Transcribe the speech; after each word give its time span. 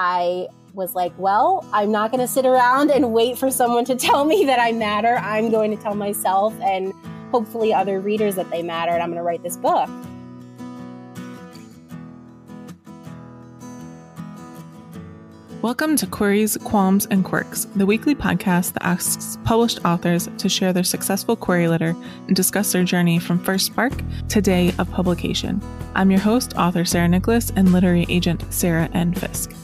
I 0.00 0.46
was 0.74 0.94
like, 0.94 1.12
well, 1.18 1.66
I'm 1.72 1.90
not 1.90 2.12
going 2.12 2.20
to 2.20 2.28
sit 2.28 2.46
around 2.46 2.92
and 2.92 3.12
wait 3.12 3.36
for 3.36 3.50
someone 3.50 3.84
to 3.86 3.96
tell 3.96 4.24
me 4.24 4.44
that 4.44 4.60
I 4.60 4.70
matter. 4.70 5.16
I'm 5.16 5.50
going 5.50 5.76
to 5.76 5.82
tell 5.82 5.96
myself 5.96 6.54
and 6.60 6.92
hopefully 7.32 7.74
other 7.74 7.98
readers 7.98 8.36
that 8.36 8.48
they 8.48 8.62
matter, 8.62 8.92
and 8.92 9.02
I'm 9.02 9.08
going 9.08 9.18
to 9.18 9.24
write 9.24 9.42
this 9.42 9.56
book. 9.56 9.90
Welcome 15.62 15.96
to 15.96 16.06
Queries, 16.06 16.56
Qualms, 16.58 17.06
and 17.06 17.24
Quirks, 17.24 17.64
the 17.74 17.84
weekly 17.84 18.14
podcast 18.14 18.74
that 18.74 18.84
asks 18.84 19.36
published 19.42 19.84
authors 19.84 20.28
to 20.38 20.48
share 20.48 20.72
their 20.72 20.84
successful 20.84 21.34
query 21.34 21.66
letter 21.66 21.96
and 22.28 22.36
discuss 22.36 22.70
their 22.70 22.84
journey 22.84 23.18
from 23.18 23.42
first 23.42 23.66
spark 23.66 23.94
to 24.28 24.40
day 24.40 24.72
of 24.78 24.88
publication. 24.92 25.60
I'm 25.96 26.12
your 26.12 26.20
host, 26.20 26.54
author 26.56 26.84
Sarah 26.84 27.08
Nicholas, 27.08 27.50
and 27.56 27.72
literary 27.72 28.06
agent 28.08 28.44
Sarah 28.54 28.88
N. 28.94 29.12
Fisk. 29.12 29.56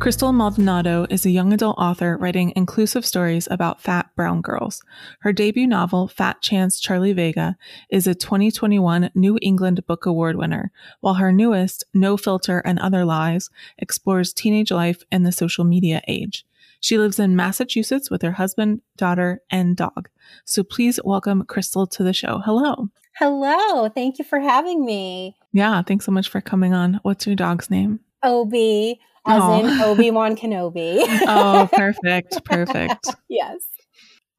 Crystal 0.00 0.32
Maldonado 0.32 1.06
is 1.10 1.26
a 1.26 1.30
young 1.30 1.52
adult 1.52 1.76
author 1.76 2.16
writing 2.16 2.54
inclusive 2.56 3.04
stories 3.04 3.46
about 3.50 3.82
fat 3.82 4.08
brown 4.16 4.40
girls. 4.40 4.82
Her 5.20 5.30
debut 5.30 5.66
novel, 5.66 6.08
Fat 6.08 6.40
Chance 6.40 6.80
Charlie 6.80 7.12
Vega, 7.12 7.54
is 7.90 8.06
a 8.06 8.14
2021 8.14 9.10
New 9.14 9.38
England 9.42 9.86
Book 9.86 10.06
Award 10.06 10.36
winner, 10.36 10.72
while 11.00 11.14
her 11.14 11.30
newest, 11.30 11.84
No 11.92 12.16
Filter 12.16 12.60
and 12.60 12.78
Other 12.78 13.04
Lies, 13.04 13.50
explores 13.76 14.32
teenage 14.32 14.70
life 14.70 15.02
in 15.12 15.24
the 15.24 15.32
social 15.32 15.64
media 15.64 16.00
age. 16.08 16.46
She 16.80 16.96
lives 16.96 17.18
in 17.18 17.36
Massachusetts 17.36 18.10
with 18.10 18.22
her 18.22 18.32
husband, 18.32 18.80
daughter, 18.96 19.42
and 19.50 19.76
dog. 19.76 20.08
So 20.46 20.62
please 20.62 20.98
welcome 21.04 21.44
Crystal 21.44 21.86
to 21.88 22.02
the 22.02 22.14
show. 22.14 22.38
Hello. 22.38 22.88
Hello. 23.16 23.90
Thank 23.90 24.18
you 24.18 24.24
for 24.24 24.40
having 24.40 24.82
me. 24.86 25.36
Yeah, 25.52 25.82
thanks 25.82 26.06
so 26.06 26.12
much 26.12 26.30
for 26.30 26.40
coming 26.40 26.72
on. 26.72 27.00
What's 27.02 27.26
your 27.26 27.36
dog's 27.36 27.68
name? 27.68 28.00
Obi 28.22 29.00
as 29.26 29.42
oh. 29.42 29.60
in 29.60 29.80
Obi 29.82 30.10
Wan 30.10 30.36
Kenobi. 30.36 30.98
oh, 31.26 31.68
perfect. 31.72 32.44
Perfect. 32.44 33.08
yes. 33.28 33.64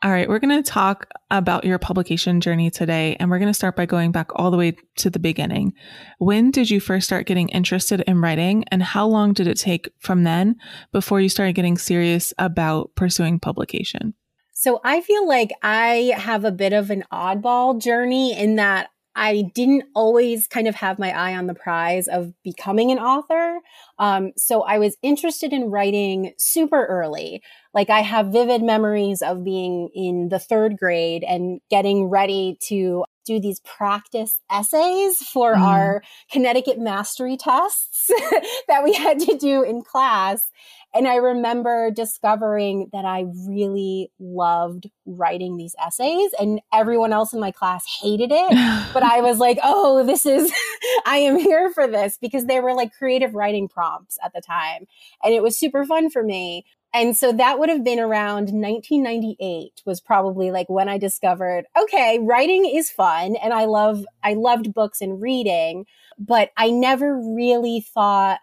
All 0.04 0.10
right, 0.10 0.28
we're 0.28 0.40
going 0.40 0.64
to 0.64 0.68
talk 0.68 1.06
about 1.30 1.64
your 1.64 1.78
publication 1.78 2.42
journey 2.42 2.72
today, 2.72 3.16
and 3.20 3.30
we're 3.30 3.38
going 3.38 3.52
to 3.52 3.54
start 3.54 3.76
by 3.76 3.86
going 3.86 4.12
back 4.12 4.32
all 4.34 4.50
the 4.50 4.58
way 4.58 4.76
to 4.96 5.12
the 5.12 5.20
beginning. 5.20 5.74
When 6.18 6.50
did 6.50 6.72
you 6.72 6.80
first 6.80 7.06
start 7.06 7.28
getting 7.28 7.50
interested 7.50 8.02
in 8.08 8.20
writing, 8.20 8.64
and 8.70 8.82
how 8.82 9.06
long 9.06 9.34
did 9.34 9.46
it 9.46 9.59
take 9.59 9.92
from 10.00 10.24
then 10.24 10.56
before 10.92 11.22
you 11.22 11.30
started 11.30 11.54
getting 11.54 11.78
serious 11.78 12.34
about 12.40 12.90
pursuing 12.96 13.40
publication? 13.40 14.16
So 14.54 14.80
I 14.84 15.02
feel 15.02 15.28
like 15.28 15.52
I 15.64 16.14
have 16.16 16.46
a 16.46 16.52
bit 16.52 16.72
of 16.72 16.92
an 16.92 17.04
oddball 17.12 17.82
journey 17.82 18.38
in 18.38 18.58
that 18.58 18.91
I 19.16 19.44
didn't 19.54 19.84
always 19.94 20.48
kind 20.48 20.67
of 20.67 20.76
have 20.76 20.98
my 20.98 21.12
eye 21.12 21.36
on 21.36 21.48
the 21.48 21.54
prize 21.54 22.08
of 22.08 22.34
becoming 22.44 22.92
an 22.92 23.00
author. 23.00 23.59
Um, 24.00 24.31
so 24.38 24.62
I 24.62 24.80
was 24.80 24.98
interested 25.02 25.52
in 25.52 25.70
writing 25.70 26.34
super 26.38 26.86
early. 26.86 27.42
Like 27.73 27.90
I 27.90 28.02
have 28.02 28.28
vivid 28.28 28.64
memories 28.64 29.22
of 29.22 29.44
being 29.44 29.90
in 29.94 30.30
the 30.30 30.40
third 30.40 30.78
grade 30.78 31.23
and 31.23 31.59
getting 31.70 32.06
ready 32.06 32.58
to 32.68 33.03
do 33.26 33.40
these 33.40 33.59
practice 33.62 34.40
essays 34.50 35.18
for 35.18 35.56
mm. 35.56 35.62
our 35.62 36.03
Connecticut 36.31 36.80
mastery 36.80 37.38
tests 37.38 38.09
that 38.68 38.84
we 38.84 38.94
had 38.94 39.20
to 39.20 39.38
do 39.38 39.62
in 39.62 39.84
class. 39.84 40.50
And 40.94 41.08
I 41.08 41.16
remember 41.16 41.89
discovering 41.92 42.89
that 42.92 43.06
I 43.06 43.25
really 43.47 44.11
loved 44.20 44.89
writing 45.06 45.56
these 45.56 45.75
essays 45.84 46.31
and 46.39 46.59
everyone 46.73 47.14
else 47.14 47.34
in 47.34 47.39
my 47.39 47.52
class 47.52 47.86
hated 48.02 48.31
it. 48.31 48.50
but 48.94 49.03
I 49.03 49.22
was 49.22 49.39
like, 49.39 49.58
oh, 49.64 50.06
this 50.06 50.25
is, 50.25 50.52
I 51.06 51.17
am 51.17 51.38
here 51.38 51.72
for 51.72 51.88
this 51.88 52.17
because 52.19 52.45
they 52.45 52.59
were 52.59 52.73
like 52.73 52.94
creative 52.94 53.36
writing 53.36 53.69
prompts 53.69 54.17
at 54.23 54.34
the 54.34 54.42
time. 54.42 54.86
And 55.23 55.34
it 55.34 55.42
was 55.42 55.58
super 55.58 55.86
fun 55.86 56.09
for 56.09 56.23
me. 56.23 56.66
And 56.94 57.16
so 57.16 57.31
that 57.31 57.58
would 57.58 57.69
have 57.69 57.86
been 57.86 58.00
around 58.00 58.50
1998 58.52 59.81
was 59.86 60.02
probably 60.02 60.52
like 60.52 60.69
when 60.69 60.89
I 60.89 60.97
discovered, 60.97 61.64
okay, 61.80 62.19
writing 62.22 62.66
is 62.66 62.92
fun 62.92 63.38
and 63.38 63.53
I 63.53 63.63
love, 63.63 64.06
I 64.24 64.34
loved 64.34 64.74
books 64.74 65.00
and 65.00 65.22
reading, 65.22 65.85
but 66.19 66.51
I 66.57 66.69
never 66.69 67.18
really 67.18 67.80
thought 67.80 68.40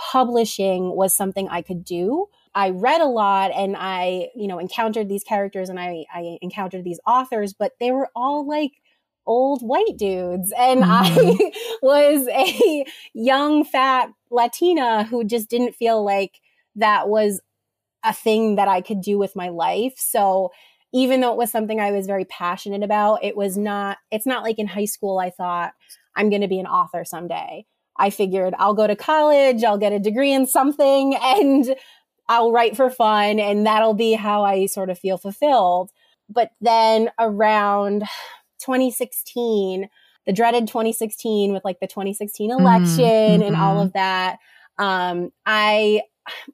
publishing 0.00 0.96
was 0.96 1.14
something 1.14 1.48
I 1.48 1.62
could 1.62 1.84
do. 1.84 2.26
I 2.54 2.70
read 2.70 3.00
a 3.00 3.06
lot 3.06 3.52
and 3.52 3.76
I, 3.78 4.28
you 4.34 4.48
know, 4.48 4.58
encountered 4.58 5.08
these 5.08 5.22
characters 5.22 5.68
and 5.68 5.78
I, 5.78 6.06
I 6.12 6.38
encountered 6.40 6.84
these 6.84 7.00
authors, 7.06 7.52
but 7.52 7.72
they 7.78 7.92
were 7.92 8.08
all 8.16 8.48
like 8.48 8.72
old 9.26 9.62
white 9.62 9.96
dudes. 9.96 10.52
And 10.58 10.82
mm-hmm. 10.82 10.90
I 10.90 11.52
was 11.82 12.26
a 12.28 12.84
young, 13.12 13.62
fat 13.62 14.10
Latina 14.30 15.04
who 15.04 15.22
just 15.22 15.50
didn't 15.50 15.74
feel 15.74 16.02
like 16.02 16.40
that 16.76 17.08
was 17.08 17.40
a 18.02 18.14
thing 18.14 18.56
that 18.56 18.68
I 18.68 18.80
could 18.80 19.02
do 19.02 19.18
with 19.18 19.36
my 19.36 19.50
life. 19.50 19.94
So 19.98 20.50
even 20.92 21.20
though 21.20 21.32
it 21.32 21.38
was 21.38 21.52
something 21.52 21.78
I 21.78 21.92
was 21.92 22.06
very 22.06 22.24
passionate 22.24 22.82
about, 22.82 23.22
it 23.22 23.36
was 23.36 23.58
not, 23.58 23.98
it's 24.10 24.26
not 24.26 24.42
like 24.42 24.58
in 24.58 24.66
high 24.66 24.86
school 24.86 25.18
I 25.18 25.30
thought 25.30 25.72
I'm 26.16 26.30
going 26.30 26.42
to 26.42 26.48
be 26.48 26.58
an 26.58 26.66
author 26.66 27.04
someday. 27.04 27.66
I 28.00 28.10
figured 28.10 28.54
I'll 28.58 28.74
go 28.74 28.86
to 28.86 28.96
college, 28.96 29.62
I'll 29.62 29.78
get 29.78 29.92
a 29.92 29.98
degree 29.98 30.32
in 30.32 30.46
something, 30.46 31.14
and 31.22 31.76
I'll 32.28 32.50
write 32.50 32.76
for 32.76 32.90
fun, 32.90 33.38
and 33.38 33.66
that'll 33.66 33.94
be 33.94 34.14
how 34.14 34.42
I 34.42 34.66
sort 34.66 34.90
of 34.90 34.98
feel 34.98 35.18
fulfilled. 35.18 35.90
But 36.28 36.50
then 36.60 37.10
around 37.18 38.02
2016, 38.60 39.88
the 40.26 40.32
dreaded 40.32 40.68
2016 40.68 41.52
with 41.52 41.64
like 41.64 41.80
the 41.80 41.86
2016 41.86 42.50
mm-hmm. 42.50 42.60
election 42.60 43.04
mm-hmm. 43.04 43.42
and 43.42 43.56
all 43.56 43.80
of 43.80 43.92
that, 43.92 44.38
um, 44.78 45.30
I 45.44 46.02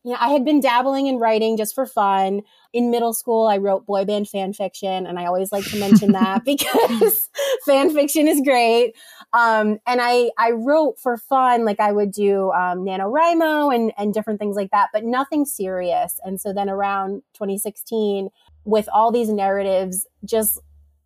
you 0.05 0.13
know, 0.13 0.19
I 0.21 0.31
had 0.31 0.45
been 0.45 0.61
dabbling 0.61 1.07
in 1.07 1.19
writing 1.19 1.57
just 1.57 1.75
for 1.75 1.87
fun. 1.87 2.43
In 2.73 2.91
middle 2.91 3.15
school, 3.15 3.49
I 3.49 3.57
wrote 3.57 3.87
boy 3.87 4.05
band 4.05 4.29
fan 4.29 4.53
fiction, 4.53 5.07
and 5.07 5.19
I 5.19 5.27
always 5.27 5.53
like 5.53 5.65
to 5.67 5.79
mention 5.79 6.13
that 6.13 6.45
because 6.45 7.29
fan 7.67 7.93
fiction 7.95 8.29
is 8.29 8.41
great. 8.43 8.95
Um, 9.33 9.79
and 9.87 10.01
I 10.01 10.31
I 10.39 10.53
wrote 10.53 10.99
for 10.99 11.17
fun, 11.17 11.65
like 11.65 11.81
I 11.81 11.93
would 11.93 12.13
do 12.13 12.51
um, 12.53 12.81
NaNoWriMo 12.81 13.75
and 13.75 13.93
and 13.97 14.13
different 14.13 14.39
things 14.39 14.57
like 14.57 14.71
that, 14.71 14.89
but 14.93 15.05
nothing 15.05 15.45
serious. 15.45 16.19
And 16.25 16.41
so 16.41 16.53
then 16.53 16.69
around 16.69 17.23
2016, 17.35 18.29
with 18.65 18.89
all 18.93 19.11
these 19.11 19.29
narratives, 19.29 20.07
just 20.25 20.61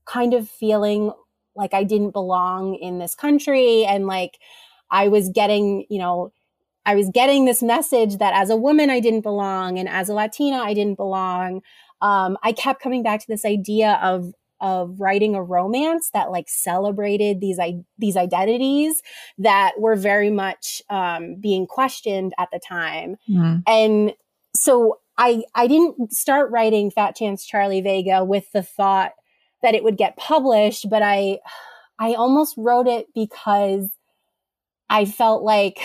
kind 0.07 0.35
of 0.35 0.49
feeling 0.49 1.13
like 1.55 1.75
I 1.75 1.85
didn't 1.85 2.11
belong 2.13 2.75
in 2.75 2.99
this 2.99 3.15
country, 3.15 3.85
and 3.85 4.07
like 4.07 4.39
I 4.91 5.09
was 5.09 5.29
getting, 5.29 5.87
you 5.89 5.99
know 5.99 6.33
I 6.87 6.95
was 6.95 7.11
getting 7.13 7.45
this 7.45 7.63
message 7.63 8.19
that 8.19 8.35
as 8.35 8.51
a 8.51 8.57
woman, 8.57 8.91
I 8.91 9.01
didn't 9.01 9.21
belong, 9.21 9.79
and 9.79 9.89
as 9.89 10.09
a 10.09 10.15
Latina, 10.15 10.59
I 10.59 10.75
didn't 10.75 10.97
belong. 10.97 11.63
Um, 12.01 12.39
I 12.43 12.53
kept 12.53 12.83
coming 12.83 13.03
back 13.03 13.21
to 13.21 13.27
this 13.29 13.45
idea 13.45 13.99
of 14.03 14.33
of 14.61 15.01
writing 15.01 15.35
a 15.35 15.43
romance 15.43 16.11
that 16.13 16.31
like 16.31 16.49
celebrated 16.49 17.41
these 17.41 17.59
these 17.99 18.17
identities 18.17 19.01
that 19.39 19.73
were 19.79 19.97
very 19.97 20.31
much 20.31 20.83
um, 20.91 21.37
being 21.41 21.67
questioned 21.67 22.33
at 22.39 22.49
the 22.53 22.61
time, 22.67 23.17
mm-hmm. 23.29 23.59
and 23.67 24.15
so 24.55 24.99
I 25.19 25.43
I 25.55 25.67
didn't 25.67 26.13
start 26.13 26.51
writing 26.51 26.91
Fat 26.91 27.15
Chance 27.15 27.45
Charlie 27.45 27.83
Vega 27.83 28.25
with 28.25 28.51
the 28.53 28.63
thought 28.63 29.13
that 29.63 29.75
it 29.75 29.85
would 29.85 29.99
get 29.99 30.17
published, 30.17 30.89
but 30.89 31.03
I 31.03 31.39
I 31.99 32.15
almost 32.15 32.55
wrote 32.57 32.87
it 32.87 33.07
because 33.15 33.91
I 34.89 35.05
felt 35.05 35.43
like 35.43 35.79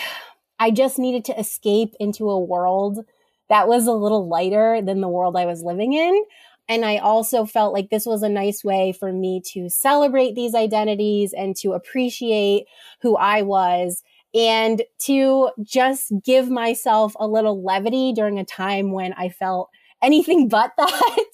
I 0.58 0.70
just 0.70 0.98
needed 0.98 1.24
to 1.26 1.38
escape 1.38 1.94
into 2.00 2.30
a 2.30 2.40
world 2.40 3.04
that 3.48 3.68
was 3.68 3.86
a 3.86 3.92
little 3.92 4.28
lighter 4.28 4.80
than 4.82 5.00
the 5.00 5.08
world 5.08 5.36
I 5.36 5.46
was 5.46 5.62
living 5.62 5.92
in. 5.92 6.24
And 6.68 6.84
I 6.84 6.98
also 6.98 7.44
felt 7.44 7.72
like 7.72 7.90
this 7.90 8.06
was 8.06 8.22
a 8.22 8.28
nice 8.28 8.64
way 8.64 8.92
for 8.92 9.12
me 9.12 9.40
to 9.52 9.68
celebrate 9.68 10.34
these 10.34 10.54
identities 10.54 11.32
and 11.32 11.54
to 11.56 11.72
appreciate 11.72 12.66
who 13.02 13.16
I 13.16 13.42
was 13.42 14.02
and 14.34 14.82
to 14.98 15.50
just 15.62 16.12
give 16.24 16.50
myself 16.50 17.14
a 17.20 17.28
little 17.28 17.62
levity 17.62 18.12
during 18.12 18.38
a 18.38 18.44
time 18.44 18.90
when 18.90 19.12
I 19.14 19.28
felt 19.28 19.70
anything 20.02 20.48
but 20.50 20.72
that. 20.76 21.24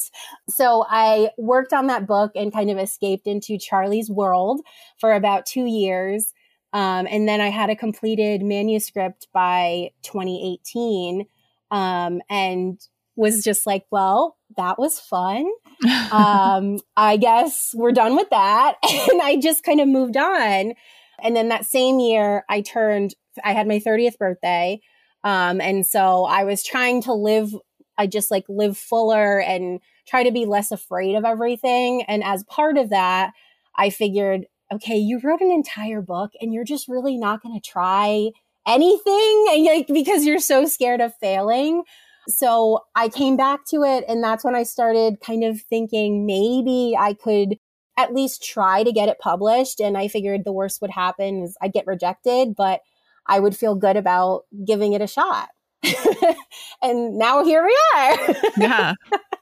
so 0.48 0.84
I 0.88 1.30
worked 1.38 1.72
on 1.72 1.86
that 1.86 2.06
book 2.06 2.32
and 2.34 2.52
kind 2.52 2.70
of 2.70 2.78
escaped 2.78 3.26
into 3.26 3.58
Charlie's 3.58 4.10
world 4.10 4.60
for 4.98 5.14
about 5.14 5.46
two 5.46 5.64
years. 5.64 6.34
Um, 6.72 7.06
and 7.10 7.28
then 7.28 7.40
I 7.40 7.48
had 7.48 7.70
a 7.70 7.76
completed 7.76 8.42
manuscript 8.42 9.28
by 9.32 9.90
2018 10.02 11.26
um, 11.70 12.22
and 12.30 12.80
was 13.14 13.42
just 13.42 13.66
like, 13.66 13.84
well, 13.90 14.36
that 14.56 14.78
was 14.78 14.98
fun. 14.98 15.46
um, 16.12 16.78
I 16.96 17.16
guess 17.18 17.72
we're 17.74 17.92
done 17.92 18.16
with 18.16 18.30
that. 18.30 18.76
And 19.10 19.20
I 19.20 19.36
just 19.36 19.64
kind 19.64 19.80
of 19.80 19.88
moved 19.88 20.16
on. 20.16 20.74
And 21.22 21.36
then 21.36 21.48
that 21.48 21.66
same 21.66 22.00
year, 22.00 22.44
I 22.48 22.62
turned, 22.62 23.14
I 23.44 23.52
had 23.52 23.68
my 23.68 23.78
30th 23.78 24.18
birthday. 24.18 24.80
Um, 25.24 25.60
and 25.60 25.86
so 25.86 26.24
I 26.24 26.44
was 26.44 26.62
trying 26.62 27.02
to 27.02 27.12
live, 27.12 27.54
I 27.96 28.06
just 28.06 28.30
like 28.30 28.44
live 28.48 28.76
fuller 28.76 29.40
and 29.40 29.80
try 30.06 30.24
to 30.24 30.32
be 30.32 30.46
less 30.46 30.72
afraid 30.72 31.14
of 31.14 31.24
everything. 31.24 32.02
And 32.02 32.24
as 32.24 32.44
part 32.44 32.78
of 32.78 32.90
that, 32.90 33.32
I 33.76 33.90
figured 33.90 34.46
okay, 34.74 34.96
you 34.96 35.20
wrote 35.22 35.40
an 35.40 35.50
entire 35.50 36.00
book 36.02 36.32
and 36.40 36.52
you're 36.52 36.64
just 36.64 36.88
really 36.88 37.16
not 37.16 37.42
going 37.42 37.58
to 37.58 37.68
try 37.68 38.30
anything 38.66 39.46
and 39.50 39.64
like 39.66 39.86
because 39.88 40.24
you're 40.24 40.38
so 40.38 40.66
scared 40.66 41.00
of 41.00 41.14
failing. 41.16 41.82
So 42.28 42.80
I 42.94 43.08
came 43.08 43.36
back 43.36 43.66
to 43.66 43.82
it 43.82 44.04
and 44.08 44.22
that's 44.22 44.44
when 44.44 44.54
I 44.54 44.62
started 44.62 45.20
kind 45.24 45.42
of 45.42 45.60
thinking 45.62 46.24
maybe 46.24 46.96
I 46.98 47.14
could 47.14 47.58
at 47.98 48.14
least 48.14 48.42
try 48.42 48.84
to 48.84 48.92
get 48.92 49.08
it 49.08 49.18
published 49.18 49.80
and 49.80 49.98
I 49.98 50.08
figured 50.08 50.44
the 50.44 50.52
worst 50.52 50.80
would 50.80 50.90
happen 50.90 51.42
is 51.42 51.56
I'd 51.60 51.72
get 51.72 51.86
rejected, 51.86 52.54
but 52.56 52.80
I 53.26 53.40
would 53.40 53.56
feel 53.56 53.74
good 53.74 53.96
about 53.96 54.44
giving 54.66 54.92
it 54.92 55.02
a 55.02 55.06
shot. 55.06 55.48
and 56.82 57.18
now 57.18 57.44
here 57.44 57.64
we 57.64 57.78
are. 57.94 58.34
yeah. 58.56 58.94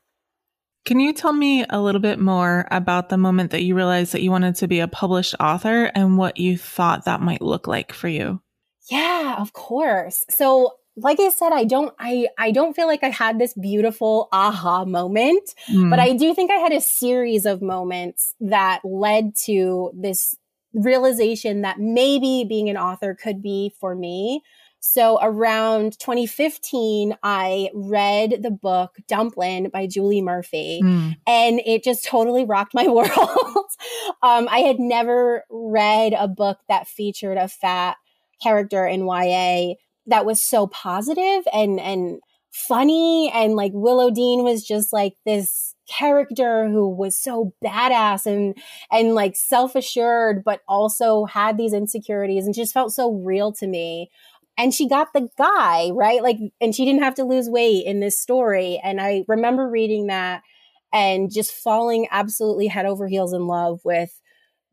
Can 0.84 0.98
you 0.98 1.12
tell 1.12 1.32
me 1.32 1.64
a 1.68 1.80
little 1.80 2.00
bit 2.00 2.18
more 2.18 2.66
about 2.70 3.08
the 3.10 3.18
moment 3.18 3.50
that 3.50 3.62
you 3.62 3.74
realized 3.74 4.12
that 4.12 4.22
you 4.22 4.30
wanted 4.30 4.56
to 4.56 4.68
be 4.68 4.80
a 4.80 4.88
published 4.88 5.34
author 5.38 5.84
and 5.94 6.16
what 6.16 6.38
you 6.38 6.56
thought 6.56 7.04
that 7.04 7.20
might 7.20 7.42
look 7.42 7.66
like 7.66 7.92
for 7.92 8.08
you? 8.08 8.40
Yeah, 8.90 9.36
of 9.38 9.52
course. 9.52 10.24
So, 10.30 10.72
like 10.96 11.20
I 11.20 11.28
said, 11.28 11.52
I 11.52 11.64
don't 11.64 11.94
I 11.98 12.28
I 12.38 12.50
don't 12.50 12.74
feel 12.74 12.86
like 12.86 13.04
I 13.04 13.10
had 13.10 13.38
this 13.38 13.54
beautiful 13.54 14.28
aha 14.32 14.84
moment, 14.84 15.54
mm. 15.70 15.88
but 15.90 15.98
I 15.98 16.14
do 16.14 16.34
think 16.34 16.50
I 16.50 16.56
had 16.56 16.72
a 16.72 16.80
series 16.80 17.46
of 17.46 17.62
moments 17.62 18.34
that 18.40 18.80
led 18.84 19.34
to 19.44 19.92
this 19.94 20.34
realization 20.72 21.62
that 21.62 21.78
maybe 21.78 22.44
being 22.48 22.68
an 22.68 22.76
author 22.76 23.14
could 23.14 23.42
be 23.42 23.72
for 23.80 23.94
me. 23.94 24.42
So 24.80 25.18
around 25.20 25.98
2015, 25.98 27.16
I 27.22 27.70
read 27.74 28.42
the 28.42 28.50
book 28.50 28.96
Dumplin' 29.06 29.68
by 29.70 29.86
Julie 29.86 30.22
Murphy, 30.22 30.80
mm. 30.82 31.16
and 31.26 31.60
it 31.66 31.84
just 31.84 32.04
totally 32.04 32.46
rocked 32.46 32.74
my 32.74 32.86
world. 32.88 33.66
um, 34.22 34.48
I 34.50 34.60
had 34.66 34.80
never 34.80 35.44
read 35.50 36.14
a 36.14 36.26
book 36.26 36.58
that 36.68 36.88
featured 36.88 37.36
a 37.36 37.46
fat 37.48 37.98
character 38.42 38.86
in 38.86 39.06
YA 39.06 39.74
that 40.06 40.24
was 40.24 40.42
so 40.42 40.66
positive 40.66 41.44
and 41.52 41.78
and 41.78 42.20
funny 42.52 43.30
and 43.32 43.54
like 43.54 43.72
Willowdean 43.72 44.42
was 44.42 44.64
just 44.64 44.92
like 44.92 45.14
this 45.24 45.74
character 45.88 46.68
who 46.68 46.88
was 46.88 47.16
so 47.16 47.52
badass 47.64 48.26
and 48.26 48.56
and 48.90 49.14
like 49.14 49.36
self-assured 49.36 50.42
but 50.44 50.60
also 50.68 51.24
had 51.26 51.56
these 51.56 51.72
insecurities 51.72 52.46
and 52.46 52.54
just 52.54 52.74
felt 52.74 52.92
so 52.92 53.12
real 53.12 53.52
to 53.52 53.66
me 53.66 54.10
and 54.58 54.74
she 54.74 54.88
got 54.88 55.08
the 55.14 55.28
guy 55.38 55.90
right? 55.92 56.22
Like 56.22 56.38
and 56.60 56.74
she 56.74 56.84
didn't 56.84 57.02
have 57.02 57.14
to 57.16 57.24
lose 57.24 57.48
weight 57.48 57.86
in 57.86 58.00
this 58.00 58.18
story. 58.20 58.80
And 58.82 59.00
i 59.00 59.24
remember 59.28 59.68
reading 59.68 60.06
that 60.08 60.42
and 60.92 61.32
just 61.32 61.52
falling 61.52 62.08
absolutely 62.10 62.66
head 62.66 62.86
over 62.86 63.06
heels 63.08 63.32
in 63.32 63.46
love 63.46 63.80
with 63.84 64.10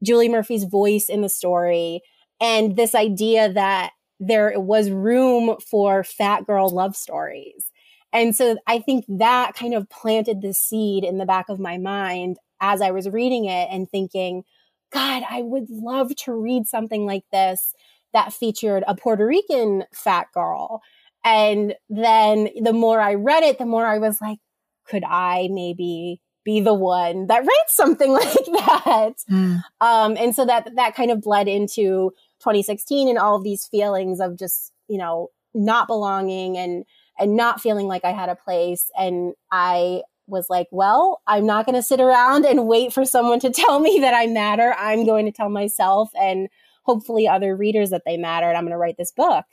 julie 0.04 0.30
murphy's 0.30 0.66
voice 0.66 1.10
in 1.10 1.22
the 1.22 1.30
story. 1.30 2.02
And 2.40 2.76
this 2.76 2.94
idea 2.96 3.52
that 3.54 3.92
there 4.20 4.60
was 4.60 4.92
room 4.92 5.58
for 5.60 6.04
fat 6.04 6.46
girl 6.46 6.70
love 6.70 6.96
stories. 6.96 7.72
And 8.14 8.36
so 8.36 8.58
i 8.68 8.80
think 8.80 9.06
that 9.08 9.54
kind 9.56 9.74
of 9.74 9.90
planted 9.90 10.42
the 10.42 10.54
seed 10.54 11.04
in 11.04 11.18
the 11.18 11.26
back 11.26 11.50
of 11.50 11.60
my 11.60 11.78
mind 11.78 12.38
as 12.62 12.82
i 12.82 12.92
was 12.92 13.10
reading 13.10 13.46
it 13.46 13.68
and 13.72 13.90
thinking 13.90 14.44
god 14.92 15.24
i 15.30 15.42
would 15.42 15.70
love 15.70 16.16
to 16.16 16.34
read 16.34 16.66
something 16.66 17.06
like 17.06 17.24
this 17.32 17.74
that 18.18 18.34
featured 18.34 18.84
a 18.88 18.96
Puerto 18.96 19.28
Rican 19.28 19.84
fat 19.94 20.26
girl. 20.34 20.82
And 21.24 21.76
then 21.88 22.50
the 22.60 22.74
more 22.74 23.00
I 23.00 23.14
read 23.14 23.44
it, 23.44 23.60
the 23.60 23.66
more 23.68 23.86
I 23.86 24.00
was 24.00 24.20
like, 24.20 24.40
could 24.88 25.04
I 25.04 25.50
maybe 25.52 26.20
be 26.44 26.60
the 26.60 26.74
one 26.74 27.28
that 27.28 27.46
writes 27.46 27.76
something 27.76 28.12
like 28.14 28.34
that? 28.46 29.14
Mm. 29.30 29.62
Um, 29.82 30.18
and 30.18 30.36
so 30.36 30.46
that 30.46 30.68
that 30.78 30.96
kind 30.96 31.12
of 31.12 31.22
bled 31.22 31.48
into 31.48 32.12
2016 32.40 33.08
and 33.08 33.20
all 33.20 33.36
of 33.36 33.44
these 33.44 33.68
feelings 33.68 34.20
of 34.20 34.36
just, 34.36 34.72
you 34.88 34.98
know, 34.98 35.28
not 35.54 35.86
belonging 35.86 36.58
and 36.58 36.86
and 37.20 37.36
not 37.36 37.62
feeling 37.62 37.88
like 37.88 38.04
I 38.04 38.14
had 38.14 38.30
a 38.30 38.36
place. 38.36 38.90
And 38.98 39.34
I 39.52 40.02
was 40.26 40.48
like, 40.50 40.68
well, 40.72 41.22
I'm 41.28 41.46
not 41.46 41.68
going 41.68 41.76
to 41.76 41.84
sit 41.84 42.02
around 42.02 42.46
and 42.46 42.68
wait 42.68 42.94
for 42.94 43.06
someone 43.06 43.40
to 43.42 43.52
tell 43.52 43.80
me 43.80 44.00
that 44.02 44.16
I 44.16 44.26
matter. 44.26 44.74
I'm 44.76 45.06
going 45.06 45.28
to 45.28 45.32
tell 45.32 45.50
myself 45.50 46.10
and 46.20 46.50
hopefully 46.88 47.28
other 47.28 47.56
readers 47.56 47.92
that 47.92 48.04
they 48.06 48.18
mattered. 48.18 48.56
I'm 48.56 48.64
going 48.64 48.72
to 48.72 48.78
write 48.78 48.98
this 48.98 49.12
book. 49.12 49.46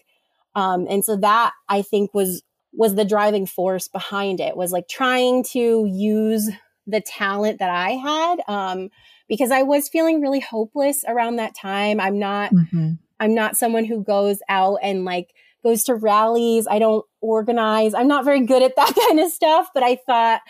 Um, 0.55 0.87
and 0.89 1.05
so 1.05 1.17
that 1.17 1.53
I 1.69 1.83
think 1.83 2.15
was 2.15 2.43
was 2.77 2.95
the 2.95 3.05
driving 3.05 3.47
force 3.47 3.87
behind 3.87 4.41
it 4.41 4.57
was 4.57 4.73
like 4.73 4.89
trying 4.89 5.45
to 5.45 5.87
use 5.87 6.51
the 6.89 7.01
talent 7.01 7.61
that 7.61 7.71
I 7.71 7.91
had 7.91 8.41
um, 8.49 8.89
because 9.29 9.53
I 9.53 9.63
was 9.63 9.89
feeling 9.89 10.21
really 10.21 10.41
hopeless 10.41 11.05
around 11.07 11.37
that 11.37 11.55
time. 11.55 12.01
I'm 12.01 12.19
not 12.19 12.53
mm-hmm. 12.53 12.93
I'm 13.21 13.35
not 13.35 13.57
someone 13.57 13.85
who 13.85 14.03
goes 14.03 14.39
out 14.49 14.79
and 14.83 15.05
like 15.05 15.35
goes 15.65 15.85
to 15.85 15.95
rallies. 15.95 16.67
I 16.69 16.79
don't 16.79 17.05
organize. 17.21 17.95
I'm 17.95 18.09
not 18.09 18.25
very 18.25 18.45
good 18.47 18.63
at 18.63 18.77
that 18.77 18.95
kind 19.09 19.21
of 19.21 19.31
stuff, 19.31 19.69
but 19.75 19.83
I 19.83 19.99
thought 20.07 20.41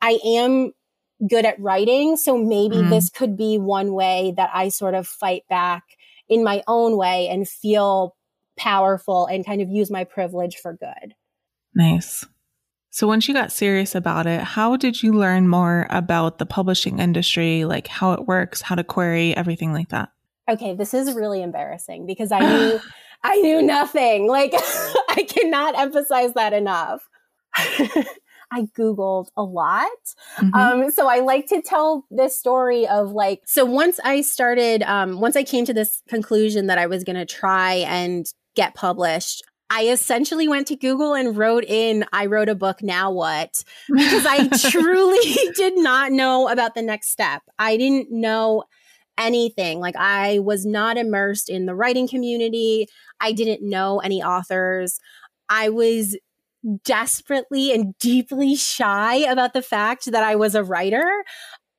I 0.00 0.18
am 0.24 0.72
good 1.28 1.44
at 1.44 1.60
writing, 1.60 2.16
so 2.16 2.36
maybe 2.36 2.76
mm-hmm. 2.76 2.90
this 2.90 3.10
could 3.10 3.36
be 3.36 3.58
one 3.58 3.92
way 3.92 4.34
that 4.36 4.50
I 4.52 4.70
sort 4.70 4.94
of 4.94 5.06
fight 5.06 5.42
back 5.48 5.84
in 6.28 6.44
my 6.44 6.62
own 6.66 6.96
way 6.96 7.28
and 7.28 7.48
feel 7.48 8.16
powerful 8.56 9.26
and 9.26 9.44
kind 9.44 9.60
of 9.60 9.68
use 9.68 9.90
my 9.90 10.04
privilege 10.04 10.56
for 10.56 10.74
good. 10.74 11.14
Nice. 11.74 12.24
So, 12.90 13.06
once 13.06 13.26
you 13.26 13.32
got 13.32 13.50
serious 13.50 13.94
about 13.94 14.26
it, 14.26 14.42
how 14.42 14.76
did 14.76 15.02
you 15.02 15.12
learn 15.12 15.48
more 15.48 15.86
about 15.88 16.38
the 16.38 16.44
publishing 16.44 16.98
industry, 16.98 17.64
like 17.64 17.86
how 17.86 18.12
it 18.12 18.26
works, 18.26 18.60
how 18.60 18.74
to 18.74 18.84
query, 18.84 19.34
everything 19.34 19.72
like 19.72 19.88
that? 19.88 20.10
Okay, 20.50 20.74
this 20.74 20.92
is 20.92 21.14
really 21.14 21.42
embarrassing 21.42 22.04
because 22.06 22.30
I 22.32 22.40
knew 22.54 22.80
I 23.22 23.36
knew 23.36 23.62
nothing. 23.62 24.28
Like 24.28 24.52
I 25.08 25.26
cannot 25.28 25.78
emphasize 25.78 26.34
that 26.34 26.52
enough. 26.52 27.08
I 28.52 28.66
Googled 28.78 29.28
a 29.36 29.42
lot. 29.42 29.88
Mm-hmm. 30.36 30.54
Um, 30.54 30.90
so 30.90 31.08
I 31.08 31.20
like 31.20 31.46
to 31.46 31.62
tell 31.62 32.04
this 32.10 32.38
story 32.38 32.86
of 32.86 33.12
like, 33.12 33.40
so 33.46 33.64
once 33.64 33.98
I 34.04 34.20
started, 34.20 34.82
um, 34.82 35.20
once 35.20 35.36
I 35.36 35.42
came 35.42 35.64
to 35.64 35.72
this 35.72 36.02
conclusion 36.08 36.66
that 36.66 36.78
I 36.78 36.86
was 36.86 37.02
going 37.02 37.16
to 37.16 37.26
try 37.26 37.74
and 37.74 38.26
get 38.54 38.74
published, 38.74 39.42
I 39.70 39.86
essentially 39.86 40.48
went 40.48 40.66
to 40.66 40.76
Google 40.76 41.14
and 41.14 41.34
wrote 41.34 41.64
in, 41.64 42.04
I 42.12 42.26
wrote 42.26 42.50
a 42.50 42.54
book, 42.54 42.82
now 42.82 43.10
what? 43.10 43.64
Because 43.88 44.26
I 44.26 44.48
truly 44.70 45.52
did 45.56 45.78
not 45.78 46.12
know 46.12 46.48
about 46.48 46.74
the 46.74 46.82
next 46.82 47.10
step. 47.10 47.40
I 47.58 47.78
didn't 47.78 48.08
know 48.10 48.64
anything. 49.16 49.80
Like 49.80 49.96
I 49.96 50.40
was 50.40 50.66
not 50.66 50.98
immersed 50.98 51.48
in 51.48 51.64
the 51.64 51.74
writing 51.74 52.06
community. 52.06 52.86
I 53.18 53.32
didn't 53.32 53.66
know 53.66 54.00
any 54.00 54.22
authors. 54.22 54.98
I 55.48 55.70
was 55.70 56.18
desperately 56.84 57.72
and 57.72 57.96
deeply 57.98 58.54
shy 58.54 59.16
about 59.16 59.52
the 59.52 59.62
fact 59.62 60.10
that 60.10 60.22
I 60.22 60.36
was 60.36 60.54
a 60.54 60.64
writer. 60.64 61.08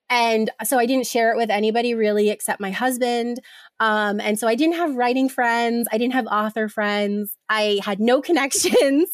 And 0.09 0.49
so 0.63 0.77
I 0.77 0.85
didn't 0.85 1.07
share 1.07 1.31
it 1.31 1.37
with 1.37 1.49
anybody 1.49 1.95
really 1.95 2.29
except 2.29 2.61
my 2.61 2.71
husband. 2.71 3.39
Um, 3.79 4.19
and 4.19 4.37
so 4.37 4.47
I 4.47 4.55
didn't 4.55 4.75
have 4.75 4.95
writing 4.95 5.29
friends. 5.29 5.87
I 5.91 5.97
didn't 5.97 6.13
have 6.13 6.27
author 6.27 6.69
friends. 6.69 7.35
I 7.49 7.79
had 7.83 7.99
no 7.99 8.21
connections. 8.21 9.09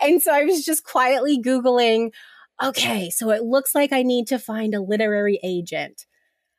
and 0.00 0.22
so 0.22 0.32
I 0.32 0.44
was 0.44 0.64
just 0.64 0.84
quietly 0.84 1.40
Googling, 1.42 2.10
okay, 2.62 3.10
so 3.10 3.30
it 3.30 3.42
looks 3.42 3.74
like 3.74 3.92
I 3.92 4.02
need 4.02 4.28
to 4.28 4.38
find 4.38 4.74
a 4.74 4.82
literary 4.82 5.40
agent 5.42 6.06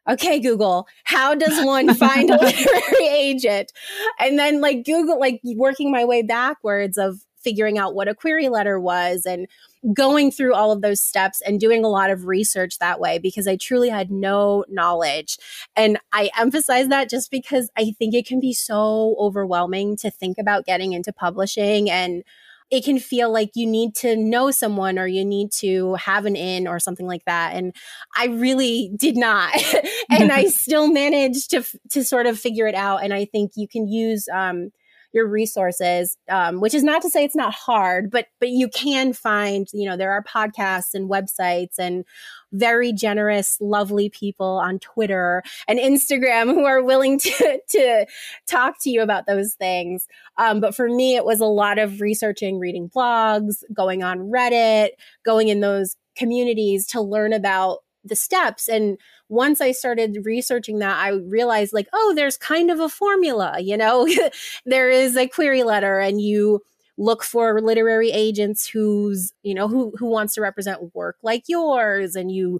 okay 0.07 0.39
google 0.39 0.87
how 1.05 1.33
does 1.33 1.65
one 1.65 1.91
find 1.95 2.29
a 2.29 2.39
literary 2.39 3.07
agent 3.07 3.71
and 4.19 4.37
then 4.37 4.61
like 4.61 4.85
google 4.85 5.19
like 5.19 5.41
working 5.55 5.91
my 5.91 6.05
way 6.05 6.21
backwards 6.21 6.95
of 6.97 7.21
figuring 7.45 7.77
out 7.77 7.93
what 7.93 8.07
a 8.07 8.15
query 8.15 8.49
letter 8.49 8.79
was 8.79 9.25
and 9.25 9.47
going 9.93 10.31
through 10.31 10.55
all 10.55 10.71
of 10.71 10.81
those 10.81 10.99
steps 10.99 11.41
and 11.41 11.59
doing 11.59 11.85
a 11.85 11.89
lot 11.89 12.09
of 12.09 12.25
research 12.25 12.79
that 12.79 12.99
way 12.99 13.19
because 13.19 13.47
I 13.47 13.55
truly 13.55 13.89
had 13.89 14.09
no 14.09 14.65
knowledge. 14.67 15.37
And 15.75 15.99
I 16.11 16.31
emphasize 16.37 16.87
that 16.87 17.07
just 17.07 17.29
because 17.29 17.69
I 17.77 17.93
think 17.99 18.15
it 18.15 18.25
can 18.25 18.39
be 18.39 18.51
so 18.51 19.15
overwhelming 19.19 19.95
to 19.97 20.09
think 20.09 20.39
about 20.39 20.65
getting 20.65 20.93
into 20.93 21.13
publishing 21.13 21.89
and 21.89 22.23
it 22.71 22.83
can 22.83 22.97
feel 22.97 23.31
like 23.31 23.51
you 23.53 23.67
need 23.67 23.93
to 23.93 24.15
know 24.15 24.49
someone 24.49 24.97
or 24.97 25.05
you 25.05 25.23
need 25.23 25.51
to 25.51 25.93
have 25.95 26.25
an 26.25 26.35
in 26.35 26.67
or 26.67 26.79
something 26.79 27.05
like 27.05 27.23
that. 27.25 27.53
And 27.55 27.75
i 28.17 28.25
really 28.25 28.91
did 28.97 29.15
not. 29.15 29.53
And 30.09 30.31
i 30.31 30.45
still 30.63 30.91
managed 30.91 31.51
to 31.51 31.63
to 31.91 32.03
sort 32.03 32.25
of 32.25 32.39
figure 32.39 32.65
it 32.65 32.75
out. 32.75 33.03
And 33.03 33.13
i 33.13 33.25
think 33.25 33.51
you 33.55 33.67
can 33.67 33.87
use 33.87 34.27
um, 34.33 34.71
your 35.15 35.27
resources 35.27 36.17
um, 36.29 36.59
which 36.59 36.73
is 36.73 36.83
not 36.83 37.01
to 37.01 37.09
say 37.09 37.23
it's 37.23 37.35
not 37.35 37.53
hard 37.53 38.11
but 38.11 38.27
but 38.39 38.49
you 38.49 38.67
can 38.69 39.13
find 39.13 39.67
you 39.73 39.89
know 39.89 39.97
there 39.97 40.11
are 40.11 40.23
podcasts 40.23 40.93
and 40.93 41.09
websites 41.09 41.79
and 41.79 42.05
very 42.51 42.93
generous 42.93 43.57
lovely 43.59 44.09
people 44.09 44.61
on 44.63 44.77
twitter 44.77 45.41
and 45.67 45.79
instagram 45.79 46.45
who 46.53 46.65
are 46.65 46.83
willing 46.83 47.17
to 47.17 47.59
to 47.69 48.05
talk 48.47 48.75
to 48.81 48.89
you 48.89 49.01
about 49.01 49.25
those 49.25 49.53
things. 49.55 50.07
Um, 50.37 50.59
but 50.59 50.75
for 50.75 50.87
me 50.87 51.15
it 51.15 51.25
was 51.25 51.39
a 51.39 51.45
lot 51.45 51.77
of 51.77 52.01
researching 52.01 52.59
reading 52.59 52.89
blogs 52.89 53.63
going 53.73 54.03
on 54.03 54.19
reddit 54.19 54.89
going 55.25 55.47
in 55.47 55.59
those 55.59 55.95
communities 56.17 56.87
to 56.87 57.01
learn 57.01 57.33
about 57.33 57.79
the 58.05 58.15
steps 58.15 58.69
and 58.69 58.97
once 59.29 59.59
i 59.59 59.71
started 59.71 60.17
researching 60.23 60.79
that 60.79 60.97
i 60.97 61.09
realized 61.09 61.73
like 61.73 61.87
oh 61.93 62.13
there's 62.15 62.37
kind 62.37 62.71
of 62.71 62.79
a 62.79 62.89
formula 62.89 63.59
you 63.59 63.77
know? 63.77 64.07
There 64.65 64.89
is 64.89 65.15
a 65.17 65.27
query 65.27 65.63
letter 65.63 65.99
and 65.99 66.21
you 66.21 66.61
look 66.97 67.23
for 67.23 67.61
literary 67.61 68.11
agents 68.11 68.67
who's 68.67 69.33
you 69.43 69.53
know 69.53 69.67
who 69.67 69.93
who 69.97 70.05
wants 70.05 70.33
to 70.35 70.41
represent 70.41 70.95
work 70.95 71.17
like 71.23 71.43
yours 71.47 72.15
and 72.15 72.31
you 72.31 72.59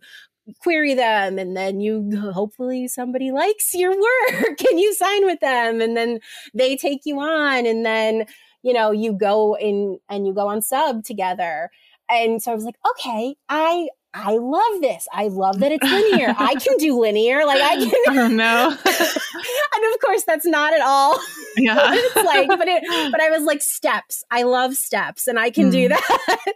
query 0.59 0.93
them 0.93 1.39
and 1.39 1.55
then 1.55 1.79
you 1.79 2.09
hopefully 2.33 2.87
somebody 2.87 3.31
likes 3.31 3.73
your 3.73 3.91
work 3.91 4.61
and 4.69 4.79
you 4.79 4.93
sign 4.93 5.25
with 5.25 5.39
them 5.39 5.81
and 5.81 5.95
then 5.95 6.19
they 6.53 6.75
take 6.75 7.01
you 7.05 7.19
on 7.19 7.65
and 7.65 7.85
then 7.85 8.25
you 8.61 8.73
know 8.73 8.91
you 8.91 9.13
go 9.13 9.55
in 9.57 9.97
and 10.09 10.27
you 10.27 10.33
go 10.33 10.47
on 10.47 10.61
sub 10.61 11.03
together. 11.03 11.69
And 12.07 12.41
so 12.41 12.51
i 12.51 12.55
was 12.55 12.65
like 12.65 12.77
okay 12.91 13.35
i 13.49 13.87
I 14.15 14.37
love 14.37 14.81
this. 14.81 15.07
I 15.11 15.27
love 15.27 15.59
that 15.59 15.73
it's 15.73 15.83
linear. 15.83 16.33
I 16.37 16.55
can 16.55 16.77
do 16.77 16.99
linear. 16.99 17.45
Like 17.45 17.61
I 17.61 17.75
can. 17.75 17.91
Oh 18.07 18.27
no. 18.27 18.69
and 18.85 19.93
of 19.93 19.99
course, 20.01 20.23
that's 20.23 20.45
not 20.45 20.73
at 20.73 20.81
all. 20.81 21.19
Yeah. 21.57 21.77
it's 21.93 22.15
like, 22.15 22.47
but 22.47 22.67
it, 22.67 23.11
but 23.11 23.21
I 23.21 23.29
was 23.29 23.43
like 23.43 23.61
steps. 23.61 24.23
I 24.31 24.43
love 24.43 24.75
steps, 24.75 25.27
and 25.27 25.37
I 25.37 25.49
can 25.49 25.69
mm. 25.69 25.71
do 25.71 25.87
that. 25.89 26.47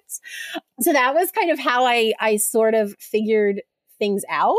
so 0.79 0.93
that 0.93 1.13
was 1.13 1.31
kind 1.31 1.51
of 1.51 1.59
how 1.59 1.85
I 1.85 2.13
I 2.19 2.37
sort 2.37 2.75
of 2.75 2.95
figured 2.99 3.61
things 3.99 4.23
out. 4.29 4.55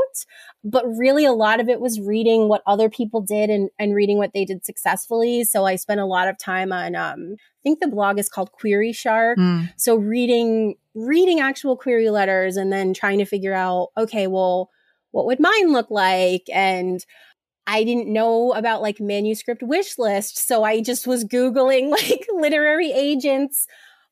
But 0.62 0.84
really, 0.86 1.24
a 1.24 1.32
lot 1.32 1.58
of 1.58 1.68
it 1.68 1.80
was 1.80 1.98
reading 2.00 2.48
what 2.48 2.62
other 2.66 2.90
people 2.90 3.22
did 3.22 3.48
and, 3.48 3.70
and 3.78 3.94
reading 3.94 4.18
what 4.18 4.34
they 4.34 4.44
did 4.44 4.64
successfully. 4.64 5.42
So 5.44 5.64
I 5.64 5.76
spent 5.76 6.00
a 6.00 6.04
lot 6.04 6.28
of 6.28 6.38
time 6.38 6.70
on, 6.70 6.94
um, 6.94 7.36
I 7.38 7.62
think 7.62 7.80
the 7.80 7.88
blog 7.88 8.18
is 8.18 8.28
called 8.28 8.52
Query 8.52 8.92
Shark. 8.92 9.38
Mm. 9.38 9.72
So 9.78 9.96
reading, 9.96 10.74
reading 10.94 11.40
actual 11.40 11.76
query 11.76 12.10
letters 12.10 12.56
and 12.56 12.72
then 12.72 12.94
trying 12.94 13.18
to 13.18 13.24
figure 13.24 13.54
out, 13.54 13.88
okay, 13.96 14.26
well, 14.26 14.70
what 15.12 15.26
would 15.26 15.40
mine 15.40 15.72
look 15.72 15.90
like? 15.90 16.42
And 16.52 17.04
I 17.66 17.84
didn't 17.84 18.12
know 18.12 18.52
about 18.52 18.82
like 18.82 19.00
manuscript 19.00 19.62
wish 19.62 19.98
list. 19.98 20.46
So 20.46 20.64
I 20.64 20.80
just 20.80 21.06
was 21.06 21.24
Googling 21.24 21.90
like 21.90 22.26
literary 22.32 22.92
agents 22.92 23.66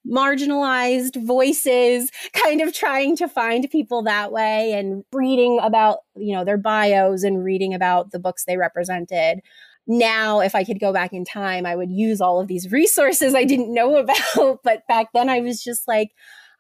marginalized 0.07 1.23
voices, 1.25 2.11
kind 2.33 2.61
of 2.61 2.73
trying 2.73 3.17
to 3.17 3.29
find 3.29 3.69
people 3.71 4.03
that 4.05 4.33
way 4.33 4.73
and 4.73 5.05
reading 5.13 5.59
about, 5.63 5.99
you 6.17 6.35
know, 6.35 6.45
their 6.45 6.57
bios 6.57 7.25
and 7.25 7.45
reading 7.45 7.75
about 7.75 8.11
the 8.11 8.19
books 8.19 8.45
they 8.45 8.57
represented. 8.57 9.41
Now, 9.87 10.41
if 10.41 10.55
I 10.55 10.65
could 10.65 10.81
go 10.81 10.93
back 10.93 11.13
in 11.13 11.25
time, 11.25 11.67
I 11.67 11.75
would 11.75 11.91
use 11.91 12.21
all 12.21 12.41
of 12.41 12.47
these 12.47 12.71
resources 12.71 13.35
I 13.35 13.45
didn't 13.45 13.73
know 13.73 13.97
about. 14.37 14.61
But 14.63 14.87
back 14.89 15.09
then 15.15 15.29
I 15.29 15.41
was 15.41 15.63
just 15.63 15.89
like, 15.89 16.11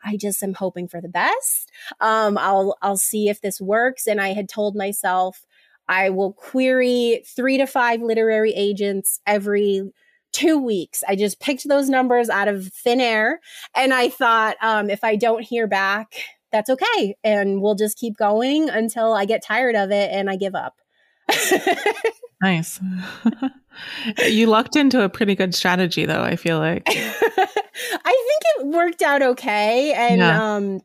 I 0.04 0.16
just 0.16 0.42
am 0.42 0.54
hoping 0.54 0.88
for 0.88 1.00
the 1.00 1.08
best. 1.08 1.70
Um, 2.00 2.38
I'll 2.38 2.76
I'll 2.82 2.96
see 2.96 3.28
if 3.28 3.40
this 3.40 3.60
works. 3.60 4.06
And 4.06 4.20
I 4.20 4.28
had 4.28 4.48
told 4.48 4.76
myself 4.76 5.44
I 5.88 6.10
will 6.10 6.32
query 6.32 7.22
three 7.26 7.58
to 7.58 7.66
five 7.66 8.02
literary 8.02 8.52
agents 8.54 9.20
every 9.26 9.90
two 10.32 10.58
weeks. 10.58 11.02
I 11.08 11.16
just 11.16 11.40
picked 11.40 11.66
those 11.68 11.88
numbers 11.88 12.28
out 12.28 12.48
of 12.48 12.68
thin 12.68 13.00
air. 13.00 13.40
And 13.74 13.94
I 13.94 14.08
thought, 14.08 14.56
um, 14.62 14.90
if 14.90 15.02
I 15.02 15.16
don't 15.16 15.42
hear 15.42 15.66
back, 15.66 16.12
that's 16.52 16.70
okay. 16.70 17.16
And 17.24 17.62
we'll 17.62 17.74
just 17.74 17.98
keep 17.98 18.16
going 18.16 18.68
until 18.68 19.14
I 19.14 19.24
get 19.24 19.42
tired 19.42 19.74
of 19.74 19.90
it 19.90 20.10
and 20.12 20.30
I 20.30 20.36
give 20.36 20.54
up. 20.54 20.76
nice. 22.42 22.80
you 24.26 24.46
lucked 24.46 24.76
into 24.76 25.02
a 25.02 25.08
pretty 25.08 25.34
good 25.34 25.54
strategy, 25.54 26.06
though, 26.06 26.22
I 26.22 26.36
feel 26.36 26.58
like. 26.58 26.88
I 27.92 28.26
think 28.28 28.42
it 28.58 28.66
worked 28.66 29.02
out 29.02 29.22
okay. 29.22 29.92
And 29.92 30.20
yeah. 30.20 30.54
um, 30.54 30.80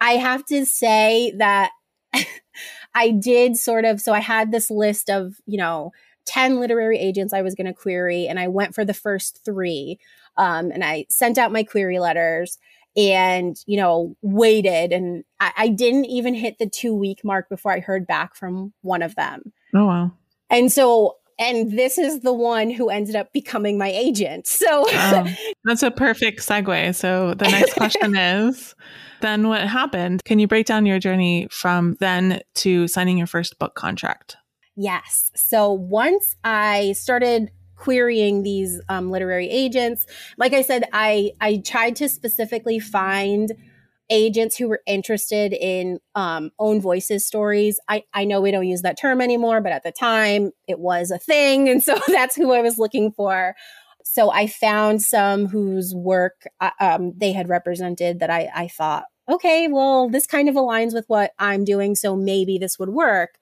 I 0.00 0.12
have 0.12 0.44
to 0.46 0.64
say 0.66 1.32
that 1.38 1.70
I 2.94 3.10
did 3.10 3.56
sort 3.56 3.84
of, 3.84 4.00
so 4.00 4.12
I 4.12 4.20
had 4.20 4.50
this 4.50 4.70
list 4.70 5.10
of, 5.10 5.34
you 5.46 5.58
know, 5.58 5.92
10 6.26 6.60
literary 6.60 6.98
agents 6.98 7.32
I 7.32 7.42
was 7.42 7.54
going 7.54 7.66
to 7.66 7.72
query, 7.72 8.26
and 8.26 8.38
I 8.38 8.48
went 8.48 8.74
for 8.74 8.84
the 8.84 8.94
first 8.94 9.40
three. 9.44 9.98
Um, 10.36 10.70
and 10.70 10.84
I 10.84 11.06
sent 11.08 11.38
out 11.38 11.52
my 11.52 11.64
query 11.64 11.98
letters 11.98 12.58
and, 12.96 13.56
you 13.66 13.76
know, 13.76 14.14
waited. 14.22 14.92
And 14.92 15.24
I, 15.40 15.52
I 15.56 15.68
didn't 15.68 16.04
even 16.06 16.34
hit 16.34 16.58
the 16.58 16.68
two 16.68 16.94
week 16.94 17.24
mark 17.24 17.48
before 17.48 17.72
I 17.72 17.80
heard 17.80 18.06
back 18.06 18.36
from 18.36 18.72
one 18.82 19.02
of 19.02 19.14
them. 19.14 19.52
Oh, 19.74 19.86
wow. 19.86 20.12
And 20.50 20.70
so 20.70 21.16
and 21.38 21.72
this 21.72 21.98
is 21.98 22.20
the 22.20 22.32
one 22.32 22.70
who 22.70 22.88
ended 22.90 23.16
up 23.16 23.32
becoming 23.32 23.78
my 23.78 23.90
agent. 23.90 24.46
So 24.46 24.84
oh, 24.88 25.34
that's 25.64 25.82
a 25.82 25.90
perfect 25.90 26.40
segue. 26.40 26.94
So 26.94 27.34
the 27.34 27.48
next 27.48 27.74
question 27.74 28.16
is 28.16 28.74
then 29.20 29.48
what 29.48 29.62
happened? 29.62 30.22
Can 30.24 30.38
you 30.38 30.48
break 30.48 30.66
down 30.66 30.86
your 30.86 30.98
journey 30.98 31.48
from 31.50 31.96
then 32.00 32.40
to 32.56 32.88
signing 32.88 33.18
your 33.18 33.26
first 33.26 33.58
book 33.58 33.74
contract? 33.74 34.36
Yes. 34.76 35.30
So 35.34 35.72
once 35.72 36.36
I 36.44 36.92
started 36.92 37.50
querying 37.76 38.42
these 38.42 38.80
um, 38.88 39.10
literary 39.10 39.48
agents, 39.48 40.06
like 40.36 40.52
I 40.52 40.62
said, 40.62 40.84
I 40.92 41.32
I 41.40 41.62
tried 41.64 41.96
to 41.96 42.08
specifically 42.08 42.78
find 42.78 43.52
agents 44.10 44.56
who 44.56 44.68
were 44.68 44.80
interested 44.86 45.52
in 45.52 45.98
um, 46.14 46.50
own 46.58 46.80
voices 46.80 47.26
stories. 47.26 47.78
I, 47.88 48.04
I 48.14 48.24
know 48.24 48.40
we 48.40 48.50
don't 48.50 48.66
use 48.66 48.82
that 48.82 48.98
term 48.98 49.20
anymore, 49.20 49.60
but 49.60 49.72
at 49.72 49.82
the 49.82 49.92
time 49.92 50.52
it 50.66 50.78
was 50.78 51.10
a 51.10 51.18
thing. 51.18 51.68
And 51.68 51.82
so 51.82 51.98
that's 52.08 52.36
who 52.36 52.52
I 52.52 52.62
was 52.62 52.78
looking 52.78 53.12
for. 53.12 53.54
So 54.04 54.30
I 54.30 54.46
found 54.46 55.02
some 55.02 55.46
whose 55.46 55.94
work 55.94 56.46
uh, 56.60 56.70
um, 56.80 57.12
they 57.16 57.32
had 57.32 57.48
represented 57.48 58.20
that 58.20 58.30
I, 58.30 58.50
I 58.54 58.68
thought, 58.68 59.04
okay, 59.28 59.68
well, 59.68 60.08
this 60.08 60.26
kind 60.26 60.48
of 60.48 60.54
aligns 60.54 60.94
with 60.94 61.04
what 61.08 61.32
I'm 61.38 61.64
doing. 61.64 61.94
So 61.94 62.16
maybe 62.16 62.58
this 62.58 62.78
would 62.78 62.88
work. 62.88 63.38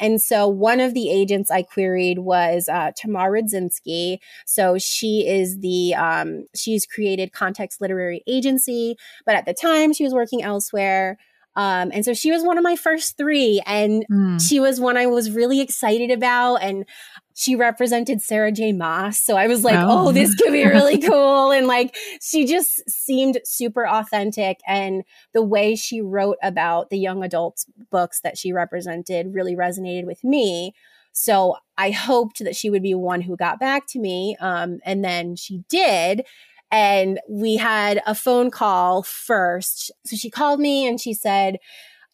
And 0.00 0.20
so 0.20 0.48
one 0.48 0.80
of 0.80 0.94
the 0.94 1.10
agents 1.10 1.50
I 1.50 1.62
queried 1.62 2.20
was 2.20 2.68
uh, 2.68 2.92
Tamar 2.96 3.30
Rydzinski. 3.30 4.18
So 4.46 4.78
she 4.78 5.26
is 5.28 5.60
the, 5.60 5.94
um, 5.94 6.46
she's 6.54 6.86
created 6.86 7.32
Context 7.32 7.80
Literary 7.80 8.22
Agency, 8.26 8.96
but 9.26 9.36
at 9.36 9.46
the 9.46 9.54
time 9.54 9.92
she 9.92 10.04
was 10.04 10.14
working 10.14 10.42
elsewhere. 10.42 11.18
Um, 11.56 11.90
and 11.92 12.04
so 12.04 12.14
she 12.14 12.30
was 12.30 12.42
one 12.44 12.58
of 12.58 12.64
my 12.64 12.76
first 12.76 13.16
three, 13.16 13.60
and 13.66 14.06
mm. 14.10 14.40
she 14.40 14.60
was 14.60 14.80
one 14.80 14.96
I 14.96 15.06
was 15.06 15.32
really 15.32 15.60
excited 15.60 16.10
about. 16.10 16.62
And 16.62 16.86
she 17.34 17.56
represented 17.56 18.20
Sarah 18.20 18.52
J. 18.52 18.72
Maas. 18.72 19.18
So 19.18 19.36
I 19.36 19.46
was 19.46 19.64
like, 19.64 19.78
oh, 19.78 20.08
oh 20.08 20.12
this 20.12 20.34
could 20.34 20.52
be 20.52 20.66
really 20.66 20.98
cool. 21.08 21.50
And 21.50 21.66
like, 21.66 21.96
she 22.20 22.46
just 22.46 22.88
seemed 22.90 23.40
super 23.44 23.86
authentic. 23.86 24.60
And 24.66 25.04
the 25.32 25.42
way 25.42 25.76
she 25.76 26.00
wrote 26.00 26.36
about 26.42 26.90
the 26.90 26.98
young 26.98 27.22
adults 27.22 27.66
books 27.90 28.20
that 28.20 28.36
she 28.36 28.52
represented 28.52 29.34
really 29.34 29.54
resonated 29.54 30.04
with 30.04 30.22
me. 30.24 30.74
So 31.12 31.56
I 31.76 31.90
hoped 31.90 32.40
that 32.40 32.56
she 32.56 32.70
would 32.70 32.82
be 32.82 32.94
one 32.94 33.22
who 33.22 33.36
got 33.36 33.58
back 33.58 33.86
to 33.88 33.98
me. 33.98 34.36
Um, 34.40 34.80
and 34.84 35.04
then 35.04 35.36
she 35.36 35.64
did. 35.68 36.26
And 36.70 37.18
we 37.28 37.56
had 37.56 38.00
a 38.06 38.14
phone 38.14 38.50
call 38.50 39.02
first. 39.02 39.90
So 40.06 40.16
she 40.16 40.30
called 40.30 40.60
me 40.60 40.86
and 40.86 41.00
she 41.00 41.14
said, 41.14 41.56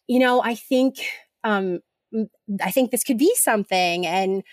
you 0.07 0.19
know, 0.19 0.41
I 0.41 0.55
think, 0.55 0.97
um, 1.43 1.79
I 2.63 2.71
think 2.71 2.89
this 2.91 3.03
could 3.03 3.17
be 3.17 3.33
something. 3.35 4.07
And 4.07 4.43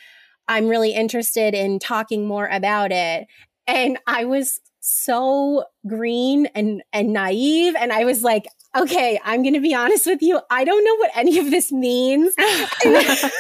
I'm 0.49 0.69
really 0.69 0.93
interested 0.93 1.55
in 1.55 1.79
talking 1.79 2.27
more 2.27 2.47
about 2.47 2.93
it. 2.93 3.27
And 3.67 3.99
I 4.07 4.25
was 4.25 4.61
so 4.81 5.65
green 5.87 6.47
and 6.55 6.83
and 6.93 7.13
naive 7.13 7.75
and 7.79 7.93
I 7.93 8.05
was 8.05 8.23
like, 8.23 8.47
okay, 8.77 9.19
I'm 9.25 9.43
going 9.43 9.55
to 9.55 9.61
be 9.61 9.75
honest 9.75 10.07
with 10.07 10.21
you. 10.21 10.41
I 10.51 10.65
don't 10.65 10.85
know 10.85 10.97
what 10.97 11.11
any 11.15 11.39
of 11.39 11.51
this 11.51 11.73
means. 11.73 12.35
I 12.39 13.31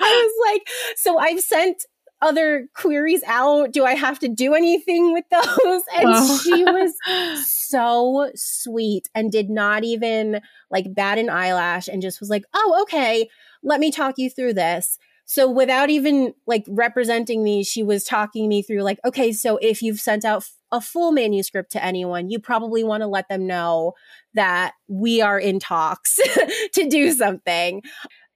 was 0.00 0.52
like, 0.52 0.68
so 0.96 1.18
I've 1.18 1.40
sent 1.40 1.84
other 2.22 2.68
queries 2.74 3.22
out. 3.26 3.72
Do 3.72 3.84
I 3.84 3.94
have 3.94 4.18
to 4.20 4.28
do 4.28 4.54
anything 4.54 5.12
with 5.12 5.24
those? 5.30 5.82
And 5.94 6.40
she 6.40 6.64
was 6.64 6.94
so 7.68 8.30
sweet 8.34 9.08
and 9.14 9.30
did 9.30 9.50
not 9.50 9.84
even 9.84 10.40
like 10.70 10.94
bat 10.94 11.18
an 11.18 11.28
eyelash 11.28 11.88
and 11.88 12.00
just 12.00 12.20
was 12.20 12.30
like, 12.30 12.44
oh, 12.54 12.78
okay, 12.82 13.28
let 13.62 13.80
me 13.80 13.90
talk 13.90 14.14
you 14.16 14.30
through 14.30 14.54
this. 14.54 14.98
So 15.32 15.50
without 15.50 15.88
even 15.88 16.34
like 16.46 16.66
representing 16.68 17.42
me, 17.42 17.64
she 17.64 17.82
was 17.82 18.04
talking 18.04 18.50
me 18.50 18.60
through 18.60 18.82
like, 18.82 19.00
okay, 19.02 19.32
so 19.32 19.56
if 19.62 19.80
you've 19.80 19.98
sent 19.98 20.26
out 20.26 20.44
a 20.70 20.78
full 20.78 21.10
manuscript 21.10 21.72
to 21.72 21.82
anyone, 21.82 22.28
you 22.28 22.38
probably 22.38 22.84
want 22.84 23.00
to 23.00 23.06
let 23.06 23.30
them 23.30 23.46
know 23.46 23.94
that 24.34 24.74
we 24.88 25.22
are 25.22 25.38
in 25.38 25.58
talks 25.58 26.20
to 26.74 26.86
do 26.86 27.12
something. 27.12 27.80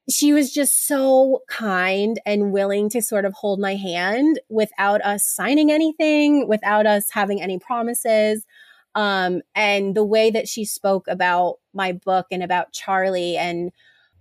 She 0.08 0.32
was 0.32 0.50
just 0.50 0.86
so 0.86 1.40
kind 1.50 2.18
and 2.24 2.50
willing 2.50 2.88
to 2.88 3.02
sort 3.02 3.26
of 3.26 3.34
hold 3.34 3.60
my 3.60 3.74
hand 3.74 4.40
without 4.48 5.04
us 5.04 5.22
signing 5.22 5.70
anything, 5.70 6.48
without 6.48 6.86
us 6.86 7.10
having 7.10 7.42
any 7.42 7.58
promises. 7.58 8.46
Um, 8.94 9.42
and 9.54 9.94
the 9.94 10.02
way 10.02 10.30
that 10.30 10.48
she 10.48 10.64
spoke 10.64 11.08
about 11.08 11.56
my 11.74 11.92
book 11.92 12.28
and 12.30 12.42
about 12.42 12.72
Charlie 12.72 13.36
and 13.36 13.70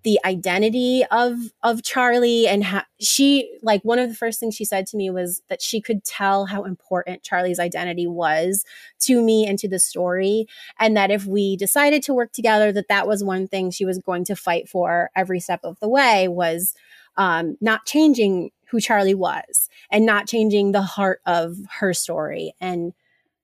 the 0.05 0.19
identity 0.23 1.03
of 1.09 1.35
of 1.63 1.81
Charlie 1.81 2.47
and 2.47 2.63
how 2.63 2.83
she 3.01 3.51
like 3.63 3.81
one 3.83 3.97
of 3.97 4.07
the 4.07 4.15
first 4.15 4.39
things 4.39 4.55
she 4.55 4.63
said 4.63 4.85
to 4.87 4.97
me 4.97 5.09
was 5.09 5.41
that 5.49 5.63
she 5.63 5.81
could 5.81 6.05
tell 6.05 6.45
how 6.45 6.63
important 6.63 7.23
Charlie's 7.23 7.59
identity 7.59 8.05
was 8.05 8.63
to 8.99 9.21
me 9.23 9.47
and 9.47 9.57
to 9.57 9.67
the 9.67 9.79
story 9.79 10.47
and 10.79 10.95
that 10.95 11.09
if 11.09 11.25
we 11.25 11.57
decided 11.57 12.03
to 12.03 12.13
work 12.13 12.31
together 12.33 12.71
that 12.71 12.87
that 12.87 13.07
was 13.07 13.23
one 13.23 13.47
thing 13.47 13.71
she 13.71 13.83
was 13.83 13.97
going 13.97 14.23
to 14.25 14.35
fight 14.35 14.69
for 14.69 15.09
every 15.15 15.39
step 15.39 15.61
of 15.63 15.79
the 15.79 15.89
way 15.89 16.27
was 16.27 16.75
um, 17.17 17.57
not 17.59 17.87
changing 17.87 18.51
who 18.67 18.79
Charlie 18.79 19.15
was 19.15 19.69
and 19.89 20.05
not 20.05 20.27
changing 20.27 20.71
the 20.71 20.83
heart 20.83 21.19
of 21.25 21.57
her 21.79 21.95
story. 21.95 22.53
And 22.61 22.93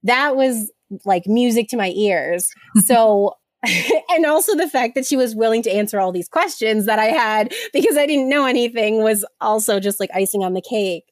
that 0.04 0.36
was 0.36 0.72
like 1.06 1.26
music 1.26 1.70
to 1.70 1.78
my 1.78 1.92
ears. 1.96 2.54
So 2.86 3.36
and 4.10 4.26
also 4.26 4.56
the 4.56 4.70
fact 4.70 4.96
that 4.96 5.06
she 5.06 5.16
was 5.16 5.36
willing 5.36 5.62
to 5.64 5.72
answer 5.72 6.00
all 6.00 6.12
these 6.12 6.28
questions 6.28 6.86
that 6.86 7.00
I 7.00 7.06
had 7.06 7.54
because 7.74 7.98
I 7.98 8.06
didn't 8.06 8.30
know 8.30 8.46
anything 8.46 9.04
was 9.04 9.26
also 9.40 9.80
just 9.80 10.00
like 10.00 10.10
icing 10.14 10.44
on 10.44 10.54
the 10.54 10.62
cake. 10.62 11.06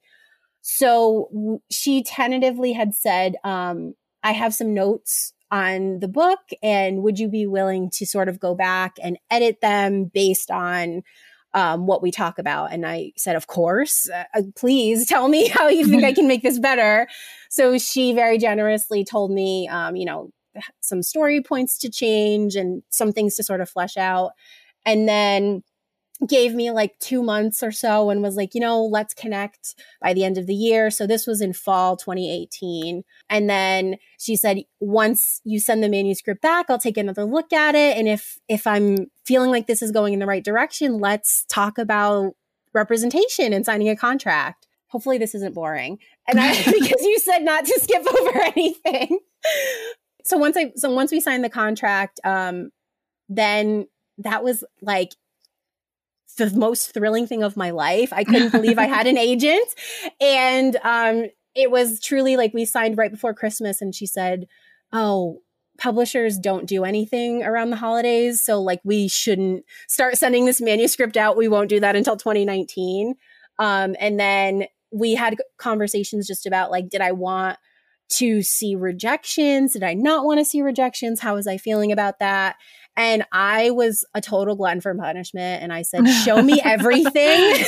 So 0.61 1.61
she 1.71 2.03
tentatively 2.03 2.73
had 2.73 2.93
said, 2.93 3.35
um, 3.43 3.93
I 4.23 4.31
have 4.31 4.53
some 4.53 4.73
notes 4.73 5.33
on 5.51 5.99
the 5.99 6.07
book, 6.07 6.39
and 6.61 7.01
would 7.03 7.17
you 7.17 7.27
be 7.27 7.47
willing 7.47 7.89
to 7.91 8.05
sort 8.05 8.29
of 8.29 8.39
go 8.39 8.53
back 8.55 8.97
and 9.01 9.17
edit 9.31 9.61
them 9.61 10.05
based 10.05 10.51
on 10.51 11.01
um, 11.53 11.87
what 11.87 12.03
we 12.03 12.11
talk 12.11 12.37
about? 12.37 12.71
And 12.71 12.85
I 12.85 13.13
said, 13.17 13.35
Of 13.35 13.47
course, 13.47 14.09
uh, 14.09 14.25
uh 14.35 14.41
please 14.55 15.07
tell 15.07 15.27
me 15.27 15.47
how 15.49 15.67
you 15.67 15.87
think 15.87 16.03
I 16.03 16.13
can 16.13 16.27
make 16.27 16.43
this 16.43 16.59
better. 16.59 17.07
So 17.49 17.77
she 17.77 18.13
very 18.13 18.37
generously 18.37 19.03
told 19.03 19.31
me, 19.31 19.67
um, 19.69 19.95
you 19.95 20.05
know, 20.05 20.31
some 20.81 21.03
story 21.03 21.41
points 21.41 21.77
to 21.79 21.89
change 21.89 22.55
and 22.55 22.83
some 22.89 23.11
things 23.11 23.35
to 23.35 23.43
sort 23.43 23.61
of 23.61 23.69
flesh 23.69 23.97
out. 23.97 24.31
And 24.85 25.07
then 25.07 25.63
gave 26.27 26.53
me 26.53 26.69
like 26.71 26.97
two 26.99 27.23
months 27.23 27.63
or 27.63 27.71
so 27.71 28.09
and 28.09 28.21
was 28.21 28.35
like, 28.35 28.53
you 28.53 28.59
know, 28.59 28.83
let's 28.83 29.13
connect 29.13 29.75
by 30.01 30.13
the 30.13 30.25
end 30.25 30.37
of 30.37 30.47
the 30.47 30.55
year. 30.55 30.91
So 30.91 31.07
this 31.07 31.25
was 31.25 31.39
in 31.39 31.53
fall 31.53 31.95
2018. 31.95 33.03
And 33.29 33.49
then 33.49 33.95
she 34.19 34.35
said, 34.35 34.63
once 34.81 35.39
you 35.45 35.59
send 35.59 35.81
the 35.81 35.89
manuscript 35.89 36.41
back, 36.41 36.65
I'll 36.69 36.79
take 36.79 36.97
another 36.97 37.23
look 37.23 37.53
at 37.53 37.75
it. 37.75 37.97
And 37.97 38.07
if 38.07 38.37
if 38.49 38.67
I'm 38.67 39.07
feeling 39.25 39.49
like 39.49 39.67
this 39.67 39.81
is 39.81 39.91
going 39.91 40.13
in 40.13 40.19
the 40.19 40.25
right 40.25 40.43
direction, 40.43 40.97
let's 40.99 41.45
talk 41.45 41.77
about 41.77 42.33
representation 42.73 43.53
and 43.53 43.65
signing 43.65 43.89
a 43.89 43.95
contract. 43.95 44.67
Hopefully 44.87 45.19
this 45.19 45.35
isn't 45.35 45.55
boring. 45.55 45.99
And 46.27 46.39
I 46.39 46.53
because 46.63 47.01
you 47.01 47.19
said 47.19 47.43
not 47.43 47.63
to 47.65 47.79
skip 47.79 48.05
over 48.05 48.41
anything 48.55 49.19
so 50.29 50.37
once 50.37 50.55
I 50.55 50.71
so 50.75 50.91
once 50.91 51.11
we 51.11 51.19
signed 51.19 51.43
the 51.43 51.49
contract, 51.49 52.19
um, 52.23 52.69
then 53.29 53.87
that 54.19 54.43
was 54.43 54.63
like 54.79 55.15
the 56.37 56.51
most 56.51 56.93
thrilling 56.93 57.25
thing 57.25 57.41
of 57.41 57.57
my 57.57 57.71
life. 57.71 58.13
I 58.13 58.23
couldn't 58.23 58.51
believe 58.51 58.77
I 58.77 58.85
had 58.85 59.07
an 59.07 59.17
agent, 59.29 59.67
and 60.21 60.77
um, 60.83 61.25
it 61.55 61.71
was 61.71 61.99
truly 61.99 62.37
like 62.37 62.53
we 62.53 62.65
signed 62.65 62.95
right 62.95 63.09
before 63.09 63.33
Christmas, 63.33 63.81
and 63.81 63.93
she 63.93 64.05
said, 64.05 64.47
"Oh." 64.93 65.41
Publishers 65.77 66.37
don't 66.37 66.65
do 66.65 66.83
anything 66.83 67.41
around 67.41 67.69
the 67.69 67.77
holidays. 67.77 68.41
So, 68.41 68.61
like, 68.61 68.81
we 68.83 69.07
shouldn't 69.07 69.63
start 69.87 70.17
sending 70.17 70.43
this 70.43 70.59
manuscript 70.59 71.15
out. 71.15 71.37
We 71.37 71.47
won't 71.47 71.69
do 71.69 71.79
that 71.79 71.95
until 71.95 72.17
2019. 72.17 73.15
Um, 73.59 73.95
and 73.97 74.19
then 74.19 74.65
we 74.91 75.15
had 75.15 75.37
conversations 75.55 76.27
just 76.27 76.45
about 76.45 76.69
like, 76.69 76.89
did 76.89 76.99
I 76.99 77.13
want 77.13 77.59
to 78.09 78.41
see 78.41 78.75
rejections? 78.75 79.73
Did 79.73 79.83
I 79.83 79.93
not 79.93 80.25
want 80.25 80.39
to 80.39 80.45
see 80.45 80.61
rejections? 80.61 81.19
How 81.19 81.35
was 81.35 81.47
I 81.47 81.57
feeling 81.57 81.91
about 81.91 82.19
that? 82.19 82.55
And 82.97 83.23
I 83.31 83.69
was 83.71 84.05
a 84.13 84.21
total 84.21 84.55
glutton 84.55 84.81
for 84.81 84.93
punishment. 84.93 85.63
And 85.63 85.71
I 85.71 85.83
said, 85.83 86.05
Show 86.05 86.41
me 86.41 86.59
everything. 86.65 87.53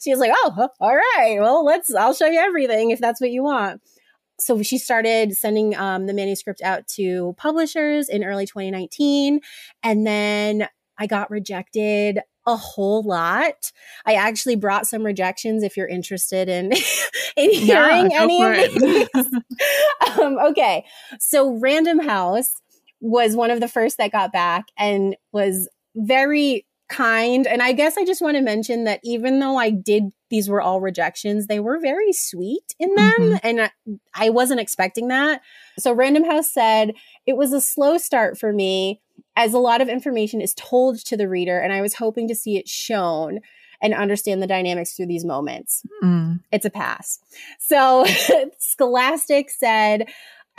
she 0.00 0.10
was 0.10 0.18
like, 0.18 0.32
Oh, 0.34 0.68
all 0.80 0.96
right. 0.96 1.38
Well, 1.40 1.64
let's, 1.64 1.94
I'll 1.94 2.14
show 2.14 2.26
you 2.26 2.40
everything 2.40 2.90
if 2.90 2.98
that's 2.98 3.20
what 3.20 3.30
you 3.30 3.44
want. 3.44 3.80
So 4.38 4.62
she 4.62 4.78
started 4.78 5.34
sending 5.34 5.76
um, 5.76 6.06
the 6.06 6.12
manuscript 6.12 6.60
out 6.62 6.86
to 6.88 7.34
publishers 7.38 8.08
in 8.08 8.24
early 8.24 8.46
2019. 8.46 9.40
And 9.82 10.06
then 10.06 10.68
I 10.98 11.06
got 11.06 11.30
rejected 11.30 12.20
a 12.46 12.56
whole 12.56 13.02
lot. 13.02 13.72
I 14.04 14.14
actually 14.14 14.56
brought 14.56 14.86
some 14.86 15.04
rejections 15.04 15.62
if 15.62 15.76
you're 15.76 15.88
interested 15.88 16.48
in, 16.48 16.72
in 17.36 17.50
hearing 17.52 18.10
yeah, 18.10 18.22
any 18.22 18.42
of 18.42 18.74
these. 18.80 19.08
um, 20.20 20.38
okay. 20.38 20.84
So 21.18 21.58
Random 21.58 21.98
House 21.98 22.50
was 23.00 23.36
one 23.36 23.50
of 23.50 23.60
the 23.60 23.68
first 23.68 23.98
that 23.98 24.12
got 24.12 24.32
back 24.32 24.66
and 24.78 25.16
was 25.32 25.68
very 25.94 26.64
kind. 26.88 27.46
And 27.46 27.62
I 27.62 27.72
guess 27.72 27.96
I 27.98 28.04
just 28.04 28.22
want 28.22 28.36
to 28.36 28.42
mention 28.42 28.84
that 28.84 29.00
even 29.02 29.40
though 29.40 29.56
I 29.56 29.70
did, 29.70 30.04
these 30.30 30.48
were 30.48 30.60
all 30.60 30.80
rejections, 30.80 31.46
they 31.46 31.60
were 31.60 31.80
very 31.80 32.12
sweet 32.12 32.74
in 32.78 32.94
them. 32.94 33.12
Mm-hmm. 33.18 33.36
And 33.42 33.60
I, 33.62 33.70
I 34.14 34.30
wasn't 34.30 34.60
expecting 34.60 35.08
that. 35.08 35.40
So 35.78 35.92
Random 35.92 36.24
House 36.24 36.52
said, 36.52 36.94
it 37.26 37.36
was 37.36 37.52
a 37.52 37.60
slow 37.60 37.98
start 37.98 38.38
for 38.38 38.52
me 38.52 39.00
as 39.36 39.52
a 39.52 39.58
lot 39.58 39.80
of 39.80 39.88
information 39.88 40.40
is 40.40 40.54
told 40.54 40.98
to 41.04 41.16
the 41.16 41.28
reader, 41.28 41.58
and 41.58 41.72
I 41.72 41.82
was 41.82 41.94
hoping 41.94 42.26
to 42.28 42.34
see 42.34 42.56
it 42.56 42.68
shown 42.68 43.40
and 43.82 43.92
understand 43.92 44.42
the 44.42 44.46
dynamics 44.46 44.94
through 44.94 45.06
these 45.06 45.24
moments. 45.24 45.82
Mm. 46.02 46.40
It's 46.50 46.64
a 46.64 46.70
pass. 46.70 47.18
So 47.60 48.06
Scholastic 48.58 49.50
said, 49.50 50.08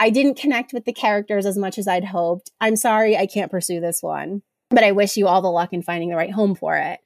I 0.00 0.10
didn't 0.10 0.38
connect 0.38 0.72
with 0.72 0.84
the 0.84 0.92
characters 0.92 1.44
as 1.44 1.58
much 1.58 1.78
as 1.78 1.88
I'd 1.88 2.04
hoped. 2.04 2.50
I'm 2.60 2.76
sorry 2.76 3.16
I 3.16 3.26
can't 3.26 3.50
pursue 3.50 3.80
this 3.80 4.02
one, 4.02 4.42
but 4.70 4.84
I 4.84 4.92
wish 4.92 5.16
you 5.16 5.26
all 5.26 5.42
the 5.42 5.48
luck 5.48 5.72
in 5.72 5.82
finding 5.82 6.10
the 6.10 6.16
right 6.16 6.32
home 6.32 6.54
for 6.54 6.76
it. 6.76 7.00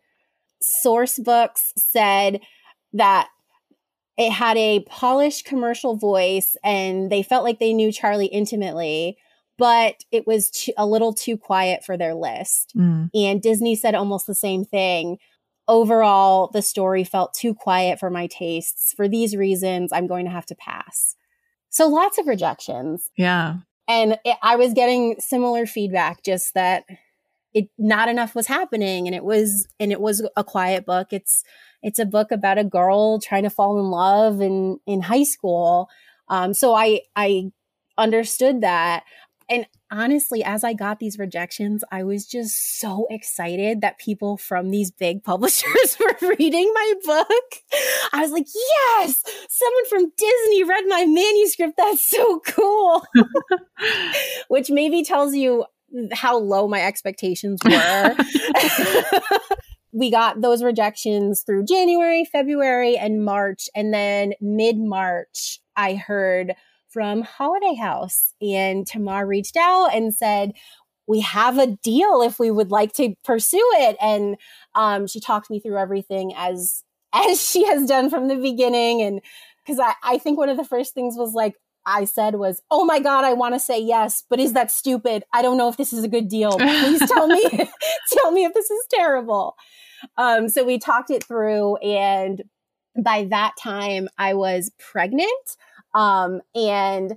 Sourcebooks 0.84 1.72
said 1.76 2.40
that 2.92 3.28
it 4.18 4.30
had 4.30 4.58
a 4.58 4.80
polished 4.80 5.46
commercial 5.46 5.96
voice 5.96 6.54
and 6.62 7.10
they 7.10 7.22
felt 7.22 7.44
like 7.44 7.58
they 7.58 7.72
knew 7.72 7.90
Charlie 7.90 8.26
intimately, 8.26 9.16
but 9.62 10.02
it 10.10 10.26
was 10.26 10.50
too, 10.50 10.72
a 10.76 10.84
little 10.84 11.14
too 11.14 11.36
quiet 11.36 11.84
for 11.84 11.96
their 11.96 12.14
list. 12.14 12.72
Mm. 12.76 13.10
And 13.14 13.40
Disney 13.40 13.76
said 13.76 13.94
almost 13.94 14.26
the 14.26 14.34
same 14.34 14.64
thing. 14.64 15.18
Overall, 15.68 16.50
the 16.52 16.62
story 16.62 17.04
felt 17.04 17.32
too 17.32 17.54
quiet 17.54 18.00
for 18.00 18.10
my 18.10 18.26
tastes. 18.26 18.92
For 18.96 19.06
these 19.06 19.36
reasons, 19.36 19.92
I'm 19.92 20.08
going 20.08 20.24
to 20.24 20.32
have 20.32 20.46
to 20.46 20.56
pass. 20.56 21.14
So 21.70 21.86
lots 21.86 22.18
of 22.18 22.26
rejections. 22.26 23.08
Yeah. 23.16 23.58
And 23.86 24.18
it, 24.24 24.36
I 24.42 24.56
was 24.56 24.72
getting 24.72 25.14
similar 25.20 25.64
feedback, 25.64 26.24
just 26.24 26.54
that 26.54 26.82
it 27.54 27.68
not 27.78 28.08
enough 28.08 28.34
was 28.34 28.48
happening 28.48 29.06
and 29.06 29.14
it 29.14 29.22
was 29.22 29.68
and 29.78 29.92
it 29.92 30.00
was 30.00 30.26
a 30.36 30.42
quiet 30.42 30.86
book 30.86 31.08
it's 31.10 31.44
it's 31.82 31.98
a 31.98 32.06
book 32.06 32.32
about 32.32 32.56
a 32.56 32.64
girl 32.64 33.20
trying 33.20 33.42
to 33.42 33.50
fall 33.50 33.78
in 33.78 33.90
love 33.90 34.40
in 34.40 34.78
in 34.86 35.02
high 35.02 35.22
school 35.22 35.90
um 36.28 36.54
so 36.54 36.74
i 36.74 37.02
i 37.14 37.50
understood 37.98 38.62
that 38.62 39.04
and 39.52 39.66
honestly, 39.90 40.42
as 40.42 40.64
I 40.64 40.72
got 40.72 40.98
these 40.98 41.18
rejections, 41.18 41.84
I 41.92 42.04
was 42.04 42.26
just 42.26 42.80
so 42.80 43.06
excited 43.10 43.82
that 43.82 43.98
people 43.98 44.38
from 44.38 44.70
these 44.70 44.90
big 44.90 45.22
publishers 45.24 45.98
were 46.00 46.28
reading 46.38 46.72
my 46.74 46.94
book. 47.04 47.62
I 48.14 48.22
was 48.22 48.30
like, 48.30 48.46
yes, 48.54 49.22
someone 49.50 49.88
from 49.90 50.12
Disney 50.16 50.64
read 50.64 50.84
my 50.88 51.04
manuscript. 51.04 51.74
That's 51.76 52.00
so 52.00 52.40
cool. 52.46 53.04
Which 54.48 54.70
maybe 54.70 55.04
tells 55.04 55.34
you 55.34 55.66
how 56.12 56.38
low 56.38 56.66
my 56.66 56.80
expectations 56.80 57.60
were. 57.62 58.16
we 59.92 60.10
got 60.10 60.40
those 60.40 60.62
rejections 60.62 61.42
through 61.42 61.66
January, 61.66 62.24
February, 62.24 62.96
and 62.96 63.22
March. 63.22 63.68
And 63.76 63.92
then 63.92 64.32
mid 64.40 64.78
March, 64.78 65.60
I 65.76 65.96
heard 65.96 66.54
from 66.92 67.22
Holiday 67.22 67.74
House. 67.74 68.34
And 68.40 68.86
Tamar 68.86 69.26
reached 69.26 69.56
out 69.56 69.94
and 69.94 70.14
said, 70.14 70.52
we 71.06 71.20
have 71.20 71.58
a 71.58 71.66
deal 71.66 72.22
if 72.22 72.38
we 72.38 72.50
would 72.50 72.70
like 72.70 72.92
to 72.94 73.14
pursue 73.24 73.68
it. 73.74 73.96
And 74.00 74.36
um, 74.74 75.06
she 75.06 75.20
talked 75.20 75.50
me 75.50 75.60
through 75.60 75.78
everything 75.78 76.32
as 76.36 76.84
as 77.14 77.46
she 77.46 77.66
has 77.66 77.86
done 77.86 78.08
from 78.08 78.28
the 78.28 78.36
beginning. 78.36 79.02
And 79.02 79.20
because 79.64 79.78
I, 79.78 79.94
I 80.02 80.18
think 80.18 80.38
one 80.38 80.48
of 80.48 80.56
the 80.56 80.64
first 80.64 80.94
things 80.94 81.14
was 81.16 81.34
like, 81.34 81.54
I 81.84 82.04
said 82.04 82.36
was, 82.36 82.62
Oh 82.70 82.84
my 82.84 83.00
God, 83.00 83.24
I 83.24 83.32
want 83.32 83.54
to 83.54 83.60
say 83.60 83.80
yes, 83.80 84.22
but 84.30 84.38
is 84.38 84.52
that 84.52 84.70
stupid? 84.70 85.24
I 85.32 85.42
don't 85.42 85.58
know 85.58 85.68
if 85.68 85.76
this 85.76 85.92
is 85.92 86.04
a 86.04 86.08
good 86.08 86.28
deal. 86.28 86.56
Please 86.56 87.00
tell 87.10 87.26
me, 87.26 87.42
tell 88.08 88.30
me 88.30 88.44
if 88.44 88.54
this 88.54 88.70
is 88.70 88.86
terrible. 88.90 89.56
Um, 90.16 90.48
so 90.48 90.64
we 90.64 90.78
talked 90.78 91.10
it 91.10 91.24
through. 91.24 91.76
And 91.76 92.42
by 93.02 93.24
that 93.30 93.54
time, 93.58 94.08
I 94.16 94.34
was 94.34 94.70
pregnant. 94.78 95.56
Um, 95.94 96.40
and 96.54 97.14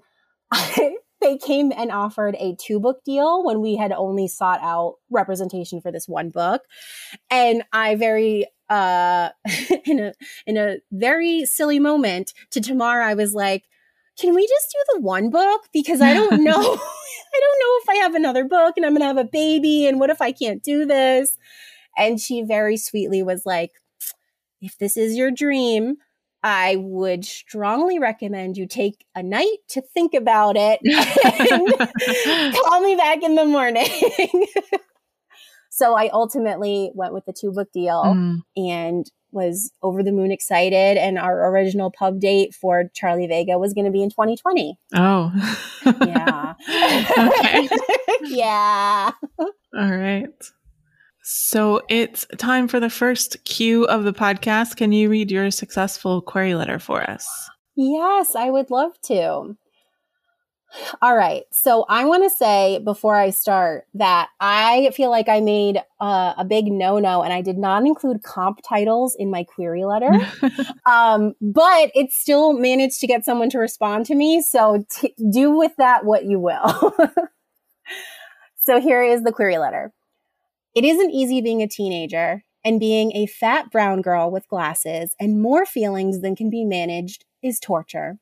I, 0.52 0.96
they 1.22 1.38
came 1.38 1.72
and 1.76 1.92
offered 1.92 2.36
a 2.40 2.56
two 2.60 2.80
book 2.80 3.04
deal 3.04 3.44
when 3.44 3.62
we 3.62 3.76
had 3.76 3.92
only 3.92 4.28
sought 4.28 4.62
out 4.62 4.96
representation 5.10 5.82
for 5.82 5.92
this 5.92 6.08
one 6.08 6.30
book. 6.30 6.62
And 7.30 7.64
I 7.74 7.96
very 7.96 8.48
uh 8.70 9.30
in 9.86 10.00
a 10.00 10.14
in 10.48 10.58
a 10.58 10.78
very 10.92 11.46
silly 11.46 11.80
moment 11.80 12.34
to 12.52 12.62
Tamar, 12.62 13.02
I 13.02 13.14
was 13.14 13.34
like, 13.34 13.64
can 14.18 14.34
we 14.34 14.48
just 14.48 14.72
do 14.72 14.94
the 14.94 15.02
one 15.02 15.30
book? 15.30 15.68
Because 15.74 16.02
I 16.02 16.14
don't 16.14 16.42
know. 16.44 16.54
I 16.54 17.40
don't 17.42 17.60
know 17.60 17.80
if 17.82 17.90
I 17.90 17.96
have 18.04 18.16
another 18.16 18.46
book 18.46 18.76
and 18.78 18.86
I'm 18.86 18.94
going 18.94 19.02
to 19.02 19.08
have 19.08 19.18
a 19.18 19.26
baby. 19.26 19.86
And 19.88 20.00
what 20.00 20.10
if 20.10 20.22
I 20.22 20.32
can't 20.32 20.64
do 20.64 20.86
this? 20.86 21.38
And 21.98 22.20
she 22.20 22.42
very 22.44 22.78
sweetly 22.78 23.24
was 23.24 23.46
like, 23.46 23.72
if 24.62 24.78
this 24.78 24.96
is 24.96 25.18
your 25.18 25.32
dream, 25.32 25.98
I 26.46 26.76
would 26.76 27.26
strongly 27.26 27.98
recommend 27.98 28.56
you 28.56 28.68
take 28.68 29.04
a 29.16 29.24
night 29.24 29.58
to 29.70 29.82
think 29.82 30.14
about 30.14 30.56
it 30.56 30.80
and 32.14 32.56
call 32.56 32.82
me 32.82 32.96
back 32.96 33.24
in 33.24 33.34
the 33.34 33.46
morning. 33.46 33.88
so 35.72 35.96
I 35.96 36.10
ultimately 36.10 36.92
went 36.94 37.16
with 37.16 37.26
the 37.26 37.34
two 37.34 37.52
book 37.52 37.72
deal 37.74 38.04
mm. 38.06 38.42
and 38.56 39.10
was 39.32 39.72
over 39.82 40.04
the 40.04 40.12
moon 40.12 40.32
excited. 40.32 40.98
And 40.98 41.18
our 41.18 41.50
original 41.50 41.90
pub 41.90 42.20
date 42.20 42.54
for 42.54 42.92
Charlie 42.94 43.26
Vega 43.26 43.58
was 43.58 43.74
going 43.74 43.86
to 43.86 43.92
be 43.92 44.04
in 44.04 44.12
2020. 44.12 44.78
Oh, 44.94 45.32
yeah. 46.06 46.54
yeah. 48.22 49.12
All 49.40 49.50
right. 49.74 50.30
So 51.28 51.82
it's 51.90 52.28
time 52.38 52.68
for 52.68 52.80
the 52.80 52.88
first 52.88 53.44
cue 53.46 53.86
of 53.86 54.04
the 54.04 54.14
podcast. 54.14 54.76
Can 54.76 54.92
you 54.92 55.10
read 55.10 55.32
your 55.32 55.50
successful 55.50 56.22
query 56.22 56.54
letter 56.54 56.78
for 56.78 57.02
us? 57.02 57.28
Yes, 57.76 58.36
I 58.36 58.52
would 58.52 58.70
love 58.70 58.92
to. 59.06 59.58
All 61.02 61.16
right. 61.16 61.42
So 61.52 61.84
I 61.90 62.06
want 62.06 62.26
to 62.26 62.30
say 62.30 62.78
before 62.78 63.16
I 63.16 63.32
start 63.32 63.86
that 63.96 64.30
I 64.40 64.92
feel 64.94 65.10
like 65.10 65.28
I 65.28 65.40
made 65.40 65.82
uh, 66.00 66.36
a 66.38 66.46
big 66.46 66.68
no 66.68 67.00
no 67.00 67.24
and 67.24 67.34
I 67.34 67.42
did 67.42 67.58
not 67.58 67.88
include 67.88 68.22
comp 68.22 68.60
titles 68.62 69.16
in 69.18 69.32
my 69.32 69.44
query 69.44 69.84
letter. 69.84 70.12
um, 70.86 71.34
but 71.42 71.90
it 71.96 72.12
still 72.12 72.54
managed 72.54 73.00
to 73.00 73.08
get 73.08 73.26
someone 73.26 73.50
to 73.50 73.58
respond 73.58 74.06
to 74.06 74.16
me. 74.16 74.44
So 74.44 74.86
t- 74.92 75.16
do 75.32 75.58
with 75.58 75.72
that 75.80 76.06
what 76.06 76.26
you 76.26 76.40
will. 76.40 76.94
so 78.64 78.80
here 78.80 79.02
is 79.02 79.24
the 79.24 79.32
query 79.32 79.58
letter. 79.58 79.92
It 80.76 80.84
isn't 80.84 81.12
easy 81.12 81.42
being 81.42 81.62
a 81.62 81.68
teenager, 81.68 82.44
and 82.66 82.80
being 82.80 83.16
a 83.16 83.28
fat 83.28 83.72
brown 83.72 84.02
girl 84.02 84.30
with 84.30 84.50
glasses 84.50 85.16
and 85.20 85.42
more 85.42 85.66
feelings 85.66 86.22
than 86.22 86.36
can 86.36 86.50
be 86.50 86.66
managed 86.66 87.24
is 87.42 87.60
torture. 87.60 88.18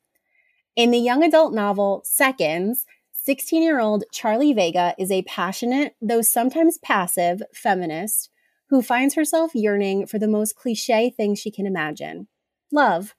In 0.76 0.90
the 0.90 0.98
young 0.98 1.24
adult 1.24 1.54
novel 1.54 2.02
Seconds, 2.04 2.84
16 3.12 3.62
year 3.62 3.80
old 3.80 4.04
Charlie 4.12 4.52
Vega 4.52 4.94
is 4.98 5.10
a 5.10 5.22
passionate, 5.22 5.96
though 6.00 6.20
sometimes 6.20 6.78
passive, 6.78 7.42
feminist 7.54 8.30
who 8.68 8.82
finds 8.82 9.14
herself 9.14 9.54
yearning 9.54 10.06
for 10.06 10.18
the 10.18 10.28
most 10.28 10.54
cliche 10.56 11.10
thing 11.10 11.34
she 11.34 11.50
can 11.50 11.66
imagine 11.66 12.28
love. 12.70 13.14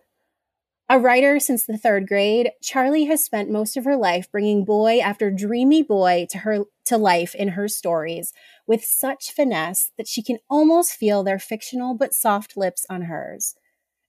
A 0.87 0.99
writer 0.99 1.39
since 1.39 1.65
the 1.65 1.79
third 1.79 2.07
grade, 2.07 2.51
Charlie 2.61 3.05
has 3.05 3.23
spent 3.23 3.49
most 3.49 3.75
of 3.75 3.85
her 3.85 3.97
life 3.97 4.31
bringing 4.31 4.63
boy 4.63 4.99
after 4.99 5.31
dreamy 5.31 5.81
boy 5.81 6.27
to 6.29 6.39
her 6.39 6.65
to 6.85 6.97
life 6.97 7.33
in 7.33 7.49
her 7.49 7.67
stories 7.67 8.33
with 8.67 8.85
such 8.85 9.31
finesse 9.31 9.91
that 9.97 10.07
she 10.07 10.21
can 10.21 10.37
almost 10.47 10.93
feel 10.93 11.23
their 11.23 11.39
fictional 11.39 11.95
but 11.95 12.13
soft 12.13 12.55
lips 12.55 12.85
on 12.87 13.03
hers. 13.03 13.55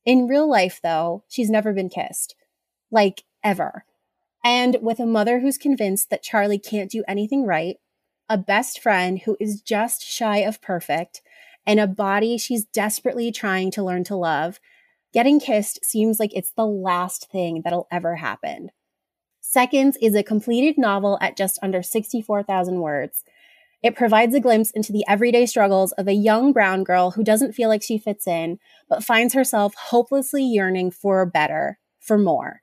In 0.04 0.28
real 0.28 0.48
life, 0.48 0.78
though, 0.82 1.24
she's 1.28 1.48
never 1.48 1.72
been 1.72 1.88
kissed, 1.88 2.36
like 2.90 3.24
ever. 3.42 3.86
And 4.44 4.76
with 4.82 5.00
a 5.00 5.06
mother 5.06 5.40
who's 5.40 5.56
convinced 5.56 6.10
that 6.10 6.22
Charlie 6.22 6.58
can't 6.58 6.90
do 6.90 7.02
anything 7.08 7.46
right, 7.46 7.78
a 8.28 8.36
best 8.36 8.80
friend 8.80 9.20
who 9.20 9.38
is 9.40 9.62
just 9.62 10.04
shy 10.04 10.38
of 10.38 10.60
perfect, 10.60 11.22
and 11.66 11.80
a 11.80 11.86
body 11.86 12.36
she's 12.36 12.66
desperately 12.66 13.32
trying 13.32 13.70
to 13.70 13.82
learn 13.82 14.04
to 14.04 14.14
love 14.14 14.60
Getting 15.16 15.40
kissed 15.40 15.82
seems 15.82 16.20
like 16.20 16.32
it's 16.34 16.50
the 16.50 16.66
last 16.66 17.30
thing 17.30 17.62
that'll 17.64 17.88
ever 17.90 18.16
happen. 18.16 18.68
Seconds 19.40 19.96
is 20.02 20.14
a 20.14 20.22
completed 20.22 20.76
novel 20.76 21.16
at 21.22 21.38
just 21.38 21.58
under 21.62 21.82
64,000 21.82 22.80
words. 22.82 23.24
It 23.82 23.96
provides 23.96 24.34
a 24.34 24.40
glimpse 24.40 24.70
into 24.72 24.92
the 24.92 25.06
everyday 25.08 25.46
struggles 25.46 25.92
of 25.92 26.06
a 26.06 26.12
young 26.12 26.52
brown 26.52 26.84
girl 26.84 27.12
who 27.12 27.24
doesn't 27.24 27.54
feel 27.54 27.70
like 27.70 27.82
she 27.82 27.96
fits 27.96 28.26
in, 28.26 28.58
but 28.90 29.02
finds 29.02 29.32
herself 29.32 29.74
hopelessly 29.88 30.44
yearning 30.44 30.90
for 30.90 31.24
better, 31.24 31.78
for 31.98 32.18
more. 32.18 32.60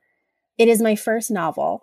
It 0.59 0.67
is 0.67 0.79
my 0.79 0.95
first 0.95 1.31
novel. 1.31 1.81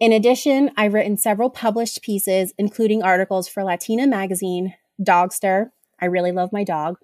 In 0.00 0.10
addition, 0.12 0.72
I've 0.76 0.94
written 0.94 1.18
several 1.18 1.50
published 1.50 2.02
pieces, 2.02 2.52
including 2.58 3.04
articles 3.04 3.46
for 3.46 3.62
Latina 3.62 4.08
Magazine, 4.08 4.74
Dogster, 5.00 5.70
I 6.00 6.06
really 6.06 6.32
love 6.32 6.52
my 6.52 6.64
dog, 6.64 6.96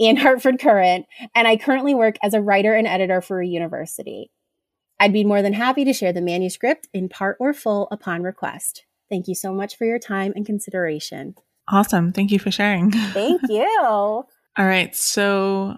and 0.00 0.18
Hartford 0.18 0.58
Courant, 0.58 1.06
and 1.34 1.46
I 1.46 1.56
currently 1.56 1.94
work 1.94 2.16
as 2.22 2.34
a 2.34 2.40
writer 2.40 2.74
and 2.74 2.86
editor 2.86 3.20
for 3.20 3.40
a 3.40 3.46
university. 3.46 4.30
I'd 4.98 5.12
be 5.12 5.24
more 5.24 5.42
than 5.42 5.52
happy 5.52 5.84
to 5.84 5.92
share 5.92 6.12
the 6.12 6.20
manuscript 6.20 6.88
in 6.92 7.08
part 7.08 7.36
or 7.38 7.52
full 7.52 7.88
upon 7.90 8.22
request. 8.22 8.84
Thank 9.08 9.28
you 9.28 9.34
so 9.34 9.52
much 9.52 9.76
for 9.76 9.84
your 9.84 9.98
time 9.98 10.32
and 10.34 10.46
consideration. 10.46 11.34
Awesome. 11.68 12.12
Thank 12.12 12.30
you 12.30 12.38
for 12.38 12.50
sharing. 12.50 12.90
Thank 12.90 13.42
you. 13.48 13.68
All 13.80 14.26
right. 14.58 14.94
So, 14.96 15.76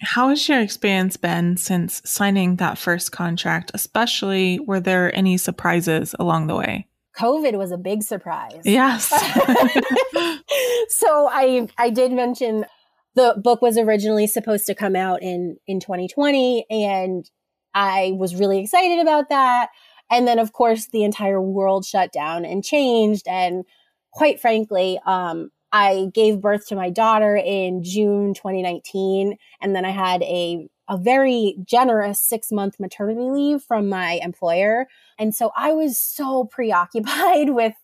how 0.00 0.30
has 0.30 0.48
your 0.48 0.60
experience 0.60 1.16
been 1.16 1.56
since 1.56 2.02
signing 2.04 2.56
that 2.56 2.76
first 2.76 3.12
contract, 3.12 3.70
especially 3.72 4.58
were 4.60 4.80
there 4.80 5.14
any 5.16 5.36
surprises 5.36 6.14
along 6.18 6.48
the 6.48 6.56
way? 6.56 6.88
COVID 7.16 7.56
was 7.56 7.70
a 7.70 7.76
big 7.76 8.02
surprise. 8.02 8.62
Yes. 8.64 9.08
so 10.88 11.28
I 11.30 11.68
I 11.78 11.90
did 11.90 12.12
mention 12.12 12.64
the 13.14 13.34
book 13.42 13.62
was 13.62 13.76
originally 13.78 14.26
supposed 14.26 14.66
to 14.66 14.74
come 14.74 14.96
out 14.96 15.22
in 15.22 15.56
in 15.66 15.80
2020 15.80 16.66
and 16.70 17.30
I 17.74 18.12
was 18.16 18.36
really 18.36 18.60
excited 18.60 19.00
about 19.00 19.28
that. 19.30 19.68
And 20.10 20.26
then 20.28 20.38
of 20.38 20.52
course 20.52 20.88
the 20.88 21.04
entire 21.04 21.40
world 21.40 21.84
shut 21.84 22.12
down 22.12 22.44
and 22.44 22.64
changed 22.64 23.26
and 23.28 23.64
quite 24.12 24.40
frankly 24.40 24.98
um 25.06 25.50
I 25.74 26.10
gave 26.12 26.42
birth 26.42 26.66
to 26.68 26.76
my 26.76 26.90
daughter 26.90 27.34
in 27.34 27.82
June 27.82 28.34
2019 28.34 29.36
and 29.60 29.74
then 29.74 29.84
I 29.84 29.90
had 29.90 30.22
a 30.22 30.68
a 30.88 30.98
very 30.98 31.56
generous 31.64 32.20
6 32.20 32.50
month 32.52 32.78
maternity 32.80 33.22
leave 33.22 33.62
from 33.62 33.88
my 33.88 34.20
employer. 34.22 34.86
And 35.18 35.34
so 35.34 35.50
I 35.56 35.72
was 35.72 35.98
so 35.98 36.44
preoccupied 36.50 37.50
with 37.50 37.74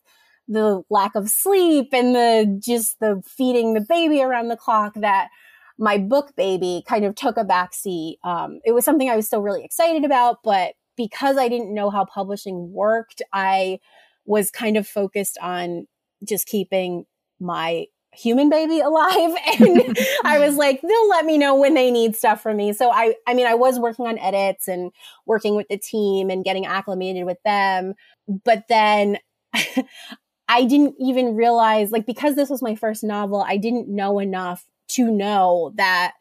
the 0.48 0.82
lack 0.90 1.14
of 1.14 1.28
sleep 1.28 1.90
and 1.92 2.14
the 2.14 2.60
just 2.64 2.98
the 3.00 3.22
feeding 3.26 3.74
the 3.74 3.84
baby 3.86 4.22
around 4.22 4.48
the 4.48 4.56
clock 4.56 4.94
that 4.96 5.28
my 5.78 5.98
book 5.98 6.34
baby 6.36 6.82
kind 6.88 7.04
of 7.04 7.14
took 7.14 7.36
a 7.36 7.44
backseat. 7.44 8.16
Um, 8.24 8.58
it 8.64 8.72
was 8.72 8.84
something 8.84 9.08
I 9.08 9.16
was 9.16 9.26
still 9.26 9.42
really 9.42 9.64
excited 9.64 10.04
about, 10.04 10.38
but 10.42 10.74
because 10.96 11.36
I 11.36 11.48
didn't 11.48 11.72
know 11.72 11.90
how 11.90 12.04
publishing 12.04 12.72
worked, 12.72 13.22
I 13.32 13.78
was 14.26 14.50
kind 14.50 14.76
of 14.76 14.86
focused 14.86 15.38
on 15.40 15.86
just 16.26 16.46
keeping 16.46 17.04
my 17.38 17.86
human 18.12 18.50
baby 18.50 18.80
alive. 18.84 19.36
And 19.60 19.96
i 20.24 20.38
was 20.38 20.56
like 20.56 20.80
they'll 20.80 21.08
let 21.08 21.24
me 21.24 21.38
know 21.38 21.54
when 21.54 21.74
they 21.74 21.90
need 21.90 22.16
stuff 22.16 22.42
from 22.42 22.56
me. 22.56 22.72
So 22.72 22.90
i 22.90 23.14
i 23.26 23.34
mean 23.34 23.46
i 23.46 23.54
was 23.54 23.78
working 23.78 24.06
on 24.06 24.18
edits 24.18 24.66
and 24.66 24.90
working 25.26 25.54
with 25.54 25.68
the 25.68 25.78
team 25.78 26.30
and 26.30 26.44
getting 26.44 26.66
acclimated 26.66 27.24
with 27.24 27.38
them. 27.44 27.94
But 28.44 28.64
then 28.68 29.18
I 30.48 30.64
didn't 30.64 30.94
even 30.98 31.36
realize, 31.36 31.92
like, 31.92 32.06
because 32.06 32.34
this 32.34 32.48
was 32.48 32.62
my 32.62 32.74
first 32.74 33.04
novel, 33.04 33.44
I 33.46 33.58
didn't 33.58 33.88
know 33.88 34.18
enough 34.18 34.64
to 34.88 35.10
know 35.10 35.72
that 35.76 36.14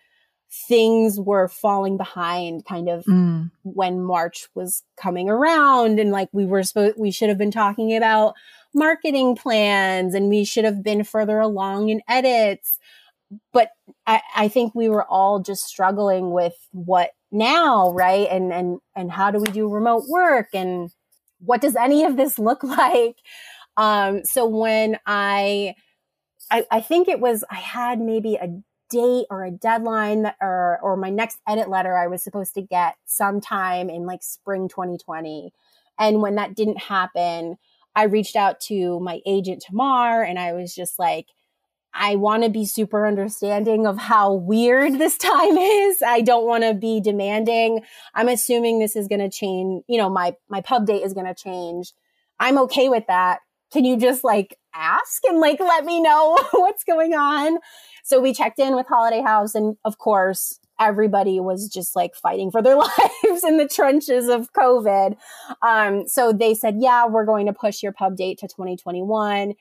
things 0.67 1.19
were 1.19 1.47
falling 1.47 1.97
behind 1.97 2.65
kind 2.65 2.89
of 2.89 3.05
mm. 3.05 3.49
when 3.63 4.01
March 4.01 4.47
was 4.53 4.83
coming 4.97 5.29
around. 5.29 5.99
And 5.99 6.11
like, 6.11 6.29
we 6.31 6.45
were 6.45 6.63
supposed, 6.63 6.97
we 6.97 7.11
should 7.11 7.29
have 7.29 7.37
been 7.37 7.51
talking 7.51 7.95
about 7.95 8.33
marketing 8.73 9.35
plans 9.35 10.13
and 10.13 10.29
we 10.29 10.43
should 10.43 10.65
have 10.65 10.83
been 10.83 11.03
further 11.03 11.39
along 11.39 11.89
in 11.89 12.01
edits. 12.07 12.79
But 13.51 13.71
I, 14.05 14.21
I 14.35 14.47
think 14.47 14.73
we 14.73 14.89
were 14.89 15.05
all 15.05 15.39
just 15.39 15.65
struggling 15.65 16.31
with 16.31 16.55
what 16.71 17.11
now, 17.31 17.91
right? 17.91 18.27
And, 18.29 18.53
and, 18.53 18.79
and 18.95 19.11
how 19.11 19.31
do 19.31 19.39
we 19.39 19.51
do 19.51 19.69
remote 19.69 20.03
work? 20.07 20.47
And 20.53 20.91
what 21.39 21.61
does 21.61 21.75
any 21.75 22.03
of 22.05 22.15
this 22.17 22.39
look 22.39 22.63
like? 22.63 23.17
Um, 23.77 24.25
so 24.25 24.45
when 24.45 24.97
I, 25.05 25.75
I, 26.51 26.65
I 26.71 26.81
think 26.81 27.07
it 27.07 27.19
was, 27.19 27.43
I 27.49 27.55
had 27.55 27.99
maybe 27.99 28.35
a 28.35 28.47
date 28.89 29.27
or 29.29 29.43
a 29.43 29.51
deadline 29.51 30.23
that, 30.23 30.35
or, 30.41 30.79
or 30.81 30.97
my 30.97 31.09
next 31.09 31.39
edit 31.47 31.69
letter 31.69 31.95
I 31.95 32.07
was 32.07 32.23
supposed 32.23 32.55
to 32.55 32.61
get 32.61 32.95
sometime 33.05 33.89
in 33.89 34.05
like 34.05 34.23
spring 34.23 34.67
2020. 34.67 35.53
And 35.99 36.21
when 36.21 36.35
that 36.35 36.55
didn't 36.55 36.81
happen, 36.83 37.57
I 37.95 38.03
reached 38.03 38.35
out 38.35 38.59
to 38.61 38.99
my 38.99 39.21
agent 39.25 39.63
Tamar 39.67 40.23
and 40.23 40.39
I 40.39 40.53
was 40.53 40.73
just 40.73 40.99
like, 40.99 41.27
I 41.93 42.15
want 42.15 42.43
to 42.43 42.49
be 42.49 42.65
super 42.65 43.07
understanding 43.07 43.87
of 43.87 43.97
how 43.97 44.33
weird 44.33 44.93
this 44.93 45.17
time 45.17 45.57
is. 45.57 46.01
I 46.01 46.21
don't 46.21 46.45
want 46.45 46.63
to 46.63 46.73
be 46.73 47.01
demanding. 47.01 47.81
I'm 48.13 48.29
assuming 48.29 48.79
this 48.79 48.95
is 48.95 49.07
going 49.07 49.21
to 49.21 49.29
change, 49.29 49.83
you 49.87 49.97
know, 49.97 50.09
my 50.09 50.35
my 50.47 50.61
pub 50.61 50.85
date 50.85 51.03
is 51.03 51.13
going 51.13 51.25
to 51.25 51.33
change. 51.33 51.93
I'm 52.39 52.57
okay 52.59 52.87
with 52.87 53.07
that 53.07 53.39
can 53.71 53.86
you 53.86 53.97
just 53.97 54.23
like 54.23 54.58
ask 54.73 55.23
and 55.25 55.39
like 55.39 55.60
let 55.60 55.86
me 55.86 56.01
know 56.01 56.38
what's 56.51 56.84
going 56.84 57.13
on? 57.13 57.58
So 58.03 58.19
we 58.19 58.34
checked 58.34 58.60
in 58.60 58.75
with 58.75 58.88
Holiday 58.88 59.21
House 59.21 59.56
and 59.56 59.77
of 59.84 59.97
course 59.97 60.60
everybody 60.80 61.39
was 61.39 61.67
just 61.67 61.95
like 61.95 62.15
fighting 62.15 62.51
for 62.51 62.62
their 62.62 62.75
lives 63.23 63.43
in 63.43 63.58
the 63.58 63.67
trenches 63.67 64.27
of 64.27 64.53
COVID. 64.53 65.15
Um, 65.62 66.08
so 66.08 66.32
they 66.32 66.53
said, 66.53 66.77
yeah, 66.80 67.06
we're 67.06 67.25
going 67.25 67.47
to 67.47 67.53
push 67.53 67.82
your 67.82 67.91
pub 67.91 68.15
date 68.15 68.38
to 68.39 68.47
2021. 68.47 69.53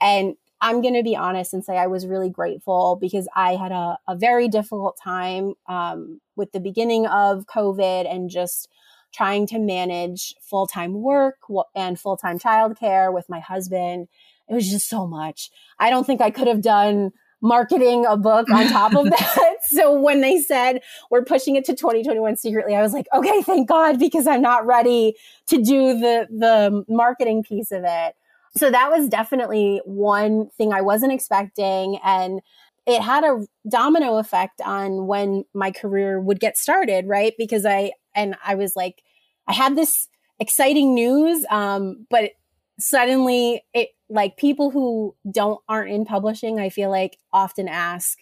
And 0.00 0.34
I'm 0.60 0.80
going 0.80 0.94
to 0.94 1.02
be 1.02 1.16
honest 1.16 1.52
and 1.52 1.64
say 1.64 1.76
I 1.76 1.86
was 1.86 2.06
really 2.06 2.30
grateful 2.30 2.96
because 3.00 3.28
I 3.36 3.54
had 3.54 3.72
a, 3.72 3.98
a 4.08 4.16
very 4.16 4.48
difficult 4.48 4.98
time 5.02 5.54
um, 5.68 6.20
with 6.36 6.52
the 6.52 6.60
beginning 6.60 7.06
of 7.06 7.46
COVID 7.46 8.10
and 8.12 8.30
just 8.30 8.68
trying 9.14 9.46
to 9.46 9.58
manage 9.58 10.34
full 10.40 10.66
time 10.66 10.94
work 10.94 11.36
and 11.74 11.98
full 11.98 12.16
time 12.16 12.38
childcare 12.38 13.12
with 13.12 13.28
my 13.28 13.40
husband. 13.40 14.08
It 14.48 14.54
was 14.54 14.68
just 14.68 14.88
so 14.88 15.06
much. 15.06 15.50
I 15.78 15.88
don't 15.90 16.06
think 16.06 16.20
I 16.20 16.30
could 16.30 16.48
have 16.48 16.60
done 16.60 17.12
marketing 17.40 18.06
a 18.06 18.16
book 18.16 18.50
on 18.50 18.68
top 18.68 18.94
of 18.94 19.04
that. 19.10 19.56
so 19.68 19.98
when 19.98 20.20
they 20.20 20.40
said 20.40 20.80
we're 21.10 21.24
pushing 21.24 21.56
it 21.56 21.64
to 21.66 21.74
2021 21.74 22.36
secretly, 22.36 22.74
I 22.74 22.82
was 22.82 22.92
like, 22.92 23.06
okay, 23.14 23.42
thank 23.42 23.68
God, 23.68 23.98
because 23.98 24.26
I'm 24.26 24.42
not 24.42 24.66
ready 24.66 25.14
to 25.46 25.56
do 25.62 25.98
the 25.98 26.26
the 26.30 26.84
marketing 26.88 27.42
piece 27.42 27.70
of 27.70 27.84
it. 27.86 28.14
So 28.56 28.70
that 28.70 28.90
was 28.90 29.08
definitely 29.08 29.80
one 29.84 30.48
thing 30.56 30.72
I 30.72 30.80
wasn't 30.80 31.12
expecting. 31.12 31.98
And 32.04 32.40
it 32.86 33.00
had 33.00 33.24
a 33.24 33.44
domino 33.68 34.18
effect 34.18 34.60
on 34.64 35.06
when 35.06 35.44
my 35.54 35.70
career 35.70 36.20
would 36.20 36.38
get 36.38 36.56
started, 36.56 37.06
right? 37.08 37.32
Because 37.38 37.64
I, 37.64 37.92
and 38.14 38.36
I 38.44 38.54
was 38.54 38.76
like, 38.76 39.02
I 39.46 39.52
had 39.52 39.76
this 39.76 40.08
exciting 40.38 40.94
news, 40.94 41.44
um, 41.50 42.06
but 42.10 42.32
suddenly 42.78 43.62
it 43.72 43.90
like 44.08 44.36
people 44.36 44.70
who 44.70 45.14
don't 45.30 45.60
aren't 45.68 45.90
in 45.90 46.04
publishing, 46.04 46.58
I 46.60 46.68
feel 46.68 46.90
like 46.90 47.18
often 47.32 47.68
ask, 47.68 48.18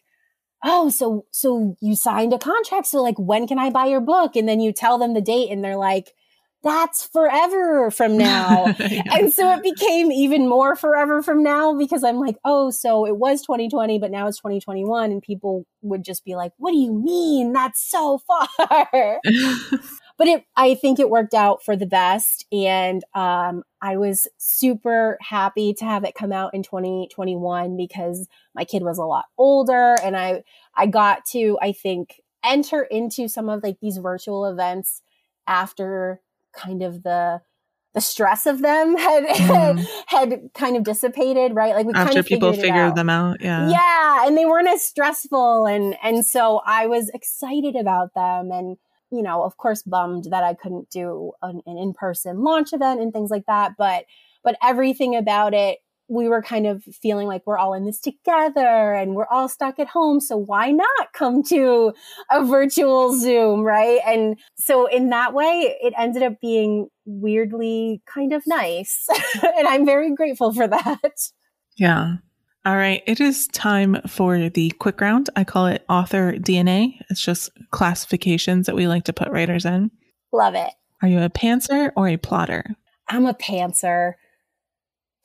Oh, 0.65 0.91
so 0.91 1.27
so 1.33 1.77
you 1.81 1.97
signed 1.97 2.33
a 2.33 2.39
contract. 2.39 2.87
So 2.87 3.03
like 3.03 3.19
when 3.19 3.49
can 3.49 3.59
I 3.59 3.71
buy 3.71 3.87
your 3.87 4.01
book? 4.01 4.37
And 4.37 4.49
then 4.49 4.61
you 4.61 4.73
tell 4.73 4.97
them 4.97 5.13
the 5.13 5.21
date 5.21 5.51
and 5.51 5.65
they're 5.65 5.77
like, 5.77 6.15
that's 6.63 7.07
forever 7.07 7.91
from 7.91 8.17
now. 8.17 8.67
yeah. 8.79 9.03
And 9.11 9.33
so 9.33 9.53
it 9.53 9.63
became 9.63 10.13
even 10.13 10.49
more 10.49 10.77
forever 10.77 11.23
from 11.23 11.43
now 11.43 11.77
because 11.77 12.05
I'm 12.05 12.21
like, 12.21 12.37
oh, 12.45 12.71
so 12.71 13.05
it 13.07 13.17
was 13.17 13.43
2020, 13.43 13.99
but 13.99 14.11
now 14.11 14.29
it's 14.29 14.39
2021. 14.39 15.11
And 15.11 15.21
people 15.21 15.67
would 15.83 16.05
just 16.05 16.25
be 16.25 16.37
like, 16.37 16.53
what 16.59 16.71
do 16.71 16.79
you 16.79 16.93
mean? 16.93 17.53
That's 17.53 17.81
so 17.81 18.19
far. 18.19 18.49
but 20.19 20.29
it, 20.29 20.45
I 20.57 20.75
think 20.75 21.01
it 21.01 21.11
worked 21.11 21.35
out 21.35 21.65
for 21.65 21.75
the 21.75 21.87
best. 21.87 22.47
And 22.53 23.03
um, 23.15 23.65
I 23.81 23.97
was 23.97 24.29
super 24.39 25.19
happy 25.21 25.75
to 25.75 25.85
have 25.85 26.05
it 26.05 26.15
come 26.15 26.33
out 26.33 26.55
in 26.55 26.63
2021 26.63 27.77
because 27.77 28.29
my 28.55 28.65
kid 28.65 28.85
was 28.85 28.99
a 28.99 29.05
lot 29.05 29.25
older 29.37 29.97
and 30.03 30.17
I, 30.17 30.45
I 30.77 30.87
got 30.87 31.25
to, 31.33 31.59
I 31.61 31.73
think, 31.73 32.21
enter 32.45 32.83
into 32.83 33.29
some 33.29 33.49
of 33.49 33.63
like 33.63 33.79
these 33.81 33.99
virtual 33.99 34.47
events 34.47 35.03
after 35.47 36.21
kind 36.53 36.83
of 36.83 37.03
the 37.03 37.41
the 37.95 38.01
stress 38.01 38.47
of 38.47 38.63
them 38.63 38.97
had 38.97 39.25
mm. 39.25 39.87
had 40.07 40.41
kind 40.55 40.77
of 40.77 40.85
dissipated, 40.85 41.55
right? 41.55 41.75
Like 41.75 41.87
we 41.87 41.93
after 41.95 42.09
kind 42.09 42.19
of 42.19 42.27
people 42.27 42.53
figured, 42.53 42.71
figured 42.71 42.95
them 42.95 43.11
out, 43.11 43.41
yeah, 43.41 43.69
yeah, 43.69 44.27
and 44.27 44.37
they 44.37 44.47
weren't 44.47 44.69
as 44.69 44.83
stressful, 44.83 45.67
and 45.67 45.97
and 46.03 46.25
so 46.25 46.61
I 46.65 46.87
was 46.87 47.11
excited 47.15 47.77
about 47.77 48.15
them, 48.15 48.51
and 48.51 48.77
you 49.11 49.23
know, 49.23 49.43
of 49.43 49.57
course, 49.57 49.83
bummed 49.83 50.25
that 50.31 50.43
I 50.43 50.55
couldn't 50.55 50.89
do 50.91 51.33
an, 51.43 51.61
an 51.67 51.77
in 51.77 51.93
person 51.93 52.43
launch 52.43 52.73
event 52.73 53.01
and 53.01 53.13
things 53.13 53.31
like 53.31 53.47
that, 53.47 53.73
but 53.77 54.05
but 54.43 54.57
everything 54.63 55.15
about 55.15 55.55
it 55.55 55.79
we 56.13 56.29
were 56.29 56.43
kind 56.43 56.67
of 56.67 56.85
feeling 56.85 57.27
like 57.27 57.43
we're 57.47 57.57
all 57.57 57.73
in 57.73 57.87
this 57.87 57.99
together 57.99 58.93
and 58.93 59.15
we're 59.15 59.27
all 59.31 59.49
stuck 59.49 59.79
at 59.79 59.89
home. 59.89 60.21
So 60.21 60.37
why 60.37 60.71
not 60.71 61.13
come 61.15 61.43
to 61.45 61.95
a 62.31 62.45
virtual 62.45 63.17
Zoom, 63.19 63.63
right? 63.63 64.01
And 64.07 64.39
so 64.57 64.87
in 64.87 65.09
that 65.09 65.33
way, 65.33 65.75
it 65.81 65.95
ended 65.97 66.23
up 66.23 66.35
being 66.41 66.89
weirdly 67.07 68.03
kind 68.07 68.35
of 68.35 68.43
nice. 68.47 69.07
and 69.57 69.67
I'm 69.67 69.87
very 69.87 70.15
grateful 70.15 70.53
for 70.53 70.69
that. 70.69 71.15
Yeah. 71.79 72.17
All 72.67 72.77
right. 72.77 73.03
It 73.07 73.19
is 73.19 73.47
time 73.49 73.97
for 74.07 74.51
the 74.51 74.71
quick 74.73 75.01
round. 75.01 75.31
I 75.35 75.45
call 75.45 75.67
it 75.67 75.85
author 75.89 76.35
DNA. 76.35 76.97
It's 77.09 77.23
just 77.25 77.51
classifications 77.71 78.67
that 78.67 78.77
we 78.77 78.87
like 78.87 79.05
to 79.05 79.15
put 79.15 79.31
writers 79.31 79.65
in. 79.65 79.91
Love 80.31 80.55
it. 80.55 80.71
Are 81.01 81.09
you 81.09 81.21
a 81.21 81.31
pantser 81.31 81.91
or 81.97 82.07
a 82.07 82.19
plotter? 82.19 82.65
I'm 83.09 83.25
a 83.25 83.35
pantser. 83.35 84.13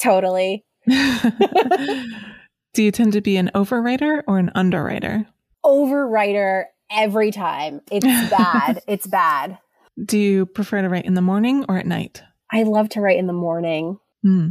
Totally. 0.02 0.64
Do 2.74 2.84
you 2.84 2.92
tend 2.92 3.14
to 3.14 3.22
be 3.22 3.38
an 3.38 3.50
overwriter 3.56 4.24
or 4.28 4.38
an 4.40 4.52
underwriter? 4.56 5.26
Overwriter 5.66 6.66
every 6.92 7.32
time. 7.32 7.82
It's 7.92 8.06
bad. 8.30 8.82
it's 8.88 9.08
bad. 9.08 9.58
Do 10.06 10.18
you 10.20 10.46
prefer 10.46 10.82
to 10.82 10.90
write 10.90 11.06
in 11.06 11.16
the 11.16 11.22
morning 11.22 11.66
or 11.68 11.78
at 11.78 11.88
night? 11.88 12.22
I 12.52 12.64
love 12.64 12.90
to 12.90 13.02
write 13.02 13.18
in 13.18 13.28
the 13.28 13.34
morning. 13.34 14.00
Hmm. 14.24 14.50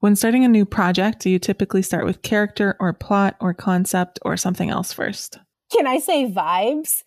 When 0.00 0.16
starting 0.16 0.44
a 0.44 0.48
new 0.48 0.64
project, 0.64 1.20
do 1.20 1.30
you 1.30 1.38
typically 1.38 1.82
start 1.82 2.04
with 2.04 2.22
character 2.22 2.76
or 2.80 2.92
plot 2.92 3.36
or 3.40 3.52
concept 3.52 4.18
or 4.22 4.36
something 4.36 4.70
else 4.70 4.92
first? 4.92 5.38
Can 5.72 5.86
I 5.86 5.98
say 5.98 6.30
vibes? 6.30 7.02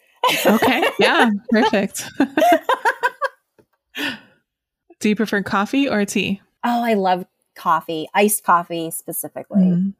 okay. 0.45 0.83
Yeah. 0.99 1.31
Perfect. 1.49 2.07
do 4.99 5.09
you 5.09 5.15
prefer 5.15 5.41
coffee 5.41 5.89
or 5.89 6.05
tea? 6.05 6.41
Oh, 6.63 6.83
I 6.83 6.93
love 6.93 7.25
coffee, 7.61 8.07
iced 8.15 8.43
coffee 8.43 8.89
specifically. 8.89 9.61
Mm. 9.61 9.93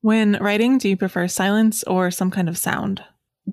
When 0.00 0.38
writing, 0.40 0.78
do 0.78 0.88
you 0.88 0.96
prefer 0.96 1.28
silence 1.28 1.84
or 1.84 2.10
some 2.10 2.32
kind 2.32 2.48
of 2.48 2.58
sound? 2.58 3.02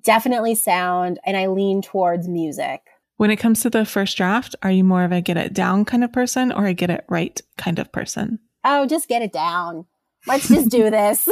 Definitely 0.03 0.55
sound, 0.55 1.19
and 1.23 1.37
I 1.37 1.47
lean 1.47 1.83
towards 1.83 2.27
music. 2.27 2.81
When 3.17 3.29
it 3.29 3.35
comes 3.35 3.61
to 3.61 3.69
the 3.69 3.85
first 3.85 4.17
draft, 4.17 4.55
are 4.63 4.71
you 4.71 4.83
more 4.83 5.03
of 5.03 5.11
a 5.11 5.21
get 5.21 5.37
it 5.37 5.53
down 5.53 5.85
kind 5.85 6.03
of 6.03 6.11
person 6.11 6.51
or 6.51 6.65
a 6.65 6.73
get 6.73 6.89
it 6.89 7.05
right 7.07 7.39
kind 7.59 7.77
of 7.77 7.91
person? 7.91 8.39
Oh, 8.63 8.87
just 8.87 9.07
get 9.07 9.21
it 9.21 9.31
down. 9.31 9.85
Let's 10.25 10.47
just 10.47 10.69
do 10.69 10.89
this. 10.89 11.29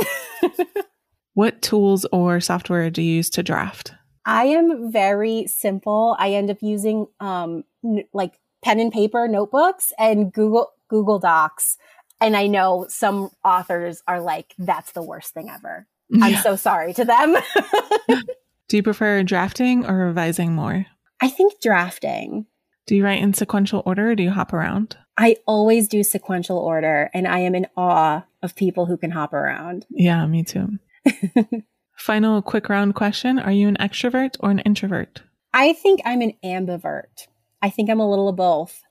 what 1.33 1.63
tools 1.63 2.05
or 2.11 2.39
software 2.39 2.91
do 2.91 3.01
you 3.01 3.15
use 3.15 3.31
to 3.31 3.41
draft? 3.41 3.93
I 4.25 4.45
am 4.45 4.91
very 4.91 5.47
simple. 5.47 6.15
I 6.19 6.33
end 6.33 6.51
up 6.51 6.61
using 6.61 7.07
um, 7.19 7.63
n- 7.83 8.05
like 8.13 8.37
pen 8.63 8.79
and 8.79 8.91
paper 8.91 9.27
notebooks 9.27 9.91
and 9.97 10.31
Google 10.31 10.71
Google 10.87 11.19
Docs. 11.19 11.77
And 12.21 12.37
I 12.37 12.47
know 12.47 12.85
some 12.87 13.31
authors 13.43 14.01
are 14.07 14.21
like, 14.21 14.53
that's 14.57 14.91
the 14.91 15.03
worst 15.03 15.33
thing 15.33 15.49
ever. 15.49 15.87
Yeah. 16.09 16.25
I'm 16.25 16.35
so 16.37 16.55
sorry 16.55 16.93
to 16.93 17.03
them. 17.03 17.35
do 18.69 18.77
you 18.77 18.83
prefer 18.83 19.23
drafting 19.23 19.85
or 19.85 19.95
revising 19.95 20.53
more? 20.53 20.85
I 21.19 21.29
think 21.29 21.59
drafting. 21.61 22.45
Do 22.87 22.95
you 22.95 23.03
write 23.03 23.21
in 23.21 23.33
sequential 23.33 23.83
order 23.85 24.11
or 24.11 24.15
do 24.15 24.23
you 24.23 24.31
hop 24.31 24.53
around? 24.53 24.97
I 25.17 25.35
always 25.45 25.87
do 25.87 26.03
sequential 26.03 26.57
order, 26.57 27.11
and 27.13 27.27
I 27.27 27.39
am 27.39 27.53
in 27.53 27.67
awe 27.77 28.23
of 28.41 28.55
people 28.55 28.87
who 28.87 28.97
can 28.97 29.11
hop 29.11 29.33
around. 29.33 29.85
Yeah, 29.89 30.25
me 30.25 30.43
too. 30.43 30.79
Final 31.95 32.41
quick 32.41 32.69
round 32.69 32.95
question 32.95 33.37
Are 33.37 33.51
you 33.51 33.67
an 33.67 33.77
extrovert 33.79 34.37
or 34.39 34.49
an 34.49 34.59
introvert? 34.59 35.21
I 35.53 35.73
think 35.73 36.01
I'm 36.05 36.21
an 36.21 36.33
ambivert. 36.43 37.27
I 37.61 37.69
think 37.69 37.89
I'm 37.89 37.99
a 37.99 38.09
little 38.09 38.29
of 38.29 38.35
both. 38.35 38.81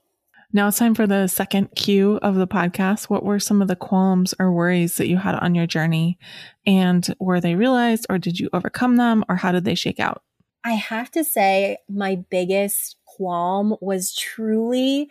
Now 0.52 0.66
it's 0.66 0.78
time 0.78 0.96
for 0.96 1.06
the 1.06 1.28
second 1.28 1.68
cue 1.76 2.18
of 2.22 2.34
the 2.34 2.46
podcast. 2.46 3.04
What 3.04 3.24
were 3.24 3.38
some 3.38 3.62
of 3.62 3.68
the 3.68 3.76
qualms 3.76 4.34
or 4.40 4.52
worries 4.52 4.96
that 4.96 5.08
you 5.08 5.16
had 5.16 5.36
on 5.36 5.54
your 5.54 5.66
journey? 5.66 6.18
And 6.66 7.14
were 7.20 7.40
they 7.40 7.54
realized 7.54 8.06
or 8.10 8.18
did 8.18 8.40
you 8.40 8.48
overcome 8.52 8.96
them 8.96 9.24
or 9.28 9.36
how 9.36 9.52
did 9.52 9.64
they 9.64 9.76
shake 9.76 10.00
out? 10.00 10.22
I 10.64 10.72
have 10.72 11.10
to 11.12 11.24
say, 11.24 11.78
my 11.88 12.16
biggest 12.30 12.96
qualm 13.06 13.76
was 13.80 14.14
truly 14.14 15.08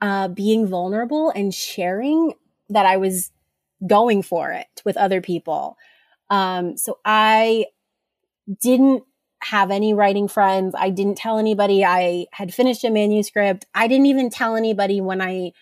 uh, 0.00 0.28
being 0.28 0.66
vulnerable 0.66 1.30
and 1.30 1.54
sharing 1.54 2.34
that 2.68 2.84
I 2.84 2.96
was 2.96 3.30
going 3.86 4.22
for 4.22 4.50
it 4.50 4.82
with 4.84 4.96
other 4.96 5.20
people. 5.20 5.76
Um, 6.30 6.76
so 6.76 6.98
I 7.04 7.66
didn't 8.60 9.04
have 9.42 9.70
any 9.70 9.94
writing 9.94 10.28
friends. 10.28 10.74
I 10.76 10.90
didn't 10.90 11.16
tell 11.16 11.38
anybody 11.38 11.84
I 11.84 12.26
had 12.32 12.52
finished 12.52 12.84
a 12.84 12.90
manuscript. 12.90 13.66
I 13.74 13.86
didn't 13.88 14.06
even 14.06 14.30
tell 14.30 14.56
anybody 14.56 15.00
when 15.00 15.20
I 15.20 15.52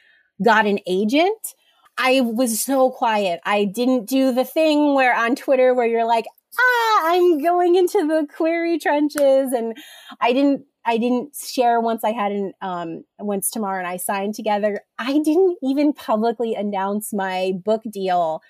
got 0.42 0.66
an 0.66 0.80
agent. 0.86 1.54
I 1.98 2.20
was 2.20 2.62
so 2.62 2.90
quiet. 2.90 3.40
I 3.44 3.64
didn't 3.64 4.06
do 4.06 4.32
the 4.32 4.44
thing 4.44 4.94
where 4.94 5.14
on 5.14 5.34
Twitter 5.34 5.74
where 5.74 5.86
you're 5.86 6.06
like, 6.06 6.26
ah, 6.58 7.00
I'm 7.04 7.38
going 7.42 7.74
into 7.74 8.06
the 8.06 8.26
query 8.34 8.78
trenches. 8.78 9.52
And 9.52 9.76
I 10.20 10.32
didn't, 10.32 10.64
I 10.84 10.98
didn't 10.98 11.34
share 11.34 11.80
once 11.80 12.04
I 12.04 12.12
had 12.12 12.32
an, 12.32 12.52
um, 12.60 13.04
once 13.18 13.50
Tamar 13.50 13.78
and 13.78 13.88
I 13.88 13.96
signed 13.96 14.34
together. 14.34 14.82
I 14.98 15.18
didn't 15.18 15.56
even 15.62 15.92
publicly 15.92 16.54
announce 16.54 17.12
my 17.12 17.52
book 17.64 17.82
deal 17.90 18.40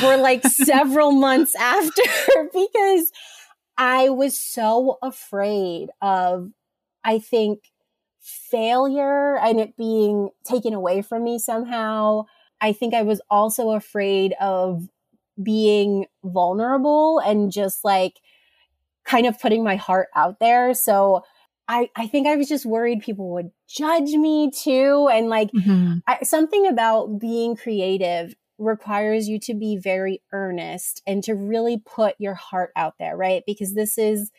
for 0.00 0.16
like 0.16 0.46
several 0.46 1.12
months 1.12 1.54
after 1.54 2.02
because 2.52 3.12
I 3.78 4.08
was 4.08 4.38
so 4.38 4.98
afraid 5.02 5.90
of, 6.00 6.50
I 7.04 7.18
think, 7.18 7.60
failure 8.20 9.36
and 9.38 9.60
it 9.60 9.76
being 9.76 10.30
taken 10.44 10.74
away 10.74 11.02
from 11.02 11.24
me 11.24 11.38
somehow. 11.38 12.24
I 12.60 12.72
think 12.72 12.94
I 12.94 13.02
was 13.02 13.20
also 13.30 13.70
afraid 13.70 14.34
of 14.40 14.88
being 15.40 16.06
vulnerable 16.24 17.18
and 17.18 17.52
just 17.52 17.84
like 17.84 18.14
kind 19.04 19.26
of 19.26 19.38
putting 19.38 19.62
my 19.62 19.76
heart 19.76 20.08
out 20.16 20.40
there. 20.40 20.74
So 20.74 21.22
I, 21.68 21.90
I 21.96 22.06
think 22.06 22.26
I 22.26 22.36
was 22.36 22.48
just 22.48 22.64
worried 22.64 23.00
people 23.00 23.30
would 23.34 23.50
judge 23.68 24.10
me 24.10 24.50
too. 24.50 25.08
And 25.12 25.28
like 25.28 25.50
mm-hmm. 25.52 25.98
I, 26.06 26.22
something 26.22 26.66
about 26.66 27.18
being 27.18 27.56
creative 27.56 28.34
requires 28.58 29.28
you 29.28 29.38
to 29.40 29.54
be 29.54 29.76
very 29.76 30.22
earnest 30.32 31.02
and 31.06 31.22
to 31.24 31.34
really 31.34 31.78
put 31.78 32.14
your 32.18 32.34
heart 32.34 32.70
out 32.76 32.94
there, 32.98 33.16
right? 33.16 33.42
Because 33.46 33.74
this 33.74 33.98
is 33.98 34.30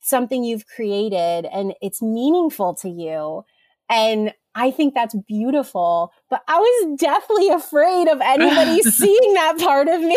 something 0.00 0.44
you've 0.44 0.66
created 0.66 1.46
and 1.52 1.74
it's 1.80 2.02
meaningful 2.02 2.74
to 2.74 2.88
you. 2.88 3.42
And 3.88 4.32
I 4.54 4.70
think 4.70 4.94
that's 4.94 5.14
beautiful, 5.28 6.12
but 6.28 6.42
I 6.48 6.58
was 6.58 6.98
deathly 6.98 7.48
afraid 7.48 8.08
of 8.08 8.20
anybody 8.20 8.82
seeing 8.90 9.34
that 9.34 9.58
part 9.58 9.88
of 9.88 10.00
me. 10.00 10.16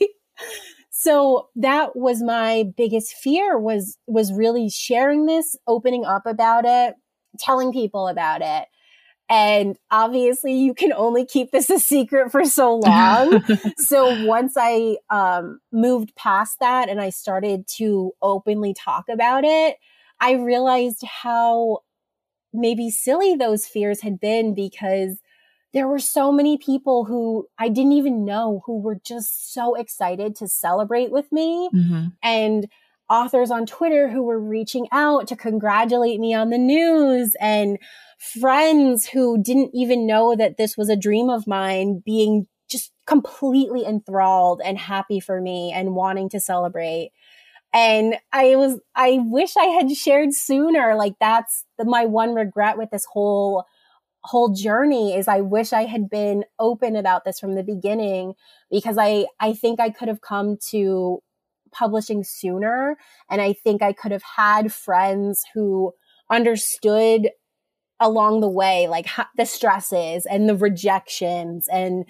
so 0.90 1.48
that 1.56 1.94
was 1.94 2.22
my 2.22 2.64
biggest 2.76 3.14
fear 3.14 3.58
was 3.58 3.96
was 4.06 4.32
really 4.32 4.70
sharing 4.70 5.26
this, 5.26 5.56
opening 5.66 6.04
up 6.04 6.26
about 6.26 6.64
it, 6.66 6.94
telling 7.38 7.72
people 7.72 8.08
about 8.08 8.42
it. 8.42 8.66
And 9.30 9.78
obviously 9.92 10.52
you 10.54 10.74
can 10.74 10.92
only 10.92 11.24
keep 11.24 11.52
this 11.52 11.70
a 11.70 11.78
secret 11.78 12.32
for 12.32 12.44
so 12.44 12.74
long. 12.84 13.42
so 13.76 14.26
once 14.26 14.54
I 14.58 14.96
um, 15.08 15.60
moved 15.72 16.14
past 16.16 16.56
that 16.58 16.88
and 16.88 17.00
I 17.00 17.10
started 17.10 17.68
to 17.76 18.12
openly 18.20 18.74
talk 18.74 19.04
about 19.08 19.44
it, 19.44 19.76
I 20.18 20.32
realized 20.32 21.04
how 21.22 21.78
maybe 22.52 22.90
silly 22.90 23.36
those 23.36 23.66
fears 23.66 24.00
had 24.00 24.18
been 24.18 24.52
because 24.54 25.20
there 25.72 25.86
were 25.86 26.00
so 26.00 26.32
many 26.32 26.58
people 26.58 27.04
who 27.04 27.46
I 27.56 27.68
didn't 27.68 27.92
even 27.92 28.24
know 28.24 28.62
who 28.66 28.80
were 28.80 28.96
just 28.96 29.54
so 29.54 29.76
excited 29.76 30.34
to 30.36 30.48
celebrate 30.48 31.12
with 31.12 31.30
me. 31.30 31.70
Mm-hmm. 31.72 32.06
And 32.22 32.66
authors 33.10 33.50
on 33.50 33.66
Twitter 33.66 34.08
who 34.08 34.22
were 34.22 34.40
reaching 34.40 34.86
out 34.92 35.26
to 35.28 35.36
congratulate 35.36 36.20
me 36.20 36.32
on 36.32 36.50
the 36.50 36.58
news 36.58 37.34
and 37.40 37.78
friends 38.18 39.06
who 39.06 39.42
didn't 39.42 39.70
even 39.74 40.06
know 40.06 40.36
that 40.36 40.56
this 40.56 40.76
was 40.76 40.88
a 40.88 40.96
dream 40.96 41.28
of 41.28 41.46
mine 41.46 42.02
being 42.04 42.46
just 42.70 42.92
completely 43.06 43.84
enthralled 43.84 44.60
and 44.64 44.78
happy 44.78 45.18
for 45.18 45.40
me 45.40 45.72
and 45.74 45.94
wanting 45.94 46.28
to 46.28 46.38
celebrate. 46.38 47.10
And 47.72 48.16
I 48.32 48.56
was, 48.56 48.78
I 48.94 49.18
wish 49.22 49.56
I 49.56 49.64
had 49.64 49.90
shared 49.90 50.32
sooner. 50.32 50.94
Like 50.94 51.14
that's 51.20 51.64
the, 51.78 51.84
my 51.84 52.04
one 52.04 52.34
regret 52.34 52.78
with 52.78 52.90
this 52.90 53.06
whole, 53.12 53.64
whole 54.22 54.52
journey 54.52 55.16
is 55.16 55.26
I 55.28 55.40
wish 55.40 55.72
I 55.72 55.86
had 55.86 56.10
been 56.10 56.44
open 56.58 56.94
about 56.94 57.24
this 57.24 57.40
from 57.40 57.54
the 57.54 57.62
beginning 57.62 58.34
because 58.70 58.98
I, 58.98 59.26
I 59.40 59.52
think 59.54 59.80
I 59.80 59.90
could 59.90 60.08
have 60.08 60.20
come 60.20 60.58
to 60.70 61.22
publishing 61.72 62.24
sooner. 62.24 62.96
And 63.28 63.40
I 63.40 63.52
think 63.52 63.82
I 63.82 63.92
could 63.92 64.12
have 64.12 64.22
had 64.22 64.72
friends 64.72 65.42
who 65.54 65.92
understood 66.30 67.30
along 67.98 68.40
the 68.40 68.48
way, 68.48 68.88
like 68.88 69.06
ha- 69.06 69.30
the 69.36 69.44
stresses 69.46 70.26
and 70.26 70.48
the 70.48 70.56
rejections 70.56 71.68
and 71.70 72.04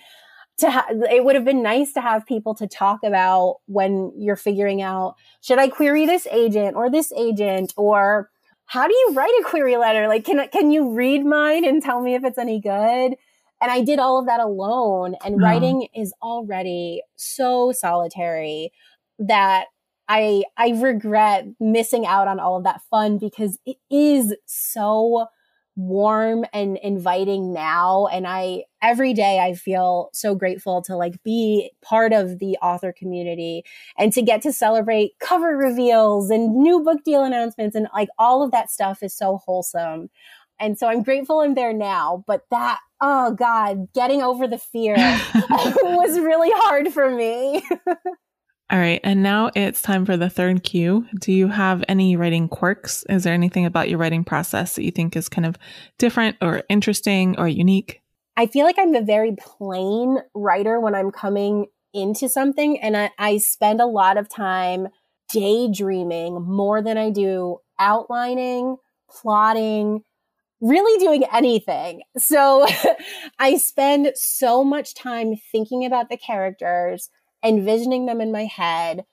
to 0.58 0.70
ha- 0.70 0.86
it 1.10 1.24
would 1.24 1.34
have 1.34 1.44
been 1.44 1.62
nice 1.62 1.92
to 1.94 2.00
have 2.00 2.26
people 2.26 2.54
to 2.54 2.66
talk 2.66 3.00
about 3.02 3.56
when 3.66 4.12
you're 4.16 4.36
figuring 4.36 4.82
out 4.82 5.14
should 5.40 5.58
I 5.58 5.68
query 5.68 6.06
this 6.06 6.26
agent 6.30 6.76
or 6.76 6.90
this 6.90 7.12
agent 7.16 7.72
or 7.76 8.30
how 8.66 8.86
do 8.86 8.94
you 8.94 9.14
write 9.14 9.34
a 9.40 9.44
query 9.44 9.76
letter? 9.76 10.06
Like, 10.06 10.24
can 10.24 10.46
can 10.48 10.70
you 10.70 10.92
read 10.94 11.24
mine 11.24 11.64
and 11.64 11.82
tell 11.82 12.00
me 12.00 12.14
if 12.14 12.24
it's 12.24 12.38
any 12.38 12.60
good? 12.60 13.16
And 13.62 13.70
I 13.70 13.82
did 13.82 13.98
all 13.98 14.18
of 14.18 14.26
that 14.26 14.40
alone. 14.40 15.16
And 15.24 15.42
writing 15.42 15.88
is 15.94 16.14
already 16.22 17.02
so 17.16 17.72
solitary 17.72 18.72
that 19.20 19.66
I 20.08 20.44
I 20.56 20.70
regret 20.70 21.46
missing 21.60 22.06
out 22.06 22.28
on 22.28 22.40
all 22.40 22.56
of 22.56 22.64
that 22.64 22.82
fun 22.90 23.18
because 23.18 23.58
it 23.64 23.76
is 23.90 24.34
so 24.46 25.28
warm 25.76 26.44
and 26.52 26.76
inviting 26.82 27.52
now. 27.52 28.06
And 28.06 28.26
i 28.26 28.64
every 28.82 29.12
day 29.12 29.38
i 29.38 29.54
feel 29.54 30.08
so 30.12 30.34
grateful 30.34 30.82
to 30.82 30.96
like 30.96 31.22
be 31.22 31.70
part 31.82 32.12
of 32.12 32.38
the 32.38 32.56
author 32.62 32.92
community 32.92 33.62
and 33.98 34.12
to 34.12 34.22
get 34.22 34.42
to 34.42 34.52
celebrate 34.52 35.12
cover 35.20 35.56
reveals 35.56 36.30
and 36.30 36.54
new 36.56 36.82
book 36.82 37.04
deal 37.04 37.22
announcements 37.24 37.76
and 37.76 37.88
like 37.94 38.08
all 38.18 38.42
of 38.42 38.50
that 38.52 38.70
stuff 38.70 39.02
is 39.02 39.14
so 39.14 39.38
wholesome. 39.38 40.08
And 40.58 40.78
so 40.78 40.88
i'm 40.88 41.02
grateful 41.02 41.40
i'm 41.40 41.54
there 41.54 41.72
now 41.72 42.24
but 42.26 42.42
that 42.50 42.80
oh 43.00 43.32
god 43.32 43.88
getting 43.94 44.22
over 44.22 44.46
the 44.46 44.58
fear 44.58 44.94
was 45.34 46.18
really 46.18 46.50
hard 46.52 46.92
for 46.92 47.10
me 47.10 47.62
All 48.70 48.78
right. 48.78 49.00
And 49.02 49.20
now 49.20 49.50
it's 49.56 49.82
time 49.82 50.06
for 50.06 50.16
the 50.16 50.30
third 50.30 50.62
Q. 50.62 51.04
Do 51.18 51.32
you 51.32 51.48
have 51.48 51.82
any 51.88 52.14
writing 52.14 52.48
quirks? 52.48 53.04
Is 53.08 53.24
there 53.24 53.34
anything 53.34 53.66
about 53.66 53.88
your 53.88 53.98
writing 53.98 54.22
process 54.22 54.76
that 54.76 54.84
you 54.84 54.92
think 54.92 55.16
is 55.16 55.28
kind 55.28 55.44
of 55.44 55.56
different 55.98 56.36
or 56.40 56.62
interesting 56.68 57.36
or 57.36 57.48
unique? 57.48 58.00
I 58.36 58.46
feel 58.46 58.64
like 58.64 58.78
I'm 58.78 58.94
a 58.94 59.02
very 59.02 59.34
plain 59.36 60.18
writer 60.34 60.78
when 60.78 60.94
I'm 60.94 61.10
coming 61.10 61.66
into 61.92 62.28
something. 62.28 62.80
And 62.80 62.96
I, 62.96 63.10
I 63.18 63.38
spend 63.38 63.80
a 63.80 63.86
lot 63.86 64.16
of 64.16 64.28
time 64.28 64.86
daydreaming 65.32 66.40
more 66.40 66.80
than 66.80 66.96
I 66.96 67.10
do 67.10 67.58
outlining, 67.80 68.76
plotting, 69.10 70.02
really 70.60 71.04
doing 71.04 71.24
anything. 71.32 72.02
So 72.18 72.66
I 73.40 73.56
spend 73.56 74.12
so 74.14 74.62
much 74.62 74.94
time 74.94 75.34
thinking 75.50 75.84
about 75.84 76.08
the 76.08 76.16
characters 76.16 77.10
envisioning 77.44 78.06
them 78.06 78.20
in 78.20 78.32
my 78.32 78.44
head, 78.44 79.04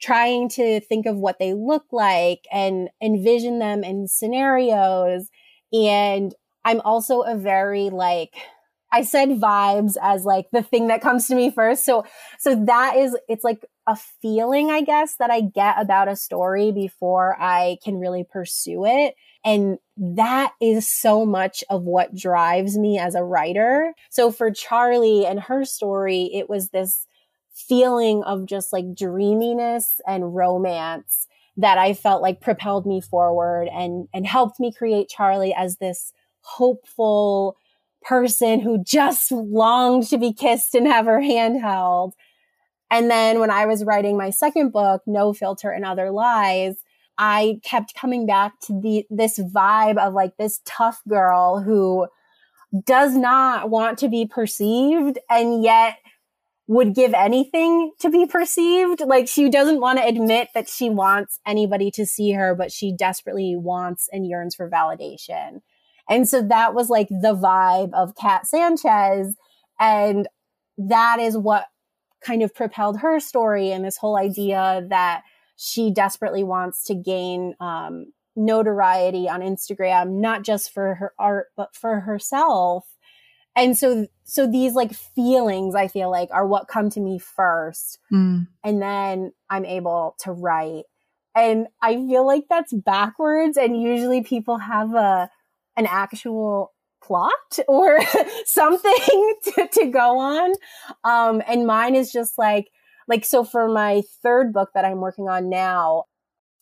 trying 0.00 0.48
to 0.50 0.80
think 0.80 1.06
of 1.06 1.16
what 1.16 1.38
they 1.38 1.54
look 1.54 1.86
like 1.92 2.46
and 2.52 2.90
envision 3.02 3.58
them 3.58 3.82
in 3.82 4.08
scenarios. 4.08 5.28
And 5.72 6.34
I'm 6.64 6.80
also 6.82 7.22
a 7.22 7.36
very 7.36 7.90
like, 7.90 8.34
I 8.92 9.02
said 9.02 9.28
vibes 9.30 9.96
as 10.00 10.24
like 10.24 10.46
the 10.52 10.62
thing 10.62 10.88
that 10.88 11.00
comes 11.00 11.26
to 11.28 11.34
me 11.34 11.50
first. 11.50 11.84
So, 11.84 12.04
so 12.38 12.54
that 12.66 12.96
is, 12.96 13.16
it's 13.28 13.44
like 13.44 13.64
a 13.86 13.96
feeling, 13.96 14.70
I 14.70 14.80
guess, 14.82 15.16
that 15.16 15.30
I 15.30 15.40
get 15.40 15.80
about 15.80 16.08
a 16.08 16.16
story 16.16 16.72
before 16.72 17.36
I 17.40 17.78
can 17.84 17.98
really 17.98 18.24
pursue 18.24 18.84
it. 18.86 19.14
And 19.44 19.78
that 19.96 20.52
is 20.60 20.90
so 20.90 21.24
much 21.24 21.62
of 21.70 21.82
what 21.82 22.14
drives 22.14 22.76
me 22.76 22.98
as 22.98 23.14
a 23.14 23.24
writer. 23.24 23.94
So 24.10 24.32
for 24.32 24.50
Charlie 24.50 25.24
and 25.24 25.40
her 25.40 25.64
story, 25.64 26.30
it 26.34 26.48
was 26.48 26.70
this 26.70 27.05
feeling 27.56 28.22
of 28.24 28.44
just 28.44 28.72
like 28.72 28.94
dreaminess 28.94 30.00
and 30.06 30.36
romance 30.36 31.26
that 31.56 31.78
I 31.78 31.94
felt 31.94 32.20
like 32.20 32.42
propelled 32.42 32.86
me 32.86 33.00
forward 33.00 33.68
and, 33.72 34.08
and 34.12 34.26
helped 34.26 34.60
me 34.60 34.70
create 34.70 35.08
Charlie 35.08 35.54
as 35.54 35.78
this 35.78 36.12
hopeful 36.40 37.56
person 38.02 38.60
who 38.60 38.84
just 38.84 39.32
longed 39.32 40.06
to 40.08 40.18
be 40.18 40.34
kissed 40.34 40.74
and 40.74 40.86
have 40.86 41.06
her 41.06 41.20
hand 41.22 41.60
held. 41.60 42.14
And 42.90 43.10
then 43.10 43.40
when 43.40 43.50
I 43.50 43.64
was 43.64 43.84
writing 43.84 44.18
my 44.18 44.30
second 44.30 44.70
book, 44.70 45.02
No 45.06 45.32
Filter 45.32 45.70
and 45.70 45.84
Other 45.84 46.10
Lies, 46.10 46.76
I 47.18 47.60
kept 47.64 47.94
coming 47.94 48.26
back 48.26 48.60
to 48.66 48.78
the 48.78 49.06
this 49.08 49.38
vibe 49.38 49.96
of 49.96 50.12
like 50.12 50.36
this 50.36 50.60
tough 50.66 51.00
girl 51.08 51.62
who 51.62 52.06
does 52.84 53.16
not 53.16 53.70
want 53.70 53.98
to 54.00 54.08
be 54.08 54.26
perceived 54.26 55.18
and 55.30 55.64
yet 55.64 55.96
would 56.68 56.94
give 56.94 57.14
anything 57.14 57.92
to 58.00 58.10
be 58.10 58.26
perceived. 58.26 59.00
Like 59.00 59.28
she 59.28 59.48
doesn't 59.48 59.80
want 59.80 59.98
to 59.98 60.06
admit 60.06 60.48
that 60.54 60.68
she 60.68 60.90
wants 60.90 61.38
anybody 61.46 61.90
to 61.92 62.04
see 62.04 62.32
her, 62.32 62.54
but 62.54 62.72
she 62.72 62.92
desperately 62.92 63.54
wants 63.56 64.08
and 64.10 64.26
yearns 64.26 64.54
for 64.54 64.68
validation. 64.68 65.60
And 66.08 66.28
so 66.28 66.42
that 66.42 66.74
was 66.74 66.90
like 66.90 67.08
the 67.08 67.34
vibe 67.34 67.92
of 67.92 68.16
Kat 68.16 68.46
Sanchez. 68.46 69.36
And 69.78 70.28
that 70.78 71.18
is 71.20 71.38
what 71.38 71.66
kind 72.20 72.42
of 72.42 72.54
propelled 72.54 73.00
her 73.00 73.20
story 73.20 73.70
and 73.70 73.84
this 73.84 73.98
whole 73.98 74.16
idea 74.16 74.84
that 74.88 75.22
she 75.56 75.92
desperately 75.92 76.42
wants 76.42 76.84
to 76.84 76.94
gain 76.94 77.54
um, 77.60 78.12
notoriety 78.34 79.28
on 79.28 79.40
Instagram, 79.40 80.20
not 80.20 80.42
just 80.42 80.72
for 80.72 80.96
her 80.96 81.12
art, 81.18 81.46
but 81.56 81.74
for 81.74 82.00
herself 82.00 82.86
and 83.56 83.76
so 83.76 84.06
so 84.24 84.46
these 84.46 84.74
like 84.74 84.92
feelings 84.92 85.74
i 85.74 85.88
feel 85.88 86.10
like 86.10 86.28
are 86.30 86.46
what 86.46 86.68
come 86.68 86.90
to 86.90 87.00
me 87.00 87.18
first. 87.18 87.98
Mm. 88.12 88.46
and 88.62 88.82
then 88.82 89.32
i'm 89.50 89.64
able 89.64 90.14
to 90.20 90.32
write. 90.32 90.84
And 91.34 91.66
i 91.82 91.94
feel 91.94 92.26
like 92.26 92.44
that's 92.48 92.72
backwards. 92.72 93.56
And 93.56 93.80
usually 93.80 94.22
people 94.22 94.58
have 94.58 94.94
a 94.94 95.30
an 95.76 95.86
actual 95.86 96.72
plot 97.02 97.58
or 97.68 97.98
something 98.44 99.34
to, 99.44 99.68
to 99.72 99.86
go 99.86 100.18
on. 100.18 100.52
Um 101.04 101.42
and 101.46 101.66
mine 101.66 101.94
is 101.94 102.12
just 102.12 102.38
like 102.38 102.68
like 103.08 103.24
so 103.24 103.44
for 103.44 103.68
my 103.68 104.02
third 104.22 104.52
book 104.52 104.70
that 104.74 104.84
i'm 104.84 105.00
working 105.00 105.28
on 105.28 105.48
now 105.48 106.04